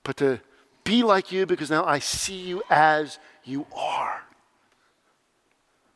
but 0.04 0.18
to 0.18 0.40
be 0.84 1.04
like 1.04 1.32
you 1.32 1.46
because 1.46 1.70
now 1.70 1.86
I 1.86 2.00
see 2.00 2.40
you 2.40 2.64
as 2.70 3.20
you 3.44 3.66
are. 3.76 4.24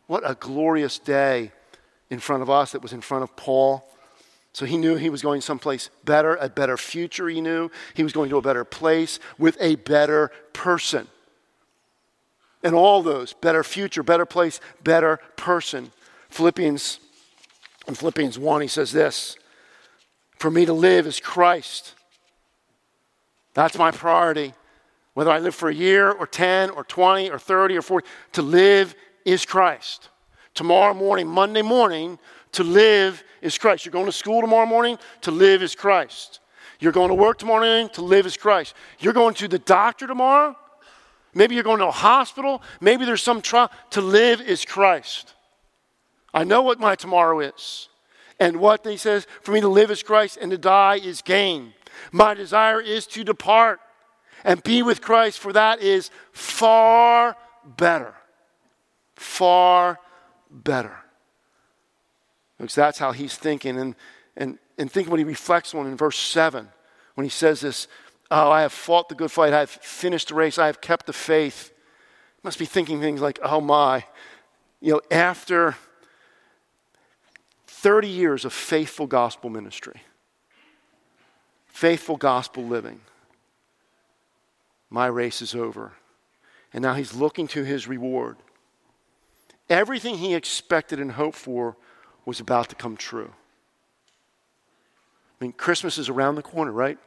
What 0.08 0.30
a 0.30 0.36
glorious 0.36 1.00
day 1.00 1.52
in 2.10 2.20
front 2.20 2.44
of 2.44 2.50
us 2.50 2.74
that 2.74 2.82
was 2.82 2.94
in 2.94 3.02
front 3.02 3.24
of 3.24 3.36
Paul. 3.36 3.88
So 4.54 4.68
he 4.68 4.78
knew 4.78 4.96
he 4.96 5.10
was 5.10 5.24
going 5.24 5.42
someplace 5.42 5.90
better, 6.06 6.36
a 6.36 6.48
better 6.48 6.78
future, 6.78 7.28
he 7.28 7.42
knew. 7.42 7.72
He 7.96 8.04
was 8.04 8.14
going 8.14 8.30
to 8.30 8.38
a 8.38 8.42
better 8.42 8.64
place 8.64 9.20
with 9.40 9.58
a 9.60 9.76
better 9.76 10.32
person. 10.54 11.08
And 12.64 12.76
all 12.76 13.02
those 13.02 13.34
better 13.34 13.64
future, 13.64 14.04
better 14.04 14.28
place, 14.28 14.62
better 14.84 15.20
person. 15.36 15.92
Philippians, 16.30 17.00
in 17.88 17.96
Philippians 17.96 18.38
1, 18.38 18.62
he 18.62 18.68
says 18.68 18.92
this 18.92 19.38
For 20.38 20.52
me 20.52 20.66
to 20.66 20.74
live 20.74 21.08
is 21.08 21.20
Christ. 21.20 21.96
That's 23.56 23.78
my 23.78 23.92
priority. 23.92 24.54
Whether 25.16 25.32
I 25.32 25.40
live 25.40 25.54
for 25.54 25.70
a 25.70 25.74
year 25.74 26.12
or 26.12 26.26
10 26.26 26.72
or 26.72 26.84
20 26.84 27.30
or 27.30 27.38
30 27.38 27.78
or 27.78 27.82
40, 27.82 28.08
to 28.34 28.42
live 28.42 28.96
is 29.26 29.46
Christ. 29.46 30.10
Tomorrow 30.56 30.94
morning, 30.94 31.28
Monday 31.28 31.62
morning, 31.62 32.18
to 32.54 32.64
live 32.64 33.24
is 33.42 33.58
Christ. 33.58 33.86
You're 33.86 33.92
going 33.92 34.06
to 34.06 34.12
school 34.12 34.42
tomorrow 34.42 34.66
morning, 34.66 34.98
to 35.22 35.32
live 35.32 35.62
is 35.62 35.76
Christ. 35.76 36.40
You're 36.80 36.92
going 36.92 37.10
to 37.10 37.16
work 37.16 37.38
tomorrow 37.38 37.62
morning, 37.62 37.90
to 37.94 38.02
live 38.02 38.26
is 38.26 38.38
Christ. 38.38 38.74
You're 39.00 39.14
going 39.14 39.36
to 39.36 39.48
the 39.48 39.60
doctor 39.60 40.08
tomorrow, 40.08 40.56
maybe 41.34 41.56
you're 41.56 41.64
going 41.64 41.80
to 41.80 41.88
a 41.88 41.92
hospital, 41.92 42.62
maybe 42.82 43.06
there's 43.06 43.22
some 43.22 43.42
trial. 43.42 43.72
To 43.92 44.02
live 44.02 44.42
is 44.42 44.66
Christ. 44.66 45.34
I 46.34 46.44
know 46.44 46.62
what 46.62 46.80
my 46.80 46.96
tomorrow 46.96 47.40
is. 47.40 47.90
And 48.40 48.58
what 48.58 48.86
he 48.86 48.98
says, 48.98 49.28
for 49.42 49.52
me 49.52 49.62
to 49.62 49.68
live 49.68 49.92
is 49.92 50.02
Christ 50.02 50.38
and 50.42 50.52
to 50.52 50.58
die 50.58 50.96
is 50.96 51.22
gain. 51.22 51.74
My 52.12 52.34
desire 52.34 52.82
is 52.82 53.06
to 53.08 53.24
depart 53.24 53.80
and 54.44 54.62
be 54.64 54.82
with 54.82 55.02
Christ, 55.02 55.40
for 55.40 55.54
that 55.54 55.82
is 55.82 56.10
far 56.32 57.38
better. 57.78 58.14
Far 59.16 60.00
better. 60.50 61.03
Because 62.64 62.76
that's 62.76 63.00
how 63.00 63.12
he's 63.12 63.36
thinking. 63.36 63.78
And, 63.78 63.96
and, 64.36 64.58
and 64.78 64.92
think 64.92 65.10
when 65.10 65.20
he 65.20 65.24
reflects 65.24 65.74
on 65.74 65.88
in 65.88 65.98
verse 65.98 66.18
7 66.18 66.68
when 67.16 67.26
he 67.26 67.30
says 67.30 67.62
this 67.62 67.88
Oh, 68.32 68.50
I 68.50 68.62
have 68.62 68.74
fought 68.74 69.10
the 69.10 69.16
good 69.16 69.32
fight, 69.32 69.54
I 69.54 69.60
have 69.60 69.70
finished 69.70 70.30
the 70.30 70.36
race, 70.36 70.58
I 70.58 70.66
have 70.66 70.82
kept 70.82 71.06
the 71.06 71.14
faith. 71.14 71.72
He 72.36 72.40
must 72.44 72.58
be 72.58 72.66
thinking 72.66 73.00
things 73.00 73.22
like, 73.22 73.40
Oh 73.44 73.62
my. 73.62 74.06
You 74.82 74.94
know, 74.94 75.02
after 75.12 75.76
30 77.68 78.08
years 78.08 78.46
of 78.46 78.54
faithful 78.54 79.08
gospel 79.08 79.50
ministry, 79.50 80.02
faithful 81.68 82.18
gospel 82.18 82.64
living, 82.64 83.02
my 84.90 85.08
race 85.08 85.42
is 85.42 85.54
over. 85.54 85.94
And 86.74 86.82
now 86.82 86.96
he's 86.96 87.14
looking 87.14 87.48
to 87.50 87.64
his 87.64 87.88
reward. 87.88 88.38
Everything 89.70 90.18
he 90.18 90.34
expected 90.34 91.00
and 91.00 91.12
hoped 91.12 91.38
for 91.38 91.78
was 92.26 92.40
about 92.40 92.70
to 92.70 92.76
come 92.76 92.98
true. 92.98 93.32
I 95.40 95.44
mean, 95.44 95.52
Christmas 95.52 95.98
is 95.98 96.10
around 96.10 96.36
the 96.36 96.42
corner, 96.42 96.72
right? 96.72 96.98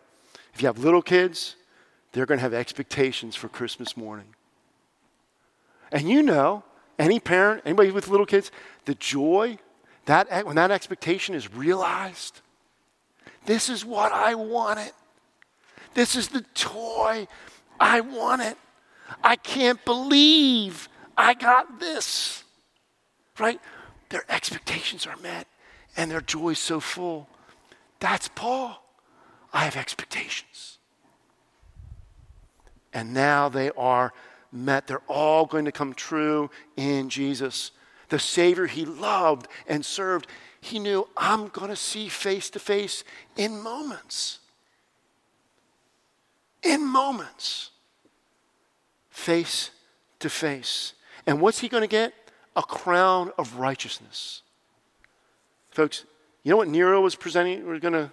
If 0.52 0.62
you 0.62 0.66
have 0.66 0.78
little 0.78 1.02
kids, 1.02 1.56
they're 2.12 2.26
going 2.26 2.38
to 2.38 2.42
have 2.42 2.54
expectations 2.54 3.36
for 3.36 3.48
Christmas 3.48 3.96
morning. 3.96 4.34
And 5.92 6.08
you 6.08 6.22
know, 6.22 6.64
any 6.98 7.20
parent, 7.20 7.62
anybody 7.64 7.90
with 7.90 8.08
little 8.08 8.26
kids, 8.26 8.50
the 8.84 8.94
joy 8.94 9.58
that 10.06 10.46
when 10.46 10.56
that 10.56 10.70
expectation 10.70 11.34
is 11.34 11.52
realized, 11.52 12.40
this 13.44 13.68
is 13.68 13.84
what 13.84 14.12
I 14.12 14.34
wanted. 14.34 14.92
This 15.94 16.16
is 16.16 16.28
the 16.28 16.42
toy 16.54 17.26
I 17.78 18.00
wanted. 18.00 18.56
I 19.22 19.36
can't 19.36 19.82
believe 19.84 20.88
I 21.16 21.34
got 21.34 21.80
this. 21.80 22.44
Right? 23.38 23.60
Their 24.08 24.24
expectations 24.28 25.06
are 25.06 25.16
met 25.16 25.46
and 25.96 26.10
their 26.10 26.20
joy 26.20 26.50
is 26.50 26.58
so 26.58 26.80
full. 26.80 27.28
That's 28.00 28.28
Paul. 28.28 28.82
I 29.52 29.64
have 29.64 29.76
expectations. 29.76 30.78
And 32.92 33.12
now 33.12 33.48
they 33.48 33.70
are 33.72 34.12
met. 34.52 34.86
They're 34.86 35.02
all 35.08 35.46
going 35.46 35.64
to 35.64 35.72
come 35.72 35.94
true 35.94 36.50
in 36.76 37.08
Jesus. 37.08 37.72
The 38.08 38.18
Savior 38.18 38.66
he 38.66 38.84
loved 38.84 39.48
and 39.66 39.84
served, 39.84 40.26
he 40.60 40.78
knew 40.78 41.08
I'm 41.16 41.48
going 41.48 41.70
to 41.70 41.76
see 41.76 42.08
face 42.08 42.50
to 42.50 42.58
face 42.58 43.04
in 43.36 43.60
moments 43.60 44.40
in 46.66 46.84
moments, 46.84 47.70
face 49.08 49.70
to 50.18 50.28
face. 50.28 50.94
And 51.26 51.40
what's 51.40 51.60
he 51.60 51.68
going 51.68 51.82
to 51.82 51.88
get? 51.88 52.12
A 52.56 52.62
crown 52.62 53.32
of 53.38 53.56
righteousness. 53.56 54.42
Folks, 55.70 56.04
you 56.42 56.50
know 56.50 56.56
what 56.56 56.68
Nero 56.68 57.00
was 57.00 57.14
presenting, 57.14 57.66
we're 57.66 57.78
going 57.78 57.92
to 57.92 58.10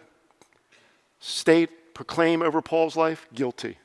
state, 1.20 1.94
proclaim 1.94 2.42
over 2.42 2.62
Paul's 2.62 2.98
life? 2.98 3.26
Guilty. 3.34 3.78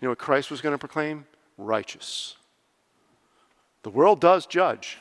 You 0.00 0.06
know 0.06 0.08
what 0.10 0.18
Christ 0.18 0.50
was 0.50 0.60
going 0.60 0.74
to 0.74 0.78
proclaim? 0.78 1.24
Righteous. 1.56 2.36
The 3.84 3.90
world 3.90 4.20
does 4.20 4.46
judge. 4.46 4.98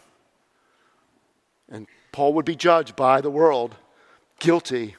And 1.69 1.87
Paul 2.11 2.33
would 2.33 2.45
be 2.45 2.55
judged 2.55 2.95
by 2.95 3.21
the 3.21 3.31
world, 3.31 3.75
guilty, 4.39 4.95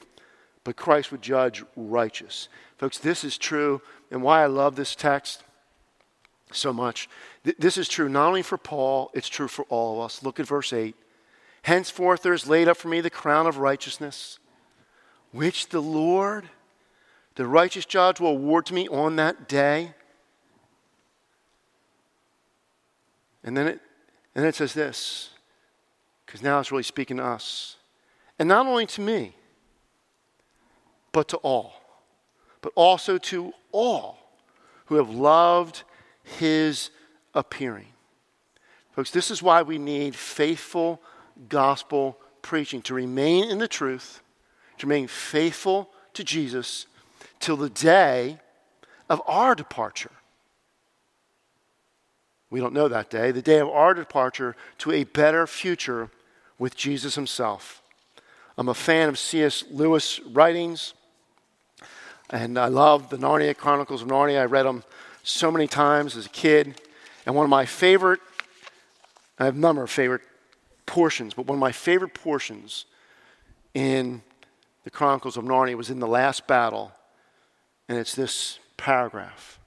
but 0.65 0.75
Christ 0.75 1.11
would 1.11 1.21
judge 1.21 1.63
righteous. 1.77 2.49
Folks, 2.77 2.97
this 2.97 3.23
is 3.23 3.37
true, 3.37 3.81
and 4.11 4.21
why 4.21 4.43
I 4.43 4.47
love 4.47 4.75
this 4.75 4.95
text 4.95 5.43
so 6.51 6.73
much. 6.73 7.07
Th- 7.45 7.55
this 7.57 7.77
is 7.77 7.87
true 7.87 8.09
not 8.09 8.27
only 8.27 8.41
for 8.41 8.57
Paul, 8.57 9.09
it's 9.13 9.29
true 9.29 9.47
for 9.47 9.63
all 9.69 9.93
of 9.93 10.05
us. 10.05 10.21
Look 10.21 10.39
at 10.39 10.45
verse 10.45 10.73
8. 10.73 10.95
Henceforth 11.63 12.21
there 12.21 12.33
is 12.33 12.47
laid 12.47 12.67
up 12.67 12.75
for 12.75 12.89
me 12.89 12.99
the 12.99 13.09
crown 13.09 13.47
of 13.47 13.57
righteousness, 13.57 14.39
which 15.31 15.69
the 15.69 15.81
Lord, 15.81 16.49
the 17.35 17.47
righteous 17.47 17.85
judge, 17.85 18.19
will 18.19 18.31
award 18.31 18.65
to 18.67 18.73
me 18.73 18.87
on 18.89 19.15
that 19.15 19.47
day. 19.47 19.93
And 23.43 23.55
then 23.55 23.67
it, 23.67 23.79
and 24.35 24.43
then 24.43 24.49
it 24.49 24.55
says 24.55 24.73
this, 24.73 25.29
because 26.25 26.43
now 26.43 26.59
it's 26.59 26.71
really 26.71 26.83
speaking 26.83 27.17
to 27.17 27.23
us. 27.23 27.77
And 28.37 28.49
not 28.49 28.67
only 28.67 28.85
to 28.87 29.01
me, 29.01 29.35
but 31.13 31.29
to 31.29 31.37
all 31.37 31.75
but 32.65 32.73
also 32.73 33.19
to 33.19 33.53
all 33.71 34.17
who 34.87 34.95
have 34.95 35.11
loved 35.11 35.83
his 36.23 36.89
appearing. 37.35 37.87
Folks, 38.93 39.11
this 39.11 39.29
is 39.29 39.43
why 39.43 39.61
we 39.61 39.77
need 39.77 40.15
faithful 40.15 41.01
gospel 41.49 42.17
preaching 42.41 42.81
to 42.83 42.93
remain 42.93 43.49
in 43.49 43.59
the 43.59 43.67
truth, 43.67 44.21
to 44.77 44.87
remain 44.87 45.07
faithful 45.07 45.89
to 46.13 46.23
Jesus 46.23 46.87
till 47.39 47.57
the 47.57 47.69
day 47.69 48.39
of 49.09 49.21
our 49.27 49.53
departure. 49.53 50.11
We 52.49 52.61
don't 52.61 52.73
know 52.73 52.87
that 52.87 53.09
day, 53.09 53.31
the 53.31 53.41
day 53.41 53.59
of 53.59 53.67
our 53.67 53.93
departure 53.93 54.55
to 54.79 54.91
a 54.91 55.03
better 55.03 55.45
future 55.45 56.09
with 56.57 56.75
Jesus 56.75 57.15
himself. 57.15 57.81
I'm 58.57 58.69
a 58.69 58.73
fan 58.73 59.09
of 59.09 59.19
C.S. 59.19 59.65
Lewis' 59.69 60.21
writings. 60.21 60.93
And 62.29 62.57
I 62.57 62.67
love 62.67 63.09
the 63.09 63.17
Narnia 63.17 63.55
Chronicles 63.55 64.01
of 64.01 64.07
Narnia. 64.07 64.41
I 64.41 64.45
read 64.45 64.65
them 64.65 64.83
so 65.23 65.51
many 65.51 65.67
times 65.67 66.15
as 66.15 66.25
a 66.25 66.29
kid. 66.29 66.81
And 67.25 67.35
one 67.35 67.43
of 67.43 67.49
my 67.49 67.65
favorite 67.65 68.19
I 69.37 69.45
have 69.45 69.55
a 69.55 69.59
number 69.59 69.83
of 69.83 69.91
favorite 69.91 70.21
portions, 70.85 71.33
but 71.33 71.45
one 71.45 71.57
of 71.57 71.59
my 71.59 71.71
favorite 71.71 72.13
portions 72.13 72.85
in 73.73 74.21
the 74.83 74.89
Chronicles 74.89 75.35
of 75.35 75.43
Narnia 75.43 75.75
was 75.75 75.89
in 75.89 75.99
the 75.99 76.07
last 76.07 76.47
battle, 76.47 76.91
and 77.89 77.97
it's 77.97 78.15
this 78.15 78.59
paragraph 78.77 79.59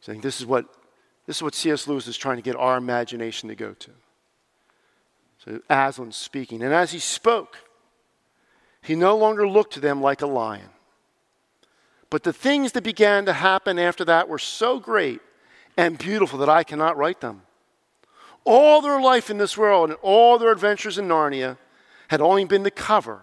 saying 0.00 0.20
this 0.20 0.40
is 0.40 0.46
what 0.46 0.66
this 1.26 1.36
is 1.36 1.42
what 1.42 1.54
C.S. 1.54 1.88
Lewis 1.88 2.06
is 2.06 2.18
trying 2.18 2.36
to 2.36 2.42
get 2.42 2.54
our 2.54 2.76
imagination 2.76 3.48
to 3.48 3.54
go 3.54 3.72
to. 3.72 3.90
So 5.44 5.60
Aslan's 5.70 6.16
speaking, 6.16 6.62
and 6.62 6.74
as 6.74 6.92
he 6.92 6.98
spoke, 6.98 7.58
he 8.82 8.94
no 8.94 9.16
longer 9.16 9.48
looked 9.48 9.72
to 9.74 9.80
them 9.80 10.02
like 10.02 10.20
a 10.20 10.26
lion. 10.26 10.68
But 12.10 12.22
the 12.22 12.32
things 12.32 12.72
that 12.72 12.84
began 12.84 13.24
to 13.24 13.32
happen 13.32 13.78
after 13.78 14.04
that 14.04 14.28
were 14.28 14.38
so 14.38 14.78
great 14.78 15.22
and 15.76 15.98
beautiful 15.98 16.38
that 16.38 16.48
I 16.48 16.64
cannot 16.64 16.96
write 16.96 17.20
them. 17.20 17.42
All 18.44 18.80
their 18.82 19.00
life 19.00 19.30
in 19.30 19.38
this 19.38 19.56
world 19.56 19.90
and 19.90 19.98
all 20.02 20.38
their 20.38 20.52
adventures 20.52 20.98
in 20.98 21.08
Narnia 21.08 21.56
had 22.08 22.20
only 22.20 22.44
been 22.44 22.62
the 22.62 22.70
cover 22.70 23.22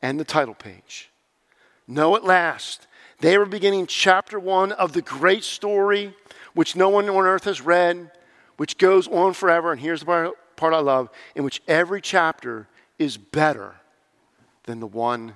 and 0.00 0.18
the 0.18 0.24
title 0.24 0.54
page. 0.54 1.10
No, 1.86 2.16
at 2.16 2.24
last, 2.24 2.86
they 3.20 3.36
were 3.36 3.46
beginning 3.46 3.86
chapter 3.86 4.38
one 4.38 4.72
of 4.72 4.92
the 4.92 5.02
great 5.02 5.44
story 5.44 6.14
which 6.54 6.76
no 6.76 6.88
one 6.88 7.08
on 7.08 7.24
earth 7.24 7.44
has 7.44 7.60
read, 7.60 8.10
which 8.56 8.78
goes 8.78 9.06
on 9.08 9.32
forever. 9.32 9.72
And 9.72 9.80
here's 9.80 10.00
the 10.00 10.32
part 10.56 10.74
I 10.74 10.80
love 10.80 11.10
in 11.34 11.44
which 11.44 11.62
every 11.68 12.00
chapter 12.00 12.68
is 12.98 13.16
better 13.16 13.76
than 14.64 14.80
the 14.80 14.86
one 14.86 15.34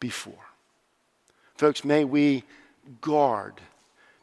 before. 0.00 0.34
Folks, 1.56 1.84
may 1.84 2.04
we 2.04 2.44
guard 3.00 3.60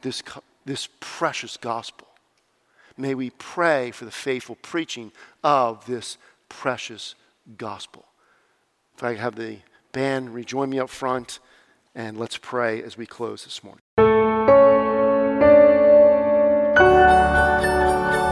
this, 0.02 0.22
this 0.66 0.90
precious 1.00 1.58
gospel. 1.58 2.08
May 2.98 3.16
we 3.16 3.30
pray 3.32 3.92
for 3.92 4.06
the 4.06 4.12
faithful 4.12 4.58
preaching 4.62 5.12
of 5.44 5.86
this 5.86 6.18
precious 6.50 7.16
gospel. 7.58 8.06
If 8.96 9.04
I 9.04 9.16
have 9.16 9.36
the 9.36 9.58
band 9.92 10.34
rejoin 10.34 10.70
me 10.70 10.80
up 10.80 10.90
front, 10.90 11.40
and 11.96 12.18
let's 12.18 12.38
pray 12.38 12.82
as 12.84 12.98
we 12.98 13.06
close 13.06 13.44
this 13.44 13.62
morning. 13.64 13.82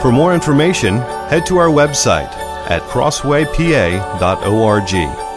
For 0.02 0.14
more 0.14 0.34
information, 0.34 0.98
head 1.28 1.46
to 1.48 1.58
our 1.58 1.68
website 1.68 2.32
at 2.70 2.82
crosswaypa.org. 2.84 5.29